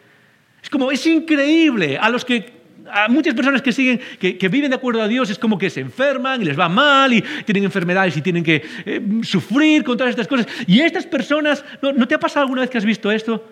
Es 0.62 0.68
como, 0.68 0.90
es 0.90 1.06
increíble. 1.06 1.96
A 1.96 2.10
los 2.10 2.24
que 2.24 2.58
a 2.90 3.08
muchas 3.08 3.34
personas 3.34 3.62
que 3.62 3.72
siguen, 3.72 4.00
que, 4.18 4.48
viven 4.48 4.70
de 4.70 4.76
acuerdo 4.76 5.02
a 5.02 5.08
Dios, 5.08 5.30
es 5.30 5.38
como 5.38 5.58
que 5.58 5.70
se 5.70 5.80
enferman 5.80 6.42
y 6.42 6.44
les 6.44 6.58
va 6.58 6.68
mal 6.68 7.12
y 7.12 7.22
tienen 7.44 7.64
enfermedades 7.64 8.16
y 8.16 8.22
tienen 8.22 8.42
que 8.42 8.62
eh, 8.84 9.00
sufrir 9.22 9.84
con 9.84 9.96
todas 9.96 10.10
estas 10.10 10.26
cosas. 10.26 10.46
Y 10.66 10.80
estas 10.80 11.06
personas, 11.06 11.64
¿no, 11.82 12.08
te 12.08 12.14
ha 12.14 12.20
pasado 12.20 12.44
alguna 12.44 12.62
vez 12.62 12.70
que 12.70 12.78
has 12.78 12.84
visto 12.84 13.10
esto? 13.10 13.44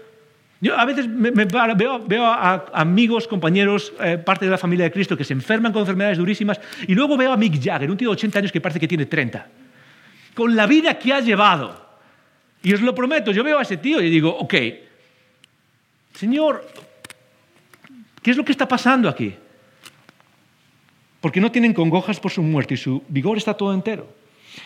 Yo 0.60 0.78
a 0.78 0.84
veces 0.86 1.06
veo, 1.08 2.26
a, 2.26 2.66
amigos, 2.72 3.28
compañeros, 3.28 3.92
eh, 4.00 4.16
parte 4.16 4.46
de 4.46 4.50
la 4.50 4.58
familia 4.58 4.86
de 4.86 4.92
Cristo 4.92 5.16
que 5.16 5.24
se 5.24 5.34
enferman 5.34 5.72
con 5.72 5.80
enfermedades 5.80 6.16
durísimas 6.16 6.58
y 6.86 6.94
luego 6.94 7.16
veo 7.16 7.32
a 7.32 7.36
Mick 7.36 7.62
Jagger, 7.62 7.90
un 7.90 7.96
tío 7.96 8.08
de 8.08 8.14
80 8.14 8.38
años 8.38 8.52
que 8.52 8.60
parece 8.60 8.80
que 8.80 8.88
tiene 8.88 9.04
30, 9.04 9.46
con 10.34 10.56
la 10.56 10.66
vida 10.66 10.98
que 10.98 11.12
ha 11.12 11.20
llevado. 11.20 11.84
Y 12.62 12.72
os 12.72 12.80
lo 12.80 12.94
prometo, 12.94 13.32
yo 13.32 13.44
veo 13.44 13.58
a 13.58 13.62
ese 13.62 13.76
tío 13.76 14.00
y 14.00 14.08
digo, 14.08 14.30
ok, 14.30 14.54
Señor, 16.14 16.66
¿qué 18.22 18.30
es 18.30 18.36
lo 18.36 18.44
que 18.44 18.52
está 18.52 18.66
pasando 18.66 19.10
aquí? 19.10 19.34
Porque 21.20 21.40
no 21.40 21.52
tienen 21.52 21.74
congojas 21.74 22.18
por 22.18 22.32
su 22.32 22.42
muerte 22.42 22.74
y 22.74 22.76
su 22.78 23.02
vigor 23.08 23.36
está 23.36 23.54
todo 23.54 23.74
entero. 23.74 24.08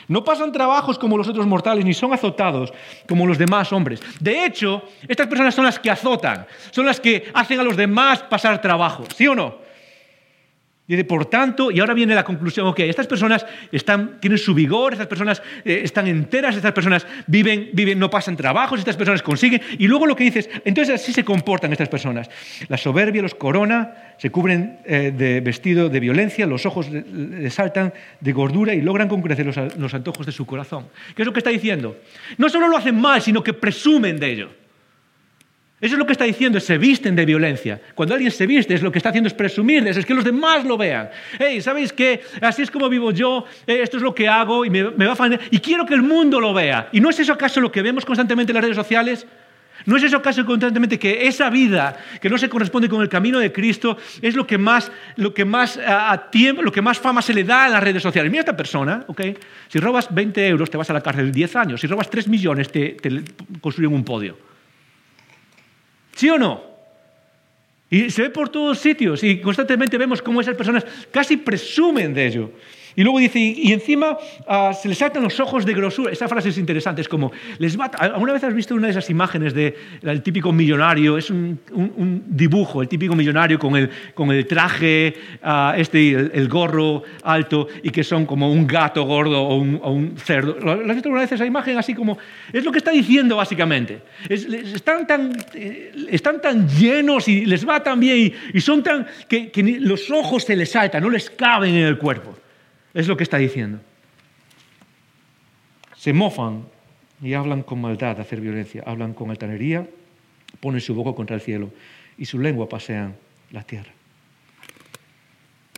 No 0.09 0.24
pasan 0.24 0.53
trabajos 0.53 0.98
como 0.98 1.16
los 1.16 1.29
otros 1.29 1.46
mortales, 1.46 1.85
ni 1.85 1.94
son 1.94 2.12
azotados 2.12 2.72
como 3.09 3.26
los 3.26 3.38
demás 3.38 3.72
hombres. 3.72 4.00
De 4.18 4.44
hecho, 4.44 4.83
estas 5.07 5.26
personas 5.26 5.55
son 5.55 5.64
las 5.64 5.79
que 5.79 5.90
azotan, 5.90 6.46
son 6.70 6.87
las 6.87 7.00
que 7.00 7.31
hacen 7.35 7.61
a 7.61 7.62
los 7.62 7.76
demás 7.76 8.22
pasar 8.22 8.61
trabajo, 8.61 9.05
¿sí 9.14 9.26
o 9.26 9.35
no? 9.35 9.69
Dice, 10.90 11.05
por 11.05 11.26
tanto, 11.26 11.70
y 11.70 11.79
ahora 11.79 11.94
viene 11.94 12.16
la 12.16 12.24
conclusión, 12.24 12.66
ok, 12.66 12.81
estas 12.81 13.07
personas 13.07 13.46
tienen 14.18 14.38
su 14.38 14.55
vigor, 14.55 14.92
estas 14.92 15.07
personas 15.07 15.40
eh, 15.64 15.83
están 15.85 16.09
enteras, 16.09 16.57
estas 16.57 16.72
personas 16.72 17.07
viven, 17.29 17.70
viven, 17.72 17.96
no 17.96 18.11
pasan 18.11 18.37
trabajos, 18.37 18.81
estas 18.81 18.96
personas 18.96 19.22
consiguen, 19.22 19.62
y 19.79 19.87
luego 19.87 20.05
lo 20.05 20.16
que 20.16 20.24
dices, 20.24 20.50
entonces 20.64 20.96
así 20.96 21.12
se 21.12 21.24
comportan 21.24 21.70
estas 21.70 21.88
personas. 21.88 22.29
La 22.66 22.76
soberbia 22.76 23.22
los 23.22 23.37
corona, 23.37 24.14
se 24.18 24.31
cubren 24.31 24.81
eh, 24.85 25.12
de 25.16 25.40
vestido 25.40 25.88
de 25.88 26.00
violencia, 26.00 26.44
los 26.44 26.66
ojos 26.66 26.90
les 26.90 27.55
saltan 27.55 27.94
de 28.18 28.33
gordura 28.33 28.74
y 28.74 28.81
logran 28.81 29.09
concrecer 29.09 29.46
los, 29.46 29.79
los 29.79 29.94
antojos 29.94 30.26
de 30.26 30.33
su 30.33 30.44
corazón. 30.44 30.88
¿Qué 31.14 31.22
es 31.22 31.26
lo 31.26 31.33
que 31.33 31.38
está 31.38 31.50
diciendo? 31.50 31.98
No 32.37 32.48
solo 32.48 32.66
lo 32.66 32.76
hacen 32.76 33.00
mal, 33.00 33.22
sino 33.22 33.44
que 33.44 33.53
presumen 33.53 34.18
de 34.18 34.33
ello. 34.33 34.60
Eso 35.81 35.95
es 35.95 35.99
lo 35.99 36.05
que 36.05 36.12
está 36.12 36.25
diciendo, 36.25 36.61
se 36.61 36.77
visten 36.77 37.16
de 37.16 37.25
violencia. 37.25 37.81
Cuando 37.95 38.14
alguien 38.14 38.31
se 38.31 38.47
viste, 38.47 38.75
es 38.75 38.83
lo 38.83 38.93
que 38.93 38.99
está 38.99 39.09
haciendo 39.09 39.29
es 39.29 39.35
presumir 39.35 39.87
es 39.88 40.05
que 40.05 40.12
los 40.12 40.25
demás 40.25 40.64
lo 40.64 40.77
vean. 40.77 41.09
Hey, 41.38 41.62
¿sabéis 41.62 41.93
qué? 41.93 42.21
Así 42.43 42.61
es 42.61 42.71
como 42.71 42.88
vivo 42.90 43.12
yo, 43.12 43.47
eh, 43.66 43.81
esto 43.83 43.97
es 43.97 44.03
lo 44.03 44.14
que 44.14 44.29
hago 44.29 44.66
y 44.66 44.71
me, 44.71 44.83
va 44.83 45.12
a 45.12 45.38
y 45.51 45.59
quiero 45.59 45.87
que 45.87 45.95
el 45.95 46.03
mundo 46.03 46.38
lo 46.38 46.53
vea. 46.53 46.90
¿Y 46.93 47.01
no 47.01 47.09
es 47.09 47.19
eso 47.19 47.33
acaso 47.33 47.62
lo 47.62 47.73
que 47.73 47.81
vemos 47.81 48.05
constantemente 48.05 48.53
en 48.53 48.55
las 48.57 48.64
redes 48.64 48.77
sociales? 48.77 49.27
¿No 49.87 49.97
es 49.97 50.03
eso 50.03 50.19
acaso 50.19 50.45
constantemente 50.45 50.99
que 50.99 51.27
esa 51.27 51.49
vida 51.49 51.97
que 52.21 52.29
no 52.29 52.37
se 52.37 52.51
corresponde 52.51 52.87
con 52.87 53.01
el 53.01 53.09
camino 53.09 53.38
de 53.38 53.51
Cristo 53.51 53.97
es 54.21 54.37
lo 54.37 54.47
que 54.47 54.59
más, 54.59 54.93
lo 55.16 55.33
que 55.33 55.47
más, 55.47 55.81
tiempo, 56.31 56.61
lo 56.61 56.73
que 56.73 56.83
más 56.83 56.99
fama 56.99 57.23
se 57.23 57.33
le 57.33 57.45
da 57.45 57.66
en 57.66 57.73
las 57.73 57.83
redes 57.83 58.03
sociales? 58.03 58.31
Mira 58.31 58.40
esta 58.40 58.57
persona, 58.57 59.05
¿ok? 59.07 59.23
Si 59.69 59.79
robas 59.79 60.14
20 60.14 60.47
euros 60.47 60.69
te 60.69 60.77
vas 60.77 60.90
a 60.90 60.93
la 60.93 61.01
cárcel 61.01 61.33
10 61.33 61.57
años, 61.57 61.81
si 61.81 61.87
robas 61.87 62.11
3 62.11 62.29
millones 62.29 62.71
te 62.71 62.99
construyen 63.62 63.95
un 63.95 64.05
podio. 64.05 64.49
¿Sí 66.20 66.28
o 66.28 66.37
no? 66.37 66.61
Y 67.88 68.11
se 68.11 68.20
ve 68.20 68.28
por 68.28 68.50
todos 68.50 68.78
sitios 68.78 69.24
y 69.24 69.40
constantemente 69.40 69.96
vemos 69.96 70.20
cómo 70.20 70.42
esas 70.42 70.54
personas 70.54 70.85
casi 71.11 71.38
presumen 71.38 72.12
de 72.12 72.26
ello. 72.26 72.52
Y 72.96 73.03
luego 73.03 73.18
dice, 73.18 73.38
y 73.38 73.72
encima 73.72 74.18
ah, 74.46 74.72
se 74.72 74.88
les 74.88 74.98
saltan 74.98 75.22
los 75.22 75.38
ojos 75.40 75.64
de 75.64 75.74
grosura. 75.74 76.12
Esa 76.12 76.29
frase 76.29 76.48
es 76.48 76.59
interesante, 76.59 77.00
es 77.00 77.09
como, 77.09 77.33
les 77.59 77.76
¿alguna 77.98 78.33
vez 78.33 78.44
has 78.44 78.55
visto 78.55 78.74
una 78.74 78.87
de 78.87 78.92
esas 78.92 79.09
imágenes 79.11 79.55
del 79.55 80.22
típico 80.22 80.53
millonario? 80.53 81.16
Es 81.16 81.31
un, 81.31 81.59
dibujo, 82.26 82.83
el 82.83 82.88
típico 82.88 83.14
millonario 83.14 83.59
con 83.59 83.76
el, 83.76 83.90
con 84.14 84.31
el 84.31 84.46
traje, 84.46 85.14
ah, 85.42 85.74
este, 85.76 86.11
el, 86.11 86.48
gorro 86.48 87.03
alto, 87.22 87.68
y 87.83 87.90
que 87.90 88.03
son 88.03 88.26
como 88.26 88.50
un 88.50 88.66
gato 88.66 89.05
gordo 89.05 89.40
o 89.42 89.57
un, 89.57 90.14
cerdo. 90.16 90.57
¿Lo 90.61 90.72
has 90.72 90.94
visto 90.94 91.09
alguna 91.09 91.22
vez 91.22 91.33
esa 91.33 91.46
imagen 91.46 91.79
así 91.79 91.94
como? 91.94 92.18
Es 92.53 92.64
lo 92.64 92.72
que 92.72 92.79
está 92.79 92.90
diciendo 92.90 93.37
básicamente. 93.37 94.00
están, 94.29 95.07
tan, 95.07 95.33
eh, 95.55 95.92
están 96.11 96.40
tan 96.40 96.68
llenos 96.68 97.29
y 97.29 97.46
les 97.46 97.66
va 97.66 97.83
tan 97.83 98.00
bien 98.00 98.33
y, 98.53 98.61
son 98.61 98.83
tan... 98.83 99.07
Que, 99.29 99.50
que 99.50 99.62
los 99.81 100.11
ojos 100.11 100.44
se 100.44 100.57
les 100.57 100.70
saltan, 100.70 101.03
no 101.03 101.11
les 101.11 101.31
caben 101.31 101.74
en 101.74 101.87
el 101.87 101.98
cuerpo. 101.98 102.37
Es 102.94 103.09
lo 103.09 103.16
que 103.16 103.24
está 103.24 103.38
diciendo. 103.38 103.81
Se 105.96 106.12
mofan 106.12 106.64
y 107.22 107.35
hablan 107.35 107.62
con 107.62 107.81
maldad 107.81 108.16
de 108.16 108.22
hacer 108.22 108.40
violencia, 108.40 108.83
hablan 108.87 109.14
con 109.14 109.31
altanería, 109.31 109.87
ponen 110.61 110.81
su 110.81 110.94
boca 110.94 111.14
contra 111.14 111.37
el 111.37 111.42
cielo 111.42 111.70
y 112.16 112.24
su 112.24 112.38
lengua 112.38 112.68
pasean 112.68 113.16
la 113.50 113.62
tierra. 113.62 113.92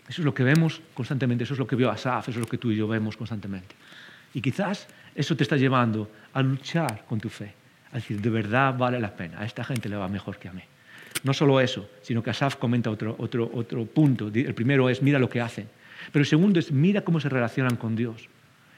Eso 0.08 0.20
es 0.20 0.24
lo 0.24 0.34
que 0.34 0.42
vemos 0.42 0.80
constantemente, 0.94 1.44
eso 1.44 1.54
es 1.54 1.58
lo 1.58 1.66
que 1.66 1.76
vio 1.76 1.90
Asaf, 1.90 2.28
eso 2.28 2.38
es 2.38 2.44
lo 2.44 2.50
que 2.50 2.58
tú 2.58 2.70
y 2.70 2.76
yo 2.76 2.86
vemos 2.86 3.16
constantemente. 3.16 3.74
Y 4.34 4.40
quizás 4.40 4.86
eso 5.14 5.36
te 5.36 5.42
está 5.42 5.56
llevando 5.56 6.10
a 6.32 6.42
luchar 6.42 7.04
con 7.06 7.20
tu 7.20 7.28
fe, 7.28 7.52
a 7.92 7.96
decir, 7.96 8.20
de 8.20 8.30
verdad 8.30 8.76
vale 8.76 9.00
la 9.00 9.14
pena, 9.14 9.40
a 9.40 9.44
esta 9.44 9.64
gente 9.64 9.88
le 9.88 9.96
va 9.96 10.08
mejor 10.08 10.38
que 10.38 10.48
a 10.48 10.52
mí. 10.52 10.62
No 11.24 11.32
solo 11.32 11.60
eso, 11.60 11.88
sino 12.02 12.22
que 12.22 12.30
Asaf 12.30 12.56
comenta 12.56 12.90
otro, 12.90 13.14
otro, 13.18 13.50
otro 13.54 13.84
punto. 13.86 14.30
El 14.34 14.54
primero 14.54 14.88
es, 14.88 15.02
mira 15.02 15.18
lo 15.18 15.28
que 15.28 15.40
hacen. 15.40 15.68
Pero 16.10 16.22
el 16.22 16.26
segundo 16.26 16.58
es, 16.58 16.72
mira 16.72 17.02
cómo 17.02 17.20
se 17.20 17.28
relacionan 17.28 17.76
con 17.76 17.94
Dios. 17.94 18.28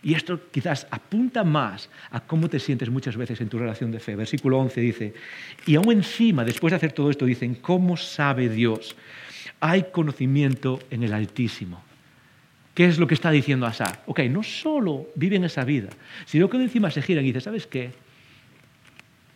Y 0.02 0.14
esto 0.14 0.38
quizás 0.50 0.86
apunta 0.90 1.44
más 1.44 1.88
a 2.10 2.20
cómo 2.20 2.48
te 2.50 2.60
sientes 2.60 2.90
muchas 2.90 3.16
veces 3.16 3.40
en 3.40 3.48
tu 3.48 3.58
relación 3.58 3.90
de 3.90 4.00
fe. 4.00 4.14
Versículo 4.14 4.58
11 4.58 4.80
dice, 4.82 5.14
y 5.66 5.76
aún 5.76 5.90
encima, 5.92 6.44
después 6.44 6.72
de 6.72 6.76
hacer 6.76 6.92
todo 6.92 7.10
esto, 7.10 7.24
dicen, 7.24 7.54
¿cómo 7.54 7.96
sabe 7.96 8.50
Dios? 8.50 8.94
Hay 9.60 9.84
conocimiento 9.84 10.78
en 10.90 11.04
el 11.04 11.14
Altísimo. 11.14 11.82
¿Qué 12.74 12.84
es 12.84 12.98
lo 12.98 13.06
que 13.06 13.14
está 13.14 13.30
diciendo 13.30 13.66
Asaf? 13.66 14.00
Ok, 14.06 14.20
no 14.28 14.42
solo 14.42 15.06
viven 15.14 15.44
esa 15.44 15.64
vida, 15.64 15.88
sino 16.26 16.50
que 16.50 16.58
encima 16.58 16.90
se 16.90 17.00
giran 17.00 17.24
y 17.24 17.28
dicen, 17.28 17.40
¿sabes 17.40 17.66
qué? 17.66 17.92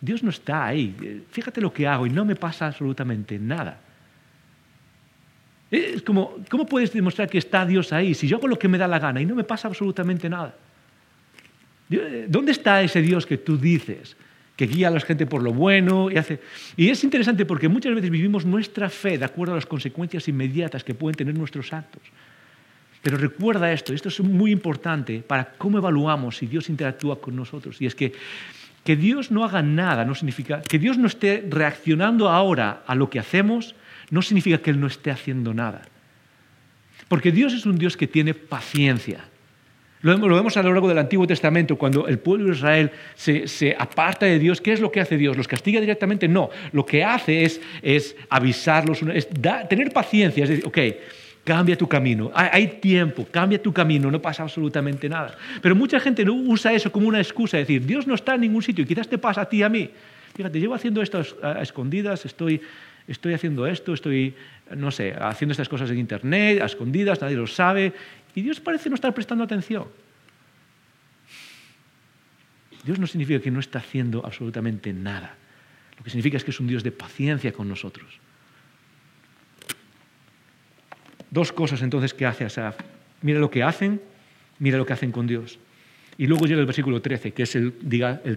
Dios 0.01 0.21
no 0.23 0.29
está 0.29 0.67
ahí. 0.67 1.23
Fíjate 1.31 1.61
lo 1.61 1.73
que 1.73 1.87
hago 1.87 2.05
y 2.05 2.09
no 2.09 2.25
me 2.25 2.35
pasa 2.35 2.67
absolutamente 2.67 3.39
nada. 3.39 3.81
Es 5.71 6.01
como, 6.01 6.37
¿cómo 6.49 6.65
puedes 6.65 6.91
demostrar 6.91 7.29
que 7.29 7.37
está 7.37 7.65
Dios 7.65 7.93
ahí 7.93 8.13
si 8.13 8.27
yo 8.27 8.37
hago 8.37 8.47
lo 8.47 8.57
que 8.57 8.67
me 8.67 8.77
da 8.77 8.87
la 8.87 8.99
gana 8.99 9.21
y 9.21 9.25
no 9.25 9.35
me 9.35 9.43
pasa 9.43 9.67
absolutamente 9.67 10.29
nada? 10.29 10.55
¿Dónde 12.27 12.51
está 12.51 12.81
ese 12.81 13.01
Dios 13.01 13.25
que 13.25 13.37
tú 13.37 13.57
dices? 13.57 14.15
que 14.55 14.67
guía 14.67 14.89
a 14.89 14.91
la 14.91 14.99
gente 14.99 15.25
por 15.25 15.41
lo 15.41 15.53
bueno 15.53 16.11
y 16.11 16.17
hace... 16.17 16.41
Y 16.75 16.89
es 16.89 17.01
interesante 17.05 17.45
porque 17.45 17.69
muchas 17.69 17.95
veces 17.95 18.09
vivimos 18.09 18.45
nuestra 18.45 18.89
fe 18.89 19.17
de 19.17 19.23
acuerdo 19.23 19.53
a 19.53 19.55
las 19.55 19.65
consecuencias 19.65 20.27
inmediatas 20.27 20.83
que 20.83 20.93
pueden 20.93 21.15
tener 21.15 21.33
nuestros 21.33 21.71
actos. 21.71 22.01
Pero 23.01 23.15
recuerda 23.15 23.71
esto, 23.71 23.93
esto 23.93 24.09
es 24.09 24.19
muy 24.19 24.51
importante 24.51 25.23
para 25.25 25.53
cómo 25.53 25.77
evaluamos 25.77 26.35
si 26.35 26.45
Dios 26.45 26.67
interactúa 26.67 27.21
con 27.21 27.37
nosotros. 27.37 27.81
Y 27.81 27.85
es 27.85 27.95
que 27.95 28.11
que 28.83 28.95
Dios 28.95 29.31
no 29.31 29.43
haga 29.43 29.61
nada 29.61 30.05
no 30.05 30.15
significa 30.15 30.61
que 30.61 30.79
Dios 30.79 30.97
no 30.97 31.07
esté 31.07 31.45
reaccionando 31.47 32.29
ahora 32.29 32.83
a 32.87 32.95
lo 32.95 33.09
que 33.09 33.19
hacemos 33.19 33.75
no 34.09 34.21
significa 34.21 34.57
que 34.59 34.71
Él 34.71 34.79
no 34.79 34.87
esté 34.87 35.11
haciendo 35.11 35.53
nada. 35.53 35.81
Porque 37.07 37.31
Dios 37.31 37.53
es 37.53 37.65
un 37.65 37.77
Dios 37.77 37.97
que 37.97 38.07
tiene 38.07 38.33
paciencia. 38.33 39.25
Lo 40.01 40.17
vemos 40.35 40.55
a 40.55 40.63
lo 40.63 40.71
largo 40.71 40.87
del 40.87 40.97
Antiguo 40.97 41.27
Testamento, 41.27 41.75
cuando 41.75 42.07
el 42.07 42.19
pueblo 42.19 42.45
de 42.45 42.51
Israel 42.53 42.91
se, 43.15 43.75
aparta 43.77 44.25
de 44.25 44.39
Dios. 44.39 44.61
¿Qué 44.61 44.71
es 44.71 44.79
lo 44.79 44.91
que 44.91 45.01
hace 45.01 45.17
Dios? 45.17 45.35
¿Los 45.35 45.47
castiga 45.47 45.81
directamente? 45.81 46.27
No. 46.27 46.49
Lo 46.71 46.85
que 46.85 47.03
hace 47.03 47.43
es, 47.43 48.15
avisarlos, 48.29 49.01
es 49.13 49.27
tener 49.67 49.91
paciencia, 49.91 50.43
es 50.43 50.49
decir, 50.49 50.65
ok, 50.65 50.77
cambia 51.43 51.77
tu 51.77 51.85
camino. 51.85 52.31
Hay, 52.33 52.79
tiempo, 52.79 53.27
cambia 53.29 53.61
tu 53.61 53.73
camino, 53.73 54.09
no 54.09 54.21
pasa 54.21 54.43
absolutamente 54.43 55.09
nada. 55.09 55.37
Pero 55.61 55.75
mucha 55.75 55.99
gente 55.99 56.23
no 56.23 56.33
usa 56.33 56.71
eso 56.71 56.89
como 56.91 57.07
una 57.07 57.19
excusa, 57.19 57.59
es 57.59 57.67
decir, 57.67 57.85
Dios 57.85 58.07
no 58.07 58.15
está 58.15 58.35
en 58.35 58.41
ningún 58.41 58.61
sitio, 58.61 58.85
quizás 58.85 59.07
te 59.09 59.17
pasa 59.17 59.41
a 59.41 59.49
ti 59.49 59.57
y 59.57 59.63
a 59.63 59.69
mí. 59.69 59.89
Fíjate, 60.33 60.59
llevo 60.61 60.75
haciendo 60.75 61.01
esto 61.01 61.21
a 61.41 61.61
escondidas, 61.61 62.25
estoy 62.25 62.61
estoy 63.09 63.33
haciendo 63.33 63.65
esto, 63.67 63.93
estoy, 63.93 64.35
no 64.75 64.91
sé, 64.91 65.13
haciendo 65.19 65.51
estas 65.51 65.67
cosas 65.67 65.89
en 65.91 65.97
Internet, 65.97 66.61
a 66.61 66.65
escondidas, 66.65 67.21
nadie 67.21 67.35
lo 67.35 67.47
sabe, 67.47 67.93
y 68.35 68.41
Dios 68.41 68.59
parece 68.59 68.89
no 68.89 68.95
estar 68.95 69.13
prestando 69.13 69.43
atención. 69.43 69.85
Dios 72.83 72.99
no 72.99 73.07
significa 73.07 73.41
que 73.41 73.51
no 73.51 73.59
está 73.59 73.79
haciendo 73.79 74.25
absolutamente 74.25 74.93
nada. 74.93 75.35
Lo 75.97 76.03
que 76.03 76.09
significa 76.09 76.37
es 76.37 76.43
que 76.43 76.51
es 76.51 76.59
un 76.59 76.67
Dios 76.67 76.83
de 76.83 76.91
paciencia 76.91 77.51
con 77.51 77.67
nosotros. 77.67 78.19
Dos 81.29 81.51
cosas 81.51 81.81
entonces 81.81 82.13
que 82.13 82.25
hace 82.25 82.45
Asaf. 82.45 82.77
Mira 83.21 83.39
lo 83.39 83.51
que 83.51 83.63
hacen, 83.63 84.01
mira 84.59 84.77
lo 84.77 84.85
que 84.85 84.93
hacen 84.93 85.11
con 85.11 85.27
Dios. 85.27 85.59
Y 86.17 86.27
luego 86.27 86.45
llega 86.45 86.59
el 86.59 86.65
versículo 86.65 87.01
13, 87.01 87.33
que 87.33 87.43
es 87.43 87.55
el, 87.55 87.73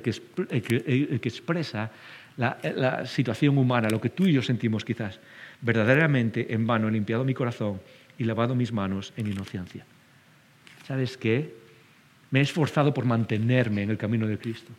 que 0.02 1.28
expresa 1.28 1.90
la, 2.37 3.07
situación 3.07 3.59
humana, 3.59 3.88
lo 3.90 4.01
que 4.01 4.11
tú 4.11 4.27
y 4.27 4.33
yo 4.33 4.42
sentimos 4.42 4.85
quizás. 4.85 5.21
Verdaderamente 5.61 6.53
en 6.53 6.66
vano 6.66 6.88
he 6.88 6.92
limpiado 6.92 7.25
mi 7.25 7.35
corazón 7.35 7.81
y 8.18 8.25
lavado 8.25 8.55
mis 8.55 8.73
manos 8.73 9.12
en 9.16 9.27
inocencia. 9.27 9.85
¿Sabes 10.87 11.16
qué? 11.16 11.55
Me 12.31 12.40
he 12.40 12.42
esforzado 12.42 12.92
por 12.94 13.04
mantenerme 13.04 13.83
en 13.83 13.90
el 13.90 13.98
camino 13.98 14.27
de 14.27 14.38
Cristo. 14.38 14.73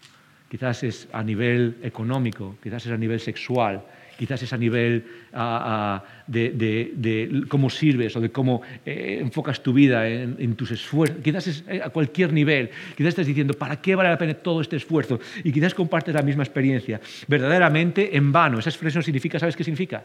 quizás 0.50 0.84
es 0.84 1.08
a 1.12 1.24
nivel 1.24 1.78
económico, 1.82 2.58
quizás 2.62 2.86
es 2.86 2.92
a 2.92 2.98
nivel 2.98 3.20
sexual, 3.20 3.84
quizás 4.18 4.42
es 4.44 4.54
a 4.54 4.58
nivel 4.58 5.06
ah, 5.34 6.02
ah, 6.02 6.24
de, 6.28 7.44
cómo 7.48 7.70
sirves 7.70 8.16
o 8.16 8.22
de 8.22 8.32
cómo 8.32 8.62
eh, 8.86 9.20
enfocas 9.22 9.62
tu 9.62 9.74
vida 9.74 10.08
en, 10.08 10.56
tus 10.56 10.72
esfuerzos, 10.72 11.18
quizás 11.24 11.48
es 11.48 11.64
eh, 11.68 11.82
a 11.84 11.90
cualquier 11.90 12.32
nivel, 12.32 12.70
quizás 12.96 13.10
estás 13.10 13.28
diciendo, 13.28 13.54
¿para 13.54 13.78
qué 13.82 13.96
vale 13.96 14.10
la 14.10 14.18
pena 14.18 14.34
todo 14.34 14.62
este 14.62 14.76
esfuerzo? 14.76 15.20
Y 15.44 15.52
quizás 15.52 15.74
compartes 15.74 16.14
la 16.14 16.22
misma 16.22 16.44
experiencia. 16.44 17.00
Verdaderamente 17.28 18.16
en 18.16 18.32
vano, 18.32 18.60
esa 18.60 18.70
expresión 18.70 19.04
significa, 19.04 19.40
¿sabes 19.40 19.56
qué 19.56 19.64
significa? 19.64 20.04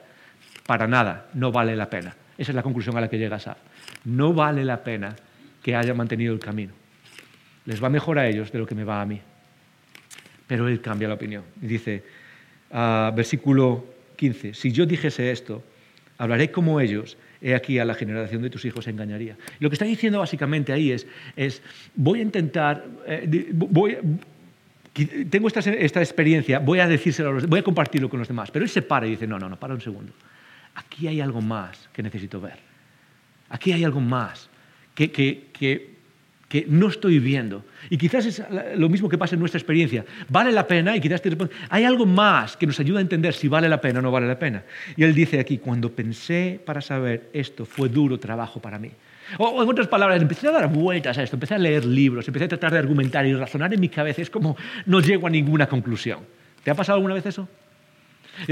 Para 0.66 0.86
nada, 0.86 1.28
no 1.34 1.50
vale 1.50 1.74
la 1.76 1.88
pena. 1.88 2.14
Esa 2.36 2.52
es 2.52 2.54
la 2.54 2.62
conclusión 2.62 2.96
a 2.96 3.00
la 3.00 3.08
que 3.08 3.18
llegas 3.18 3.46
a. 3.48 3.56
No 4.04 4.32
vale 4.32 4.64
la 4.64 4.82
pena 4.82 5.16
que 5.62 5.74
haya 5.74 5.94
mantenido 5.94 6.32
el 6.32 6.40
camino. 6.40 6.72
Les 7.64 7.82
va 7.82 7.88
mejor 7.88 8.18
a 8.18 8.28
ellos 8.28 8.52
de 8.52 8.58
lo 8.58 8.66
que 8.66 8.74
me 8.74 8.84
va 8.84 9.00
a 9.00 9.06
mí. 9.06 9.20
Pero 10.46 10.68
él 10.68 10.80
cambia 10.80 11.08
la 11.08 11.14
opinión 11.14 11.42
y 11.60 11.66
dice, 11.66 12.04
uh, 12.70 13.14
versículo 13.14 13.97
15, 14.18 14.52
si 14.54 14.72
yo 14.72 14.84
dijese 14.84 15.30
esto, 15.30 15.62
hablaré 16.18 16.50
como 16.50 16.80
ellos, 16.80 17.16
he 17.40 17.54
aquí 17.54 17.78
a 17.78 17.84
la 17.84 17.94
generación 17.94 18.42
de 18.42 18.50
tus 18.50 18.64
hijos 18.64 18.86
engañaría. 18.88 19.36
Lo 19.60 19.70
que 19.70 19.74
está 19.74 19.84
diciendo 19.84 20.18
básicamente 20.18 20.72
ahí 20.72 20.90
es, 20.90 21.06
es 21.36 21.62
voy 21.94 22.18
a 22.18 22.22
intentar, 22.22 22.84
eh, 23.06 23.48
voy, 23.52 23.96
tengo 25.30 25.46
esta, 25.46 25.60
esta, 25.60 26.00
experiencia, 26.00 26.58
voy 26.58 26.80
a 26.80 26.88
decírselo, 26.88 27.38
voy 27.46 27.60
a 27.60 27.62
compartirlo 27.62 28.10
con 28.10 28.18
los 28.18 28.28
demás, 28.28 28.50
pero 28.50 28.64
él 28.64 28.68
se 28.68 28.82
para 28.82 29.06
y 29.06 29.10
dice, 29.10 29.26
no, 29.26 29.38
no, 29.38 29.48
no, 29.48 29.58
para 29.58 29.74
un 29.74 29.80
segundo. 29.80 30.12
Aquí 30.74 31.06
hay 31.06 31.20
algo 31.20 31.40
más 31.40 31.88
que 31.92 32.02
necesito 32.02 32.40
ver. 32.40 32.58
Aquí 33.48 33.72
hay 33.72 33.84
algo 33.84 34.00
más 34.00 34.50
que, 34.94 35.10
que, 35.12 35.48
que 35.52 35.97
que 36.48 36.64
no 36.68 36.88
estoy 36.88 37.18
viendo. 37.18 37.64
Y 37.90 37.98
quizás 37.98 38.26
es 38.26 38.42
lo 38.76 38.88
mismo 38.88 39.08
que 39.08 39.18
pasa 39.18 39.34
en 39.34 39.40
nuestra 39.40 39.58
experiencia. 39.58 40.04
Vale 40.28 40.50
la 40.50 40.66
pena 40.66 40.96
y 40.96 41.00
quizás 41.00 41.20
te 41.20 41.30
hay 41.68 41.84
algo 41.84 42.06
más 42.06 42.56
que 42.56 42.66
nos 42.66 42.80
ayuda 42.80 42.98
a 42.98 43.02
entender 43.02 43.34
si 43.34 43.48
vale 43.48 43.68
la 43.68 43.80
pena 43.80 43.98
o 43.98 44.02
no 44.02 44.10
vale 44.10 44.26
la 44.26 44.38
pena. 44.38 44.64
Y 44.96 45.04
él 45.04 45.14
dice 45.14 45.38
aquí, 45.38 45.58
cuando 45.58 45.92
pensé 45.92 46.60
para 46.64 46.80
saber 46.80 47.28
esto, 47.32 47.66
fue 47.66 47.88
duro 47.88 48.18
trabajo 48.18 48.60
para 48.60 48.78
mí. 48.78 48.90
O, 49.36 49.62
en 49.62 49.68
otras 49.68 49.88
palabras, 49.88 50.20
empecé 50.22 50.48
a 50.48 50.52
dar 50.52 50.72
vueltas 50.72 51.18
a 51.18 51.22
esto, 51.22 51.36
empecé 51.36 51.54
a 51.54 51.58
leer 51.58 51.84
libros, 51.84 52.26
empecé 52.26 52.46
a 52.46 52.48
tratar 52.48 52.72
de 52.72 52.78
argumentar 52.78 53.26
y 53.26 53.34
razonar 53.34 53.72
en 53.74 53.80
mi 53.80 53.90
cabeza. 53.90 54.22
Es 54.22 54.30
como 54.30 54.56
no 54.86 55.00
llego 55.00 55.26
a 55.26 55.30
ninguna 55.30 55.66
conclusión. 55.66 56.20
¿Te 56.64 56.70
ha 56.70 56.74
pasado 56.74 56.96
alguna 56.96 57.14
vez 57.14 57.26
eso? 57.26 57.46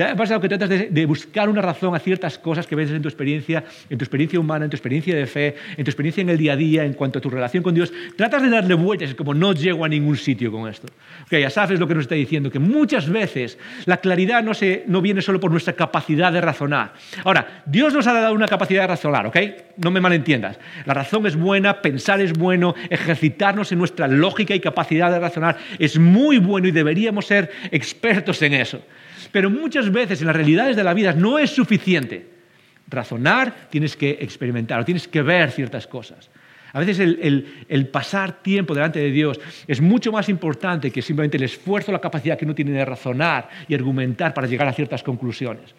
Ha 0.01 0.16
pasado 0.16 0.41
que 0.41 0.49
tratas 0.49 0.68
de, 0.68 1.07
buscar 1.07 1.49
una 1.49 1.62
razón 1.62 1.95
a 1.95 1.99
ciertas 1.99 2.39
cosas 2.39 2.66
que 2.66 2.74
ves 2.74 2.91
en 2.91 3.03
tu 3.03 3.09
experiencia, 3.09 3.64
en 3.89 3.99
tu 3.99 4.05
experiencia 4.05 4.41
humana, 4.41 4.64
en 4.64 4.70
tu 4.70 4.76
experiencia 4.76 5.14
de 5.14 5.26
fe, 5.26 5.55
en 5.76 5.84
tu 5.84 5.91
experiencia 5.91 6.20
en 6.22 6.30
el 6.30 6.39
día 6.39 6.55
a 6.55 6.57
día, 6.57 6.84
en 6.84 6.95
cuanto 6.95 7.18
a 7.18 7.22
tu 7.22 7.30
relación 7.30 7.62
con 7.62 7.74
Dios. 7.74 7.93
Tratas 8.16 8.43
de 8.43 8.51
darle 8.51 8.74
vueltas, 8.74 9.11
es 9.11 9.14
como 9.14 9.34
no 9.34 9.53
llego 9.53 9.84
a 9.84 9.89
ningún 9.89 10.16
sitio 10.16 10.51
con 10.51 10.68
esto. 10.68 10.89
Okay, 11.26 11.43
ya 11.43 11.51
sabes 11.51 11.78
lo 11.78 11.87
que 11.87 11.95
nos 11.95 12.03
está 12.05 12.14
diciendo, 12.14 12.51
que 12.51 12.59
muchas 12.59 13.09
veces 13.09 13.59
la 13.84 13.99
claridad 13.99 14.43
no, 14.43 14.55
se, 14.55 14.84
no 14.87 15.01
viene 15.01 15.22
solo 15.22 15.39
por 15.39 15.51
nuestra 15.51 15.74
capacidad 15.74 16.32
de 16.32 16.41
razonar. 16.41 16.95
Ahora, 17.24 17.62
Dios 17.66 17.95
nos 17.95 18.07
ha 18.07 18.12
dado 18.12 18.34
una 18.34 18.49
capacidad 18.49 18.82
de 18.82 18.89
razonar, 18.89 19.26
¿ok? 19.26 19.37
No 19.76 19.91
me 19.91 20.01
malentiendas. 20.01 20.59
La 20.84 20.95
razón 20.95 21.26
es 21.26 21.37
buena, 21.37 21.80
pensar 21.80 22.20
es 22.20 22.32
bueno, 22.32 22.74
ejercitarnos 22.91 23.72
en 23.72 23.78
nuestra 23.78 24.09
lógica 24.09 24.55
y 24.55 24.61
capacidad 24.61 25.11
de 25.11 25.18
razonar 25.18 25.57
es 25.78 25.99
muy 25.99 26.39
bueno 26.39 26.68
y 26.68 26.72
deberíamos 26.72 27.26
ser 27.26 27.51
expertos 27.70 28.43
en 28.43 28.55
eso. 28.55 28.80
Pero 29.37 29.51
muchas 29.51 29.93
veces 29.93 30.22
en 30.22 30.28
las 30.28 30.34
realidades 30.34 30.76
de 30.76 30.82
la 30.82 30.95
vida 30.95 31.12
no 31.12 31.39
es 31.39 31.51
suficiente. 31.51 32.26
Razonar, 32.89 33.68
tienes 33.68 33.95
que 33.95 34.16
experimentar, 34.18 34.82
tienes 34.87 35.07
que 35.07 35.20
ver 35.20 35.51
ciertas 35.51 35.87
cosas. 35.87 36.30
A 36.72 36.80
veces 36.80 36.99
el, 37.01 37.89
pasar 37.89 38.41
tiempo 38.41 38.72
delante 38.72 38.99
de 38.99 39.11
Dios 39.11 39.39
es 39.68 39.78
mucho 39.82 40.11
más 40.11 40.30
importante 40.30 40.91
que 40.91 41.03
simplemente 41.03 41.37
el 41.37 41.43
esfuerzo, 41.43 41.93
la 41.93 42.01
capacidad 42.01 42.39
que 42.39 42.47
uno 42.47 42.55
tiene 42.55 42.70
de 42.70 42.82
razonar 42.87 43.51
y 43.68 43.74
argumentar 43.74 44.32
para 44.32 44.47
llegar 44.47 44.68
a 44.68 44.72
ciertas 44.72 45.03
conclusiones. 45.03 45.74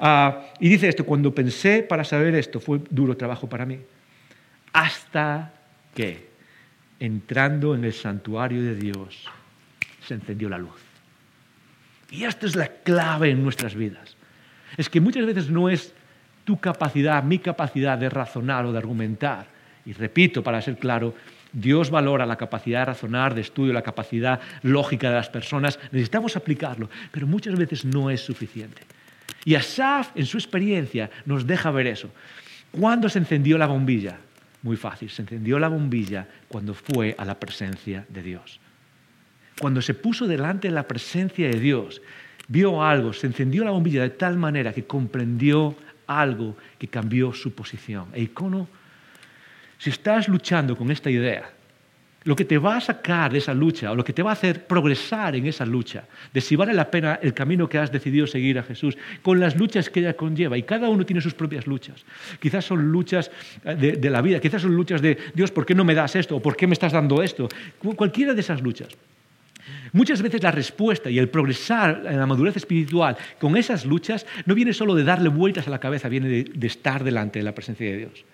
Ah, 0.00 0.46
y 0.58 0.68
dice 0.68 0.88
esto, 0.88 1.06
cuando 1.06 1.32
pensé 1.32 1.84
para 1.84 2.02
saber 2.02 2.34
esto, 2.34 2.58
fue 2.58 2.80
duro 2.90 3.16
trabajo 3.16 3.48
para 3.48 3.64
mí. 3.64 3.78
Hasta 4.72 5.54
que, 5.94 6.30
entrando 6.98 7.76
en 7.76 7.84
el 7.84 7.92
santuario 7.92 8.60
de 8.60 8.74
Dios, 8.74 9.24
se 10.04 10.14
encendió 10.14 10.48
la 10.48 10.58
luz. 10.58 10.87
Y 12.10 12.24
esta 12.24 12.46
es 12.46 12.56
la 12.56 12.68
clave 12.68 13.30
en 13.30 13.42
nuestras 13.42 13.74
vidas. 13.74 14.16
Es 14.76 14.88
que 14.88 15.00
muchas 15.00 15.26
veces 15.26 15.50
no 15.50 15.68
es 15.68 15.92
tu 16.44 16.58
capacidad, 16.58 17.22
mi 17.22 17.38
capacidad 17.38 17.98
de 17.98 18.08
razonar 18.08 18.64
o 18.64 18.72
de 18.72 18.78
argumentar. 18.78 19.46
Y 19.84 19.92
repito, 19.92 20.42
para 20.42 20.62
ser 20.62 20.78
claro, 20.78 21.14
Dios 21.52 21.90
valora 21.90 22.26
la 22.26 22.36
capacidad 22.36 22.80
de 22.80 22.84
razonar, 22.86 23.34
de 23.34 23.42
estudio, 23.42 23.72
la 23.72 23.82
capacidad 23.82 24.40
lógica 24.62 25.08
de 25.08 25.16
las 25.16 25.28
personas. 25.28 25.78
Necesitamos 25.92 26.36
aplicarlo, 26.36 26.88
pero 27.10 27.26
muchas 27.26 27.56
veces 27.56 27.84
no 27.84 28.10
es 28.10 28.20
suficiente. 28.20 28.82
Y 29.44 29.54
Asaf, 29.54 30.10
en 30.14 30.26
su 30.26 30.38
experiencia, 30.38 31.10
nos 31.26 31.46
deja 31.46 31.70
ver 31.70 31.86
eso. 31.86 32.10
¿Cuándo 32.70 33.08
se 33.08 33.18
encendió 33.18 33.56
la 33.58 33.66
bombilla? 33.66 34.18
Muy 34.62 34.76
fácil, 34.76 35.08
se 35.10 35.22
encendió 35.22 35.58
la 35.58 35.68
bombilla 35.68 36.26
cuando 36.48 36.74
fue 36.74 37.14
a 37.16 37.24
la 37.24 37.38
presencia 37.38 38.04
de 38.08 38.22
Dios 38.22 38.60
cuando 39.58 39.82
se 39.82 39.94
puso 39.94 40.26
delante 40.26 40.68
de 40.68 40.74
la 40.74 40.86
presencia 40.86 41.48
de 41.48 41.58
Dios, 41.58 42.00
vio 42.48 42.82
algo, 42.82 43.12
se 43.12 43.26
encendió 43.26 43.64
la 43.64 43.70
bombilla 43.70 44.02
de 44.02 44.10
tal 44.10 44.36
manera 44.36 44.72
que 44.72 44.84
comprendió 44.84 45.76
algo 46.06 46.56
que 46.78 46.88
cambió 46.88 47.32
su 47.32 47.52
posición. 47.52 48.08
E 48.14 48.22
icono, 48.22 48.68
si 49.78 49.90
estás 49.90 50.28
luchando 50.28 50.76
con 50.76 50.90
esta 50.90 51.10
idea, 51.10 51.50
lo 52.24 52.34
que 52.34 52.44
te 52.44 52.58
va 52.58 52.76
a 52.76 52.80
sacar 52.80 53.32
de 53.32 53.38
esa 53.38 53.54
lucha 53.54 53.92
o 53.92 53.94
lo 53.94 54.04
que 54.04 54.12
te 54.12 54.22
va 54.22 54.30
a 54.30 54.32
hacer 54.32 54.66
progresar 54.66 55.36
en 55.36 55.46
esa 55.46 55.64
lucha, 55.64 56.04
de 56.32 56.40
si 56.40 56.56
vale 56.56 56.74
la 56.74 56.90
pena 56.90 57.18
el 57.22 57.32
camino 57.32 57.68
que 57.68 57.78
has 57.78 57.92
decidido 57.92 58.26
seguir 58.26 58.58
a 58.58 58.62
Jesús, 58.62 58.98
con 59.22 59.38
las 59.38 59.56
luchas 59.56 59.88
que 59.88 60.00
ella 60.00 60.14
conlleva, 60.14 60.58
y 60.58 60.64
cada 60.64 60.88
uno 60.88 61.06
tiene 61.06 61.20
sus 61.20 61.34
propias 61.34 61.66
luchas. 61.66 62.04
Quizás 62.40 62.64
son 62.64 62.90
luchas 62.90 63.30
eh, 63.64 63.74
de, 63.76 63.92
de 63.92 64.10
la 64.10 64.20
vida, 64.20 64.40
quizás 64.40 64.62
son 64.62 64.74
luchas 64.74 65.00
de 65.00 65.16
Dios, 65.34 65.52
¿por 65.52 65.64
qué 65.64 65.74
no 65.74 65.84
me 65.84 65.94
das 65.94 66.16
esto? 66.16 66.36
¿O 66.36 66.42
por 66.42 66.56
qué 66.56 66.66
me 66.66 66.72
estás 66.72 66.92
dando 66.92 67.22
esto? 67.22 67.48
Cualquiera 67.78 68.34
de 68.34 68.40
esas 68.40 68.60
luchas. 68.62 68.88
Muchas 69.92 70.22
veces 70.22 70.42
la 70.42 70.50
respuesta 70.50 71.10
y 71.10 71.18
el 71.18 71.28
progresar 71.28 72.02
en 72.06 72.18
la 72.18 72.26
madurez 72.26 72.56
espiritual 72.56 73.16
con 73.38 73.56
esas 73.56 73.84
luchas 73.84 74.26
no 74.46 74.54
viene 74.54 74.72
solo 74.72 74.94
de 74.94 75.04
darle 75.04 75.28
vueltas 75.28 75.66
a 75.66 75.70
la 75.70 75.78
cabeza, 75.78 76.08
viene 76.08 76.28
de, 76.28 76.66
estar 76.66 77.04
delante 77.04 77.38
de 77.38 77.44
la 77.44 77.54
presencia 77.54 77.86
de 77.86 77.96
Dios. 77.96 78.24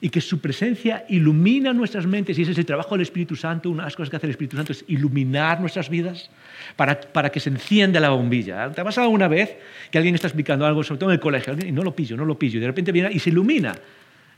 Y 0.00 0.10
que 0.10 0.20
su 0.20 0.40
presencia 0.40 1.04
ilumina 1.08 1.72
nuestras 1.72 2.06
mentes, 2.06 2.36
y 2.36 2.42
ese 2.42 2.50
es 2.50 2.58
el 2.58 2.66
trabajo 2.66 2.96
del 2.96 3.02
Espíritu 3.02 3.36
Santo. 3.36 3.70
Una 3.70 3.84
de 3.84 3.86
las 3.86 3.94
cosas 3.94 4.10
que 4.10 4.16
hace 4.16 4.26
el 4.26 4.32
Espíritu 4.32 4.56
Santo 4.56 4.72
es 4.72 4.84
iluminar 4.88 5.60
nuestras 5.60 5.88
vidas 5.88 6.28
para, 6.74 7.00
para 7.00 7.30
que 7.30 7.38
se 7.38 7.50
encienda 7.50 8.00
la 8.00 8.10
bombilla. 8.10 8.68
¿Te 8.72 8.80
ha 8.80 8.84
pasado 8.84 9.08
una 9.10 9.28
vez 9.28 9.56
que 9.92 9.98
alguien 9.98 10.16
está 10.16 10.26
explicando 10.26 10.66
algo, 10.66 10.82
sobre 10.82 10.98
todo 10.98 11.10
en 11.10 11.14
el 11.14 11.20
colegio, 11.20 11.54
y 11.64 11.70
no 11.70 11.84
lo 11.84 11.94
pillo, 11.94 12.16
no 12.16 12.24
lo 12.24 12.36
pillo, 12.36 12.58
y 12.58 12.60
de 12.60 12.66
repente 12.66 12.90
viene 12.90 13.10
y 13.12 13.20
se 13.20 13.30
ilumina? 13.30 13.76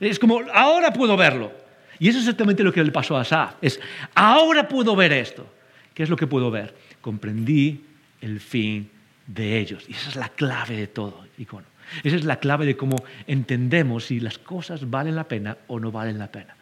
Es 0.00 0.18
como, 0.18 0.42
ahora 0.52 0.92
puedo 0.92 1.16
verlo. 1.16 1.50
Y 1.98 2.08
eso 2.08 2.18
es 2.18 2.24
exactamente 2.24 2.62
lo 2.62 2.72
que 2.72 2.82
le 2.82 2.92
pasó 2.92 3.16
a 3.16 3.22
Asaf. 3.22 3.54
Es, 3.62 3.80
ahora 4.14 4.68
puedo 4.68 4.94
ver 4.94 5.12
esto. 5.12 5.46
¿Qué 5.94 6.02
es 6.02 6.10
lo 6.10 6.16
que 6.16 6.26
puedo 6.26 6.50
ver? 6.50 6.74
Comprendí 7.00 7.84
el 8.20 8.40
fin 8.40 8.90
de 9.26 9.58
ellos. 9.58 9.84
Y 9.88 9.92
esa 9.92 10.10
es 10.10 10.16
la 10.16 10.28
clave 10.28 10.76
de 10.76 10.86
todo, 10.88 11.26
icono. 11.38 11.66
Esa 12.02 12.16
es 12.16 12.24
la 12.24 12.40
clave 12.40 12.66
de 12.66 12.76
cómo 12.76 12.96
entendemos 13.26 14.06
si 14.06 14.20
las 14.20 14.38
cosas 14.38 14.90
valen 14.90 15.16
la 15.16 15.28
pena 15.28 15.56
o 15.68 15.78
no 15.78 15.92
valen 15.92 16.18
la 16.18 16.30
pena. 16.30 16.56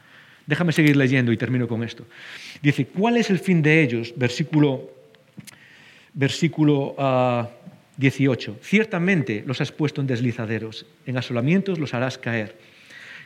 Déjame 0.47 0.73
seguir 0.73 0.97
leyendo 0.97 1.33
y 1.33 1.37
termino 1.37 1.69
con 1.69 1.83
esto. 1.85 2.05
Dice, 2.61 2.87
¿cuál 2.87 3.17
es 3.17 3.31
el 3.31 3.39
fin 3.39 3.63
de 3.63 3.83
ellos? 3.83 4.13
Versículo, 4.17 4.91
versículo 6.13 6.97
18. 7.97 8.53
Ah, 8.53 8.63
Ciertamente 8.63 9.45
los 9.47 9.61
has 9.61 9.71
puesto 9.71 10.01
en 10.01 10.07
deslizaderos, 10.07 10.85
en 11.07 11.17
asolamientos 11.17 11.79
los 11.79 11.95
harás 11.95 12.19
caer. 12.19 12.57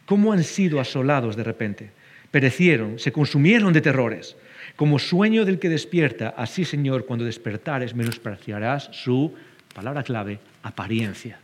¿Cómo 0.04 0.32
han 0.32 0.44
sido 0.44 0.78
asolados 0.78 1.36
de 1.36 1.44
repente? 1.44 1.90
Perecieron, 2.30 2.98
se 2.98 3.12
consumieron 3.12 3.72
de 3.72 3.80
terrores. 3.80 4.36
Como 4.77 4.99
sueño 4.99 5.47
del 5.47 5.59
que 5.59 5.70
despierta, 5.70 6.35
así 6.37 6.64
Señor, 6.64 7.07
cuando 7.07 7.24
despertares, 7.24 7.95
menospreciarás 7.95 8.91
su, 8.93 9.35
palabra 9.74 10.03
clave, 10.03 10.39
apariencia. 10.62 11.39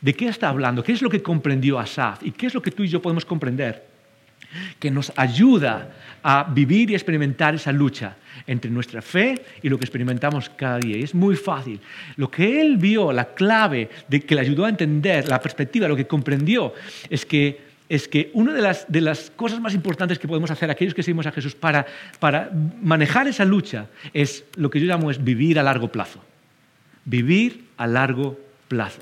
¿De 0.00 0.14
qué 0.14 0.28
está 0.28 0.48
hablando? 0.48 0.82
¿Qué 0.82 0.92
es 0.92 1.02
lo 1.02 1.10
que 1.10 1.22
comprendió 1.22 1.78
Asaf? 1.78 2.22
¿Y 2.22 2.32
qué 2.32 2.46
es 2.46 2.54
lo 2.54 2.62
que 2.62 2.70
tú 2.70 2.82
y 2.82 2.88
yo 2.88 3.00
podemos 3.00 3.24
comprender? 3.24 3.86
Que 4.78 4.90
nos 4.90 5.12
ayuda 5.16 5.94
a 6.22 6.44
vivir 6.44 6.90
y 6.90 6.94
experimentar 6.94 7.54
esa 7.54 7.72
lucha 7.72 8.16
entre 8.46 8.70
nuestra 8.70 9.02
fe 9.02 9.40
y 9.62 9.68
lo 9.68 9.78
que 9.78 9.84
experimentamos 9.84 10.50
cada 10.50 10.78
día. 10.78 10.96
Y 10.96 11.02
es 11.02 11.14
muy 11.14 11.36
fácil. 11.36 11.80
Lo 12.16 12.30
que 12.30 12.60
él 12.60 12.76
vio, 12.76 13.12
la 13.12 13.34
clave 13.34 13.88
de 14.08 14.20
que 14.20 14.34
le 14.34 14.42
ayudó 14.42 14.66
a 14.66 14.68
entender, 14.68 15.28
la 15.28 15.40
perspectiva, 15.40 15.88
lo 15.88 15.96
que 15.96 16.06
comprendió, 16.06 16.74
es 17.08 17.24
que 17.24 17.63
es 17.88 18.08
que 18.08 18.30
una 18.32 18.52
de 18.52 19.00
las, 19.00 19.30
cosas 19.30 19.60
más 19.60 19.74
importantes 19.74 20.18
que 20.18 20.28
podemos 20.28 20.50
hacer 20.50 20.70
aquellos 20.70 20.94
que 20.94 21.02
seguimos 21.02 21.26
a 21.26 21.32
Jesús 21.32 21.54
para, 21.54 21.86
manejar 22.82 23.28
esa 23.28 23.44
lucha 23.44 23.86
es 24.12 24.44
lo 24.56 24.70
que 24.70 24.80
yo 24.80 24.86
llamo 24.86 25.10
es 25.10 25.22
vivir 25.22 25.58
a 25.58 25.62
largo 25.62 25.88
plazo. 25.88 26.20
Vivir 27.04 27.66
a 27.76 27.86
largo 27.86 28.38
plazo. 28.68 29.00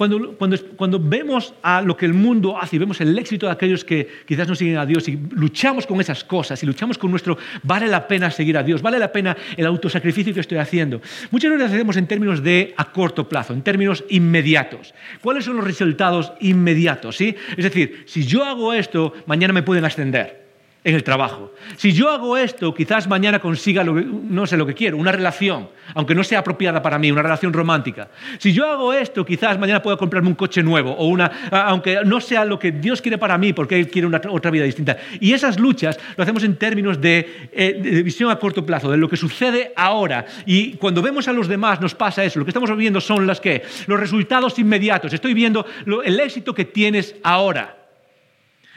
Cuando, 0.00 0.32
cuando, 0.38 0.56
cuando 0.76 0.98
vemos 0.98 1.52
a 1.62 1.82
lo 1.82 1.94
que 1.94 2.06
el 2.06 2.14
mundo 2.14 2.56
hace 2.56 2.76
y 2.76 2.78
vemos 2.78 3.02
el 3.02 3.18
éxito 3.18 3.44
de 3.44 3.52
aquellos 3.52 3.84
que 3.84 4.08
quizás 4.26 4.48
no 4.48 4.54
siguen 4.54 4.78
a 4.78 4.86
Dios 4.86 5.06
y 5.08 5.18
luchamos 5.32 5.86
con 5.86 6.00
esas 6.00 6.24
cosas 6.24 6.62
y 6.62 6.64
luchamos 6.64 6.96
con 6.96 7.10
nuestro, 7.10 7.36
vale 7.64 7.86
la 7.86 8.08
pena 8.08 8.30
seguir 8.30 8.56
a 8.56 8.62
Dios, 8.62 8.80
vale 8.80 8.98
la 8.98 9.12
pena 9.12 9.36
el 9.58 9.66
autosacrificio 9.66 10.32
que 10.32 10.40
estoy 10.40 10.56
haciendo. 10.56 11.02
Muchas 11.30 11.52
veces 11.52 11.70
hacemos 11.70 11.98
en 11.98 12.06
términos 12.06 12.42
de 12.42 12.72
a 12.78 12.90
corto 12.92 13.28
plazo, 13.28 13.52
en 13.52 13.60
términos 13.60 14.02
inmediatos. 14.08 14.94
¿Cuáles 15.20 15.44
son 15.44 15.56
los 15.56 15.66
resultados 15.66 16.32
inmediatos? 16.40 17.18
¿sí? 17.18 17.36
Es 17.58 17.64
decir, 17.64 18.04
si 18.06 18.24
yo 18.24 18.42
hago 18.46 18.72
esto, 18.72 19.12
mañana 19.26 19.52
me 19.52 19.62
pueden 19.62 19.84
ascender 19.84 20.49
en 20.82 20.94
el 20.94 21.04
trabajo. 21.04 21.52
Si 21.76 21.92
yo 21.92 22.10
hago 22.10 22.36
esto, 22.36 22.72
quizás 22.72 23.06
mañana 23.06 23.38
consiga 23.38 23.84
lo 23.84 23.94
que, 23.94 24.02
no 24.02 24.46
sé 24.46 24.56
lo 24.56 24.66
que 24.66 24.74
quiero, 24.74 24.96
una 24.96 25.12
relación, 25.12 25.68
aunque 25.94 26.14
no 26.14 26.24
sea 26.24 26.38
apropiada 26.38 26.80
para 26.80 26.98
mí, 26.98 27.10
una 27.10 27.22
relación 27.22 27.52
romántica. 27.52 28.08
Si 28.38 28.52
yo 28.52 28.66
hago 28.66 28.92
esto, 28.94 29.24
quizás 29.24 29.58
mañana 29.58 29.82
pueda 29.82 29.98
comprarme 29.98 30.28
un 30.28 30.34
coche 30.34 30.62
nuevo, 30.62 30.92
o 30.92 31.06
una, 31.06 31.30
aunque 31.50 31.98
no 32.04 32.20
sea 32.20 32.44
lo 32.46 32.58
que 32.58 32.72
Dios 32.72 33.02
quiere 33.02 33.18
para 33.18 33.36
mí, 33.36 33.52
porque 33.52 33.78
Él 33.78 33.88
quiere 33.88 34.06
una, 34.06 34.20
otra 34.30 34.50
vida 34.50 34.64
distinta. 34.64 34.96
Y 35.20 35.34
esas 35.34 35.58
luchas 35.60 35.98
lo 36.16 36.22
hacemos 36.22 36.44
en 36.44 36.56
términos 36.56 37.00
de, 37.00 37.48
eh, 37.52 37.78
de, 37.82 38.02
visión 38.02 38.30
a 38.30 38.36
corto 38.36 38.64
plazo, 38.64 38.90
de 38.90 38.96
lo 38.96 39.08
que 39.08 39.16
sucede 39.18 39.72
ahora. 39.76 40.24
Y 40.46 40.72
cuando 40.74 41.02
vemos 41.02 41.28
a 41.28 41.32
los 41.32 41.46
demás 41.46 41.80
nos 41.80 41.94
pasa 41.94 42.24
eso. 42.24 42.38
Lo 42.38 42.46
que 42.46 42.50
estamos 42.50 42.74
viendo 42.76 43.00
son 43.00 43.26
las 43.26 43.40
que, 43.40 43.62
los 43.86 44.00
resultados 44.00 44.58
inmediatos. 44.58 45.12
Estoy 45.12 45.34
viendo 45.34 45.66
el 46.04 46.18
éxito 46.20 46.54
que 46.54 46.64
tienes 46.64 47.16
ahora. 47.22 47.79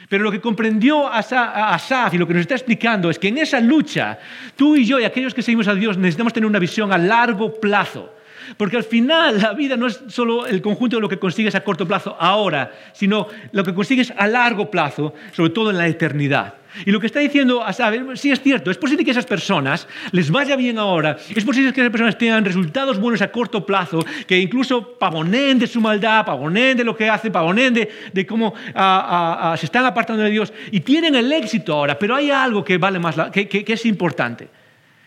Pero 0.08 0.24
lo 0.24 0.30
que 0.30 0.40
comprendió 0.40 1.08
Asaf 1.08 2.14
y 2.14 2.18
lo 2.18 2.26
que 2.26 2.34
nos 2.34 2.42
está 2.42 2.54
explicando 2.54 3.10
es 3.10 3.18
que 3.18 3.28
en 3.28 3.38
esa 3.38 3.60
lucha, 3.60 4.18
tú 4.56 4.76
y 4.76 4.84
yo 4.84 5.00
y 5.00 5.04
aquellos 5.04 5.34
que 5.34 5.42
seguimos 5.42 5.68
a 5.68 5.74
Dios 5.74 5.96
necesitamos 5.96 6.32
tener 6.32 6.46
una 6.46 6.58
visión 6.58 6.92
a 6.92 6.98
largo 6.98 7.54
plazo. 7.54 8.12
Porque 8.58 8.76
al 8.76 8.84
final 8.84 9.40
la 9.40 9.54
vida 9.54 9.76
no 9.76 9.86
es 9.86 10.02
solo 10.08 10.46
el 10.46 10.60
conjunto 10.60 10.96
de 10.96 11.02
lo 11.02 11.08
que 11.08 11.18
consigues 11.18 11.54
a 11.54 11.64
corto 11.64 11.86
plazo 11.86 12.16
ahora, 12.18 12.72
sino 12.92 13.26
lo 13.52 13.64
que 13.64 13.72
consigues 13.72 14.12
a 14.16 14.26
largo 14.26 14.70
plazo, 14.70 15.14
sobre 15.32 15.50
todo 15.50 15.70
en 15.70 15.78
la 15.78 15.86
eternidad. 15.86 16.54
Y 16.84 16.90
lo 16.90 17.00
que 17.00 17.06
está 17.06 17.20
diciendo 17.20 17.62
Asaf, 17.64 17.94
sí 18.14 18.30
es 18.30 18.40
cierto, 18.40 18.70
es 18.70 18.78
posible 18.78 19.04
que 19.04 19.10
esas 19.10 19.26
personas 19.26 19.86
les 20.12 20.30
vaya 20.30 20.56
bien 20.56 20.78
ahora, 20.78 21.16
es 21.34 21.44
posible 21.44 21.72
que 21.72 21.80
esas 21.80 21.90
personas 21.90 22.18
tengan 22.18 22.44
resultados 22.44 22.98
buenos 22.98 23.22
a 23.22 23.30
corto 23.30 23.64
plazo, 23.64 24.04
que 24.26 24.38
incluso 24.38 24.98
pavoneen 24.98 25.58
de 25.58 25.66
su 25.66 25.80
maldad, 25.80 26.24
pavoneen 26.24 26.76
de 26.76 26.84
lo 26.84 26.96
que 26.96 27.08
hacen, 27.08 27.32
pavoneen 27.32 27.74
de, 27.74 28.26
cómo 28.26 28.54
se 28.56 29.66
están 29.66 29.84
apartando 29.86 30.22
de 30.22 30.30
Dios 30.30 30.52
y 30.72 30.80
tienen 30.80 31.14
el 31.14 31.32
éxito 31.32 31.74
ahora, 31.74 31.98
pero 31.98 32.16
hay 32.16 32.30
algo 32.30 32.64
que 32.64 32.78
vale 32.78 32.98
más, 32.98 33.16
que 33.32 33.64
es 33.66 33.86
importante, 33.86 34.48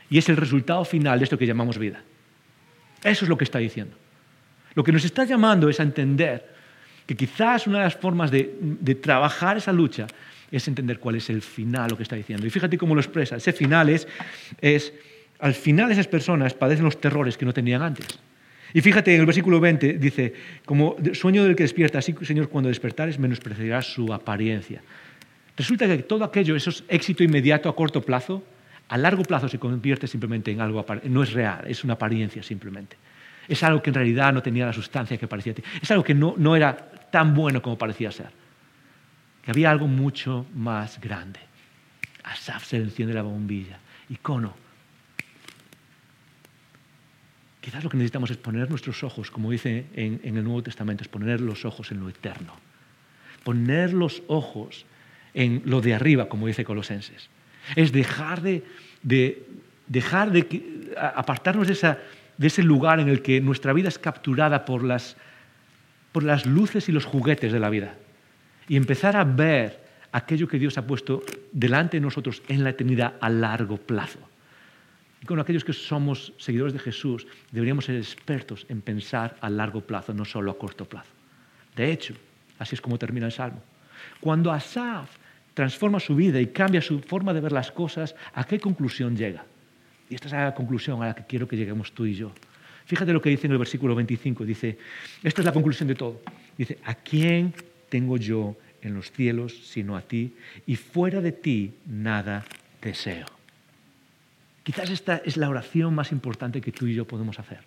y 0.09 0.17
es 0.17 0.29
el 0.29 0.37
resultado 0.37 0.85
final 0.85 1.19
de 1.19 1.23
esto 1.25 1.37
que 1.37 1.45
llamamos 1.45 1.77
vida. 1.77 2.01
Eso 3.03 3.25
es 3.25 3.29
lo 3.29 3.37
que 3.37 3.43
está 3.43 3.59
diciendo. 3.59 3.95
Lo 4.73 4.83
que 4.83 4.91
nos 4.91 5.03
está 5.05 5.23
llamando 5.23 5.69
es 5.69 5.79
a 5.79 5.83
entender 5.83 6.55
que 7.07 7.15
quizás 7.15 7.67
una 7.67 7.79
de 7.79 7.83
las 7.85 7.95
formas 7.95 8.29
de, 8.29 8.95
trabajar 9.01 9.57
esa 9.57 9.71
lucha 9.71 10.05
es 10.51 10.67
entender 10.67 10.99
cuál 10.99 11.15
es 11.15 11.29
el 11.29 11.41
final, 11.41 11.89
lo 11.89 11.97
que 11.97 12.03
está 12.03 12.15
diciendo. 12.15 12.45
Y 12.45 12.49
fíjate 12.49 12.77
cómo 12.77 12.95
lo 12.95 13.01
expresa. 13.01 13.35
Ese 13.35 13.53
final 13.53 13.89
es, 13.89 14.07
al 15.39 15.53
final 15.53 15.91
esas 15.91 16.07
personas 16.07 16.53
padecen 16.53 16.85
los 16.85 16.99
terrores 16.99 17.37
que 17.37 17.45
no 17.45 17.53
tenían 17.53 17.81
antes. 17.81 18.07
Y 18.73 18.81
fíjate 18.81 19.13
en 19.13 19.21
el 19.21 19.25
versículo 19.25 19.59
20 19.59 19.93
dice, 19.93 20.33
como 20.65 20.95
sueño 21.13 21.43
del 21.43 21.55
que 21.55 21.63
despierta, 21.63 21.99
así 21.99 22.13
Señor, 22.23 22.49
cuando 22.49 22.67
despertares 22.67 23.17
menospreciarás 23.17 23.85
su 23.85 24.13
apariencia. 24.13 24.81
Resulta 25.55 25.87
que 25.87 26.03
todo 26.03 26.23
aquello, 26.23 26.55
eso 26.55 26.69
es 26.69 26.83
éxito 26.87 27.23
inmediato 27.23 27.69
a 27.69 27.75
corto 27.75 28.01
plazo, 28.01 28.43
a 28.89 28.97
largo 28.97 29.23
plazo 29.23 29.49
se 29.49 29.57
convierte 29.57 30.07
simplemente 30.07 30.51
en 30.51 30.61
algo, 30.61 30.85
no 31.05 31.23
es 31.23 31.33
real, 31.33 31.65
es 31.67 31.83
una 31.83 31.93
apariencia 31.93 32.43
simplemente. 32.43 32.97
Es 33.47 33.63
algo 33.63 33.81
que 33.81 33.89
en 33.89 33.95
realidad 33.95 34.33
no 34.33 34.43
tenía 34.43 34.65
la 34.65 34.73
sustancia 34.73 35.17
que 35.17 35.27
parecía. 35.27 35.53
Es 35.81 35.89
algo 35.91 36.03
que 36.03 36.13
no, 36.13 36.35
no 36.37 36.55
era 36.55 36.75
tan 37.09 37.33
bueno 37.33 37.61
como 37.61 37.77
parecía 37.77 38.11
ser. 38.11 38.27
Que 39.47 39.51
había 39.51 39.71
algo 39.71 39.87
mucho 39.87 40.45
más 40.53 40.99
grande. 40.99 41.39
Asaf 42.25 42.65
se 42.65 42.75
enciende 42.75 43.13
la 43.13 43.21
bombilla. 43.21 43.79
Icono. 44.09 44.53
Quizás 47.61 47.81
lo 47.81 47.89
que 47.89 47.95
necesitamos 47.95 48.29
es 48.29 48.35
poner 48.35 48.69
nuestros 48.69 49.05
ojos, 49.05 49.31
como 49.31 49.49
dice 49.49 49.85
en, 49.93 50.19
el 50.21 50.43
Nuevo 50.43 50.63
Testamento, 50.63 51.03
es 51.03 51.07
poner 51.07 51.39
los 51.39 51.63
ojos 51.63 51.93
en 51.93 52.01
lo 52.01 52.09
eterno. 52.09 52.55
Poner 53.45 53.93
los 53.93 54.21
ojos 54.27 54.85
en 55.33 55.61
lo 55.63 55.79
de 55.79 55.93
arriba, 55.93 56.27
como 56.27 56.47
dice 56.47 56.65
Colosenses 56.65 57.29
es 57.77 57.93
dejar 57.93 58.41
de, 58.41 58.65
dejar 59.87 60.31
de 60.33 60.93
apartarnos 60.97 61.69
de, 61.69 62.47
ese 62.47 62.63
lugar 62.63 62.99
en 62.99 63.07
el 63.07 63.21
que 63.21 63.39
nuestra 63.39 63.71
vida 63.71 63.87
es 63.87 63.97
capturada 63.97 64.65
por 64.65 64.83
las 64.83 65.15
luces 66.45 66.89
y 66.89 66.91
los 66.91 67.05
juguetes 67.05 67.53
de 67.53 67.59
la 67.61 67.69
vida 67.69 67.95
y 68.67 68.75
empezar 68.75 69.15
a 69.15 69.23
ver 69.23 69.85
aquello 70.11 70.47
que 70.47 70.59
Dios 70.59 70.77
ha 70.77 70.85
puesto 70.85 71.23
delante 71.51 71.97
de 71.97 72.01
nosotros 72.01 72.41
en 72.47 72.63
la 72.63 72.71
eternidad 72.71 73.15
a 73.21 73.29
largo 73.29 73.77
plazo. 73.77 74.19
Y 75.21 75.25
con 75.25 75.39
aquellos 75.39 75.63
que 75.63 75.73
somos 75.73 76.33
seguidores 76.37 76.73
de 76.73 76.79
Jesús, 76.79 77.27
deberíamos 77.51 77.85
ser 77.85 77.95
expertos 77.95 78.65
en 78.69 78.81
pensar 78.81 79.35
a 79.41 79.49
largo 79.49 79.81
plazo, 79.81 80.13
no 80.13 80.25
solo 80.25 80.51
a 80.51 80.57
corto 80.57 80.85
plazo. 80.85 81.11
De 81.75 81.91
hecho, 81.91 82.13
así 82.59 82.75
es 82.75 82.81
como 82.81 82.97
termina 82.97 83.25
el 83.25 83.31
Salmo. 83.31 83.61
Cuando 84.19 84.51
Asaf 84.51 85.09
transforma 85.53 85.99
su 85.99 86.15
vida 86.15 86.39
y 86.39 86.47
cambia 86.47 86.81
su 86.81 86.99
forma 86.99 87.33
de 87.33 87.41
ver 87.41 87.51
las 87.51 87.71
cosas, 87.71 88.15
¿a 88.33 88.43
qué 88.43 88.59
conclusión 88.59 89.15
llega? 89.15 89.43
Y 90.09 90.15
esta 90.15 90.27
es 90.27 90.33
la 90.33 90.53
conclusión 90.53 91.01
a 91.01 91.07
la 91.07 91.15
que 91.15 91.25
quiero 91.25 91.47
que 91.47 91.57
lleguemos 91.57 91.91
tú 91.91 92.05
y 92.05 92.13
yo. 92.13 92.31
Fíjate 92.85 93.11
lo 93.11 93.21
que 93.21 93.29
dice 93.29 93.47
en 93.47 93.53
el 93.53 93.57
versículo 93.57 93.95
25. 93.95 94.45
Dice, 94.45 94.77
esta 95.21 95.41
es 95.41 95.45
la 95.45 95.51
conclusión 95.51 95.87
de 95.89 95.95
todo. 95.95 96.21
Dice, 96.57 96.77
¿a 96.85 96.95
quién 96.95 97.53
tengo 97.89 98.17
yo 98.17 98.55
en 98.81 98.93
los 98.93 99.11
cielos 99.11 99.53
sino 99.67 99.95
a 99.95 100.01
ti? 100.01 100.33
Y 100.65 100.75
fuera 100.75 101.21
de 101.21 101.31
ti 101.31 101.73
nada 101.85 102.45
deseo. 102.81 103.25
Quizás 104.63 104.89
esta 104.89 105.21
es 105.23 105.37
la 105.37 105.49
oración 105.49 105.95
más 105.95 106.11
importante 106.11 106.61
que 106.61 106.71
tú 106.71 106.87
y 106.87 106.93
yo 106.93 107.05
podemos 107.05 107.39
hacer. 107.39 107.59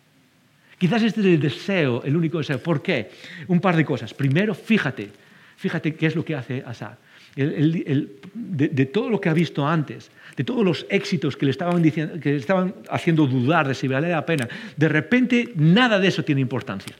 Quizás 0.79 1.03
este 1.03 1.21
es 1.21 1.27
el 1.27 1.41
deseo, 1.41 2.03
el 2.05 2.17
único 2.17 2.39
deseo. 2.39 2.63
¿Por 2.63 2.83
qué? 2.83 3.11
Un 3.49 3.61
par 3.61 3.77
de 3.77 3.85
cosas. 3.85 4.15
Primero, 4.15 4.55
fíjate, 4.55 5.11
fíjate 5.57 5.95
qué 5.95 6.07
es 6.07 6.17
lo 6.17 6.25
que 6.25 6.35
hace 6.35 6.63
Asad 6.67 6.97
de, 7.35 8.87
todo 8.87 9.11
lo 9.11 9.21
que 9.21 9.29
ha 9.29 9.35
visto 9.35 9.67
antes, 9.67 10.11
de 10.37 10.45
todos 10.45 10.65
los 10.65 10.87
éxitos 10.89 11.37
que 11.37 11.47
le, 11.47 11.51
estaban 11.51 11.83
que 11.83 12.31
le 12.31 12.37
estaban 12.37 12.75
haciendo 12.89 13.27
dudar 13.27 13.69
de 13.69 13.75
si 13.75 13.89
valía 13.89 14.11
la 14.11 14.27
pena, 14.27 14.49
de 14.77 14.89
repente 14.89 15.53
nada 15.57 15.99
de 15.99 16.09
eso 16.09 16.25
tiene 16.25 16.41
importancia. 16.41 16.95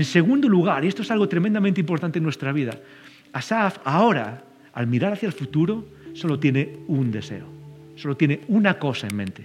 En 0.00 0.06
segundo 0.06 0.48
lugar, 0.48 0.82
y 0.82 0.88
esto 0.88 1.02
es 1.02 1.10
algo 1.10 1.28
tremendamente 1.28 1.78
importante 1.78 2.18
en 2.18 2.22
nuestra 2.22 2.52
vida, 2.52 2.72
Asaf 3.34 3.80
ahora, 3.84 4.42
al 4.72 4.86
mirar 4.86 5.12
hacia 5.12 5.26
el 5.26 5.34
futuro, 5.34 5.84
solo 6.14 6.38
tiene 6.38 6.78
un 6.88 7.10
deseo, 7.10 7.44
solo 7.96 8.16
tiene 8.16 8.40
una 8.48 8.78
cosa 8.78 9.08
en 9.08 9.14
mente, 9.14 9.44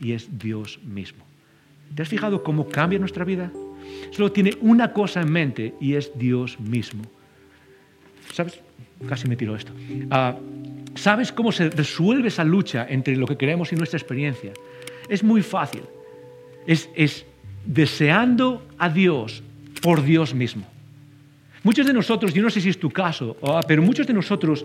y 0.00 0.12
es 0.12 0.38
Dios 0.38 0.78
mismo. 0.84 1.24
¿Te 1.92 2.02
has 2.02 2.08
fijado 2.08 2.44
cómo 2.44 2.68
cambia 2.68 3.00
nuestra 3.00 3.24
vida? 3.24 3.50
Solo 4.12 4.30
tiene 4.30 4.52
una 4.60 4.92
cosa 4.92 5.22
en 5.22 5.32
mente, 5.32 5.74
y 5.80 5.94
es 5.94 6.16
Dios 6.16 6.60
mismo. 6.60 7.02
¿Sabes? 8.32 8.60
Casi 9.08 9.26
me 9.26 9.34
tiro 9.34 9.56
esto. 9.56 9.72
Ah, 10.12 10.36
¿Sabes 10.94 11.32
cómo 11.32 11.50
se 11.50 11.68
resuelve 11.68 12.28
esa 12.28 12.44
lucha 12.44 12.86
entre 12.88 13.16
lo 13.16 13.26
que 13.26 13.36
queremos 13.36 13.72
y 13.72 13.74
nuestra 13.74 13.98
experiencia? 13.98 14.52
Es 15.08 15.24
muy 15.24 15.42
fácil. 15.42 15.82
Es, 16.64 16.88
es 16.94 17.26
deseando 17.64 18.62
a 18.78 18.88
Dios 18.88 19.42
por 19.80 20.02
Dios 20.02 20.34
mismo. 20.34 20.66
Muchos 21.66 21.84
de 21.84 21.92
nosotros, 21.92 22.32
yo 22.32 22.44
no 22.44 22.48
sé 22.48 22.60
si 22.60 22.68
es 22.68 22.78
tu 22.78 22.90
caso, 22.90 23.36
ah, 23.42 23.58
pero 23.66 23.82
muchos 23.82 24.06
de 24.06 24.12
nosotros 24.12 24.64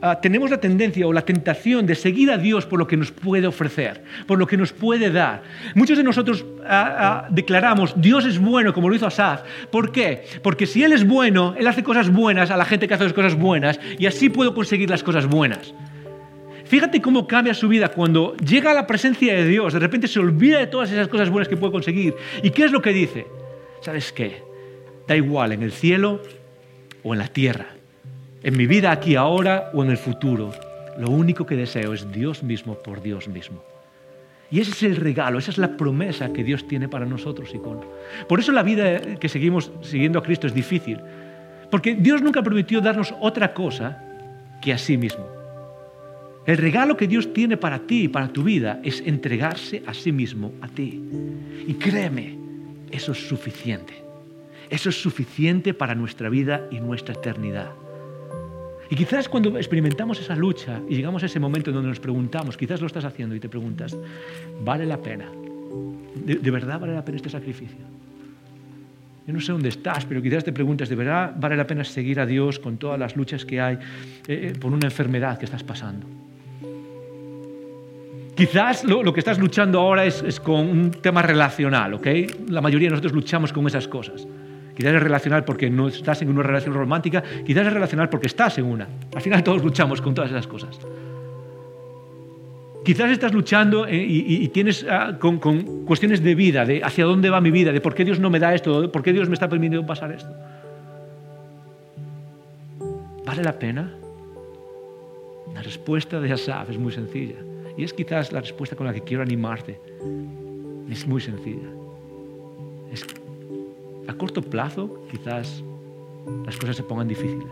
ah, 0.00 0.18
tenemos 0.22 0.50
la 0.50 0.58
tendencia 0.58 1.06
o 1.06 1.12
la 1.12 1.20
tentación 1.20 1.84
de 1.84 1.94
seguir 1.94 2.30
a 2.30 2.38
Dios 2.38 2.64
por 2.64 2.78
lo 2.78 2.86
que 2.86 2.96
nos 2.96 3.10
puede 3.12 3.46
ofrecer, 3.46 4.02
por 4.26 4.38
lo 4.38 4.46
que 4.46 4.56
nos 4.56 4.72
puede 4.72 5.10
dar. 5.10 5.42
Muchos 5.74 5.98
de 5.98 6.02
nosotros 6.02 6.46
ah, 6.64 7.26
declaramos, 7.28 7.92
Dios 8.00 8.24
es 8.24 8.38
bueno, 8.38 8.72
como 8.72 8.88
lo 8.88 8.94
hizo 8.94 9.06
Asaf. 9.06 9.42
¿Por 9.70 9.92
qué? 9.92 10.24
Porque 10.42 10.66
si 10.66 10.82
Él 10.82 10.92
es 10.92 11.06
bueno, 11.06 11.54
Él 11.58 11.66
hace 11.66 11.82
cosas 11.82 12.08
buenas 12.08 12.50
a 12.50 12.56
la 12.56 12.64
gente 12.64 12.88
que 12.88 12.94
hace 12.94 13.12
cosas 13.12 13.34
buenas 13.34 13.78
y 13.98 14.06
así 14.06 14.30
puedo 14.30 14.54
conseguir 14.54 14.88
las 14.88 15.02
cosas 15.02 15.26
buenas. 15.26 15.74
Fíjate 16.64 17.02
cómo 17.02 17.26
cambia 17.26 17.52
su 17.52 17.68
vida 17.68 17.88
cuando 17.88 18.34
llega 18.36 18.70
a 18.70 18.74
la 18.74 18.86
presencia 18.86 19.34
de 19.34 19.44
Dios, 19.44 19.74
de 19.74 19.78
repente 19.78 20.08
se 20.08 20.20
olvida 20.20 20.58
de 20.58 20.68
todas 20.68 20.90
esas 20.90 21.08
cosas 21.08 21.28
buenas 21.28 21.48
que 21.48 21.58
puede 21.58 21.72
conseguir. 21.72 22.14
¿Y 22.42 22.48
qué 22.48 22.64
es 22.64 22.72
lo 22.72 22.80
que 22.80 22.94
dice? 22.94 23.26
¿Sabes 23.80 24.12
qué? 24.12 24.42
Da 25.08 25.16
igual 25.16 25.52
en 25.52 25.62
el 25.62 25.72
cielo 25.72 26.20
o 27.02 27.14
en 27.14 27.18
la 27.18 27.28
tierra, 27.28 27.66
en 28.42 28.56
mi 28.56 28.66
vida 28.66 28.92
aquí 28.92 29.16
ahora 29.16 29.70
o 29.74 29.82
en 29.82 29.90
el 29.90 29.96
futuro. 29.96 30.52
Lo 30.98 31.10
único 31.10 31.46
que 31.46 31.56
deseo 31.56 31.94
es 31.94 32.10
Dios 32.12 32.42
mismo 32.42 32.74
por 32.74 33.02
Dios 33.02 33.28
mismo. 33.28 33.62
Y 34.50 34.60
ese 34.60 34.72
es 34.72 34.82
el 34.82 34.96
regalo, 34.96 35.38
esa 35.38 35.52
es 35.52 35.58
la 35.58 35.76
promesa 35.76 36.32
que 36.32 36.42
Dios 36.42 36.66
tiene 36.66 36.88
para 36.88 37.06
nosotros, 37.06 37.54
Icono. 37.54 37.84
Por 38.28 38.40
eso 38.40 38.50
la 38.52 38.64
vida 38.64 39.00
que 39.18 39.28
seguimos 39.28 39.70
siguiendo 39.82 40.18
a 40.18 40.22
Cristo 40.22 40.46
es 40.46 40.54
difícil. 40.54 40.98
Porque 41.70 41.94
Dios 41.94 42.20
nunca 42.20 42.42
prometió 42.42 42.80
darnos 42.80 43.14
otra 43.20 43.54
cosa 43.54 44.02
que 44.60 44.72
a 44.72 44.78
sí 44.78 44.98
mismo. 44.98 45.24
El 46.46 46.56
regalo 46.56 46.96
que 46.96 47.06
Dios 47.06 47.32
tiene 47.32 47.56
para 47.56 47.78
ti 47.78 48.04
y 48.04 48.08
para 48.08 48.28
tu 48.28 48.42
vida 48.42 48.80
es 48.82 49.00
entregarse 49.06 49.82
a 49.86 49.94
sí 49.94 50.10
mismo, 50.10 50.52
a 50.60 50.68
ti. 50.68 51.00
Y 51.68 51.74
créeme, 51.74 52.36
eso 52.90 53.12
es 53.12 53.28
suficiente. 53.28 53.94
eso 54.68 54.88
es 54.88 55.02
suficiente 55.02 55.74
para 55.74 55.94
nuestra 55.94 56.28
vida 56.28 56.68
y 56.70 56.78
nuestra 56.78 57.14
eternidad. 57.14 57.72
Y 58.90 58.96
quizás 58.96 59.28
cuando 59.28 59.56
experimentamos 59.56 60.20
esa 60.20 60.34
lucha 60.34 60.80
y 60.88 60.96
llegamos 60.96 61.22
a 61.22 61.26
ese 61.26 61.38
momento 61.38 61.70
donde 61.70 61.88
nos 61.88 62.00
preguntamos, 62.00 62.56
quizás 62.56 62.80
lo 62.80 62.88
estás 62.88 63.04
haciendo 63.04 63.36
y 63.36 63.40
te 63.40 63.48
preguntas, 63.48 63.96
¿vale 64.64 64.84
la 64.84 65.00
pena? 65.00 65.26
¿De, 66.24 66.50
verdad 66.50 66.80
vale 66.80 66.94
la 66.94 67.04
pena 67.04 67.16
este 67.16 67.30
sacrificio? 67.30 67.78
Yo 69.26 69.32
no 69.32 69.40
sé 69.40 69.52
dónde 69.52 69.68
estás, 69.68 70.04
pero 70.06 70.20
quizás 70.20 70.42
te 70.42 70.52
preguntas, 70.52 70.88
¿de 70.88 70.96
verdad 70.96 71.34
vale 71.38 71.56
la 71.56 71.68
pena 71.68 71.84
seguir 71.84 72.18
a 72.18 72.26
Dios 72.26 72.58
con 72.58 72.78
todas 72.78 72.98
las 72.98 73.14
luchas 73.14 73.44
que 73.44 73.60
hay 73.60 73.76
eh, 73.76 73.78
eh, 74.26 74.52
por 74.58 74.72
una 74.72 74.88
enfermedad 74.88 75.38
que 75.38 75.44
estás 75.44 75.62
pasando? 75.62 76.06
Quizás 78.40 78.84
lo, 78.84 79.12
que 79.12 79.20
estás 79.20 79.38
luchando 79.38 79.78
ahora 79.78 80.06
es, 80.06 80.40
con 80.40 80.66
un 80.66 80.90
tema 80.92 81.20
relacional, 81.20 81.92
¿ok? 81.92 82.06
La 82.48 82.62
mayoría 82.62 82.86
de 82.86 82.92
nosotros 82.92 83.12
luchamos 83.12 83.52
con 83.52 83.66
esas 83.66 83.86
cosas. 83.86 84.26
Quizás 84.74 84.94
es 84.94 85.02
relacional 85.02 85.44
porque 85.44 85.68
no 85.68 85.88
estás 85.88 86.22
en 86.22 86.30
una 86.30 86.42
relación 86.42 86.72
romántica, 86.72 87.22
quizás 87.44 87.66
es 87.66 87.72
relacional 87.74 88.08
porque 88.08 88.28
estás 88.28 88.56
en 88.56 88.64
una. 88.64 88.88
Al 89.14 89.20
final 89.20 89.44
todos 89.44 89.62
luchamos 89.62 90.00
con 90.00 90.14
todas 90.14 90.30
esas 90.30 90.46
cosas. 90.46 90.80
Quizás 92.82 93.10
estás 93.10 93.34
luchando 93.34 93.86
eh, 93.86 94.02
y, 94.08 94.48
tienes 94.48 94.86
ah, 94.88 95.18
con, 95.18 95.38
cuestiones 95.84 96.22
de 96.22 96.34
vida, 96.34 96.64
de 96.64 96.82
hacia 96.82 97.04
dónde 97.04 97.28
va 97.28 97.42
mi 97.42 97.50
vida, 97.50 97.72
de 97.72 97.82
por 97.82 97.94
qué 97.94 98.06
Dios 98.06 98.20
no 98.20 98.30
me 98.30 98.38
da 98.38 98.54
esto, 98.54 98.90
por 98.90 99.02
qué 99.02 99.12
Dios 99.12 99.28
me 99.28 99.34
está 99.34 99.50
permitiendo 99.50 99.86
pasar 99.86 100.12
esto. 100.12 100.34
¿Vale 103.26 103.44
la 103.44 103.58
pena? 103.58 103.92
La 105.52 105.60
respuesta 105.60 106.18
de 106.18 106.32
Asaf 106.32 106.70
es 106.70 106.78
muy 106.78 106.90
sencilla. 106.90 107.49
Y 107.80 107.84
es 107.84 107.94
quizás 107.94 108.30
la 108.30 108.42
respuesta 108.42 108.76
con 108.76 108.86
la 108.86 108.92
que 108.92 109.00
quiero 109.00 109.22
animarte. 109.22 109.80
Es 110.90 111.06
muy 111.06 111.18
sencilla. 111.18 111.66
Es 112.92 113.06
a 114.06 114.12
corto 114.12 114.42
plazo 114.42 115.06
quizás 115.10 115.64
las 116.44 116.58
cosas 116.58 116.76
se 116.76 116.82
pongan 116.82 117.08
difíciles, 117.08 117.48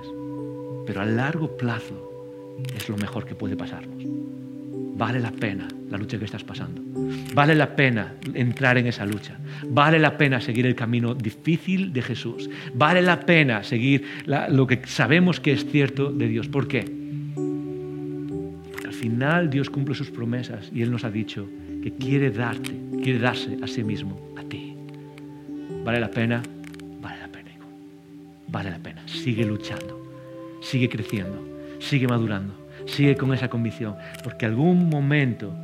pero 0.87 1.01
a 1.01 1.07
largo 1.07 1.57
plazo 1.57 2.59
es 2.76 2.91
lo 2.91 2.99
mejor 2.99 3.24
que 3.24 3.35
puede 3.35 3.57
pasarnos. 3.57 4.05
Vale 4.99 5.18
la 5.18 5.31
pena 5.31 5.66
la 5.89 5.97
lucha 5.97 6.18
que 6.18 6.26
estás 6.26 6.45
pasando. 6.45 6.83
Vale 7.33 7.55
la 7.55 7.74
pena 7.74 8.16
entrar 8.35 8.76
en 8.76 8.87
esa 8.87 9.07
lucha. 9.07 9.39
Vale 9.70 9.99
la 9.99 10.18
pena 10.18 10.43
seguir 10.43 10.66
el 10.66 10.74
camino 10.74 11.14
difícil 11.14 11.91
de 11.95 12.03
Jesús. 12.03 12.51
Vale 12.74 13.01
la 13.01 13.20
pena 13.20 13.64
seguir 13.64 14.05
lo 14.26 14.66
que 14.66 14.83
sabemos 14.85 15.41
que 15.41 15.53
es 15.53 15.64
cierto 15.64 16.12
de 16.12 16.29
Dios. 16.29 16.49
¿Por 16.49 16.68
qué? 16.68 16.97
Final 19.01 19.49
Dios 19.49 19.70
cumple 19.70 19.94
sus 19.94 20.11
promesas 20.11 20.70
y 20.74 20.82
Él 20.82 20.90
nos 20.90 21.05
ha 21.05 21.11
dicho 21.11 21.49
que 21.82 21.92
quiere 21.92 22.30
darte, 22.30 22.72
quiere 23.03 23.18
darse 23.18 23.57
a 23.62 23.66
sí 23.66 23.84
mismo 23.84 24.28
¿Vale 25.88 26.01
la 26.01 26.11
pena? 26.11 26.42
Vale 27.01 27.18
la 27.18 27.28
pena, 27.28 27.51
hijo. 27.51 27.66
Vale 28.49 28.70
la 28.70 28.78
pena. 28.78 29.01
Sigue 29.07 29.46
luchando. 29.46 29.99
Sigue 30.61 30.86
creciendo. 30.86 31.42
Sigue 31.78 32.07
madurando. 32.07 32.53
Sigue 32.84 33.16
con 33.16 33.32
esa 33.32 33.49
convicción. 33.49 33.94
Porque 34.22 34.44
algún 34.44 34.90
momento 34.90 35.55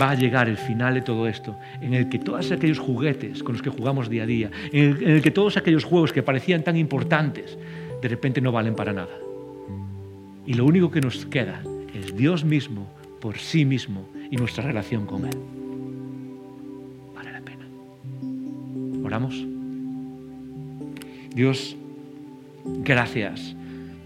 va 0.00 0.10
a 0.10 0.14
llegar 0.14 0.48
el 0.48 0.56
final 0.56 0.94
de 0.94 1.00
todo 1.00 1.26
esto, 1.26 1.58
en 1.80 1.94
el 1.94 2.08
que 2.08 2.20
todos 2.20 2.52
aquellos 2.52 2.78
juguetes 2.78 3.42
con 3.42 3.54
los 3.54 3.62
que 3.62 3.70
jugamos 3.70 4.08
día 4.08 4.22
a 4.22 4.26
día, 4.26 4.50
en 4.70 5.02
el, 5.04 5.20
que 5.20 5.32
todos 5.32 5.56
aquellos 5.56 5.82
juegos 5.82 6.12
que 6.12 6.22
parecían 6.22 6.62
tan 6.62 6.76
importantes, 6.76 7.58
de 8.00 8.08
repente 8.08 8.40
no 8.40 8.52
valen 8.52 8.76
para 8.76 8.92
nada. 8.92 9.18
Y 10.46 10.54
lo 10.54 10.64
único 10.64 10.92
que 10.92 11.00
nos 11.00 11.26
queda 11.26 11.60
Dios 12.10 12.44
mismo 12.44 12.86
por 13.20 13.38
sí 13.38 13.64
mismo 13.64 14.08
y 14.30 14.36
nuestra 14.36 14.64
relación 14.64 15.06
con 15.06 15.26
Él. 15.26 15.38
Vale 17.14 17.32
la 17.32 17.40
pena. 17.40 17.64
Oramos. 19.04 19.46
Dios, 21.34 21.76
gracias 22.64 23.54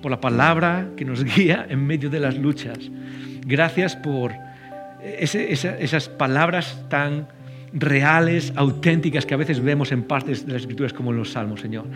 por 0.02 0.10
la 0.10 0.20
palabra 0.20 0.90
que 0.96 1.04
nos 1.04 1.24
guía 1.24 1.66
en 1.68 1.86
medio 1.86 2.10
de 2.10 2.20
las 2.20 2.36
luchas. 2.36 2.78
Gracias 3.46 3.96
por 3.96 4.32
esas 5.02 6.08
palabras 6.08 6.84
tan 6.88 7.28
reales, 7.72 8.52
auténticas 8.56 9.26
que 9.26 9.34
a 9.34 9.36
veces 9.36 9.60
vemos 9.60 9.92
en 9.92 10.02
partes 10.02 10.46
de 10.46 10.52
las 10.52 10.62
escrituras 10.62 10.92
como 10.92 11.10
en 11.10 11.16
los 11.16 11.32
salmos, 11.32 11.60
Señor. 11.60 11.86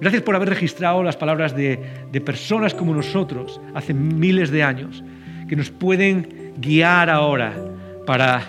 Gracias 0.00 0.22
por 0.22 0.34
haber 0.34 0.48
registrado 0.48 1.02
las 1.02 1.16
palabras 1.16 1.54
de 1.54 2.22
personas 2.24 2.74
como 2.74 2.94
nosotros 2.94 3.60
hace 3.74 3.94
miles 3.94 4.50
de 4.50 4.62
años, 4.62 5.02
que 5.52 5.56
nos 5.56 5.68
pueden 5.68 6.54
guiar 6.56 7.10
ahora 7.10 7.52
para 8.06 8.42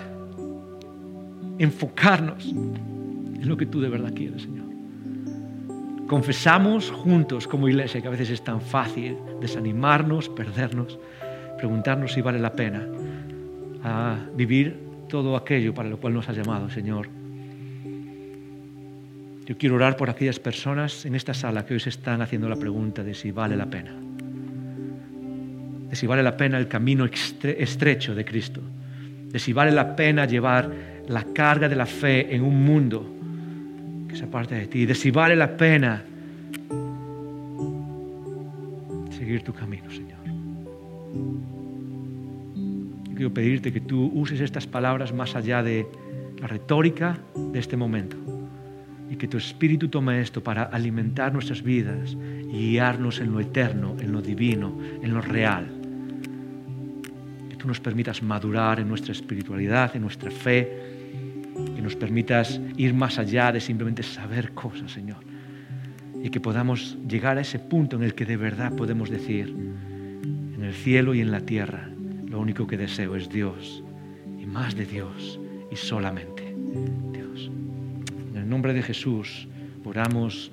enfocarnos 1.58 2.46
en 2.46 3.46
lo 3.46 3.58
que 3.58 3.66
tú 3.66 3.82
de 3.82 3.90
verdad 3.90 4.14
quieres, 4.14 4.40
Señor. 4.40 4.64
Confesamos 6.06 6.90
juntos 6.90 7.46
como 7.46 7.68
iglesia 7.68 8.00
que 8.00 8.08
a 8.08 8.10
veces 8.10 8.30
es 8.30 8.42
tan 8.42 8.62
fácil 8.62 9.18
desanimarnos, 9.38 10.30
perdernos, 10.30 10.98
preguntarnos 11.58 12.14
si 12.14 12.22
vale 12.22 12.38
la 12.38 12.52
pena 12.52 12.86
vivir 14.34 14.80
todo 15.06 15.36
aquello 15.36 15.74
para 15.74 15.90
lo 15.90 16.00
cual 16.00 16.14
nos 16.14 16.26
has 16.30 16.38
llamado, 16.38 16.70
Señor. 16.70 17.10
Yo 19.44 19.58
quiero 19.58 19.74
orar 19.74 19.98
por 19.98 20.08
aquellas 20.08 20.40
personas 20.40 21.04
en 21.04 21.16
esta 21.16 21.34
sala 21.34 21.66
que 21.66 21.74
hoy 21.74 21.80
se 21.80 21.90
están 21.90 22.22
haciendo 22.22 22.48
la 22.48 22.56
pregunta 22.56 23.04
de 23.04 23.12
si 23.12 23.30
vale 23.30 23.58
la 23.58 23.66
pena. 23.66 23.94
De 25.94 25.98
si 26.00 26.08
vale 26.08 26.24
la 26.24 26.36
pena 26.36 26.58
el 26.58 26.66
camino 26.66 27.04
estrecho 27.04 28.16
de 28.16 28.24
Cristo. 28.24 28.60
De 29.30 29.38
si 29.38 29.52
vale 29.52 29.70
la 29.70 29.94
pena 29.94 30.24
llevar 30.24 30.68
la 31.06 31.22
carga 31.22 31.68
de 31.68 31.76
la 31.76 31.86
fe 31.86 32.34
en 32.34 32.42
un 32.42 32.64
mundo 32.64 33.08
esa 34.10 34.26
parte 34.26 34.56
de 34.56 34.66
ti, 34.66 34.86
de 34.86 34.94
si 34.96 35.12
vale 35.12 35.36
la 35.36 35.56
pena 35.56 36.02
seguir 39.16 39.42
tu 39.44 39.52
camino, 39.52 39.88
Señor. 39.88 40.18
quiero 43.14 43.32
pedirte 43.32 43.72
que 43.72 43.80
tú 43.80 44.10
uses 44.14 44.40
estas 44.40 44.66
palabras 44.66 45.14
más 45.14 45.36
allá 45.36 45.62
de 45.62 45.86
la 46.40 46.48
retórica 46.48 47.20
de 47.36 47.60
este 47.60 47.76
momento 47.76 48.16
y 49.08 49.14
que 49.14 49.28
tu 49.28 49.36
Espíritu 49.36 49.86
tome 49.86 50.20
esto 50.20 50.42
para 50.42 50.64
alimentar 50.64 51.32
nuestras 51.32 51.62
vidas 51.62 52.16
y 52.50 52.70
guiarnos 52.70 53.20
en 53.20 53.30
lo 53.30 53.38
eterno, 53.38 53.94
en 54.00 54.10
lo 54.10 54.20
divino, 54.20 54.76
en 55.00 55.14
lo 55.14 55.20
real. 55.20 55.73
Tú 57.64 57.68
nos 57.68 57.80
permitas 57.80 58.22
madurar 58.22 58.78
en 58.78 58.88
nuestra 58.88 59.12
espiritualidad, 59.12 59.96
en 59.96 60.02
nuestra 60.02 60.30
fe, 60.30 60.68
que 61.74 61.80
nos 61.80 61.96
permitas 61.96 62.60
ir 62.76 62.92
más 62.92 63.18
allá 63.18 63.52
de 63.52 63.58
simplemente 63.58 64.02
saber 64.02 64.52
cosas, 64.52 64.92
Señor. 64.92 65.24
Y 66.22 66.28
que 66.28 66.40
podamos 66.40 66.98
llegar 67.08 67.38
a 67.38 67.40
ese 67.40 67.58
punto 67.58 67.96
en 67.96 68.02
el 68.02 68.14
que 68.14 68.26
de 68.26 68.36
verdad 68.36 68.76
podemos 68.76 69.08
decir, 69.08 69.48
en 69.48 70.62
el 70.62 70.74
cielo 70.74 71.14
y 71.14 71.22
en 71.22 71.30
la 71.30 71.40
tierra, 71.40 71.88
lo 72.26 72.38
único 72.38 72.66
que 72.66 72.76
deseo 72.76 73.16
es 73.16 73.30
Dios, 73.30 73.82
y 74.38 74.44
más 74.44 74.74
de 74.74 74.84
Dios, 74.84 75.40
y 75.72 75.76
solamente 75.76 76.54
Dios. 77.14 77.50
En 78.30 78.36
el 78.36 78.46
nombre 78.46 78.74
de 78.74 78.82
Jesús 78.82 79.48
oramos. 79.86 80.52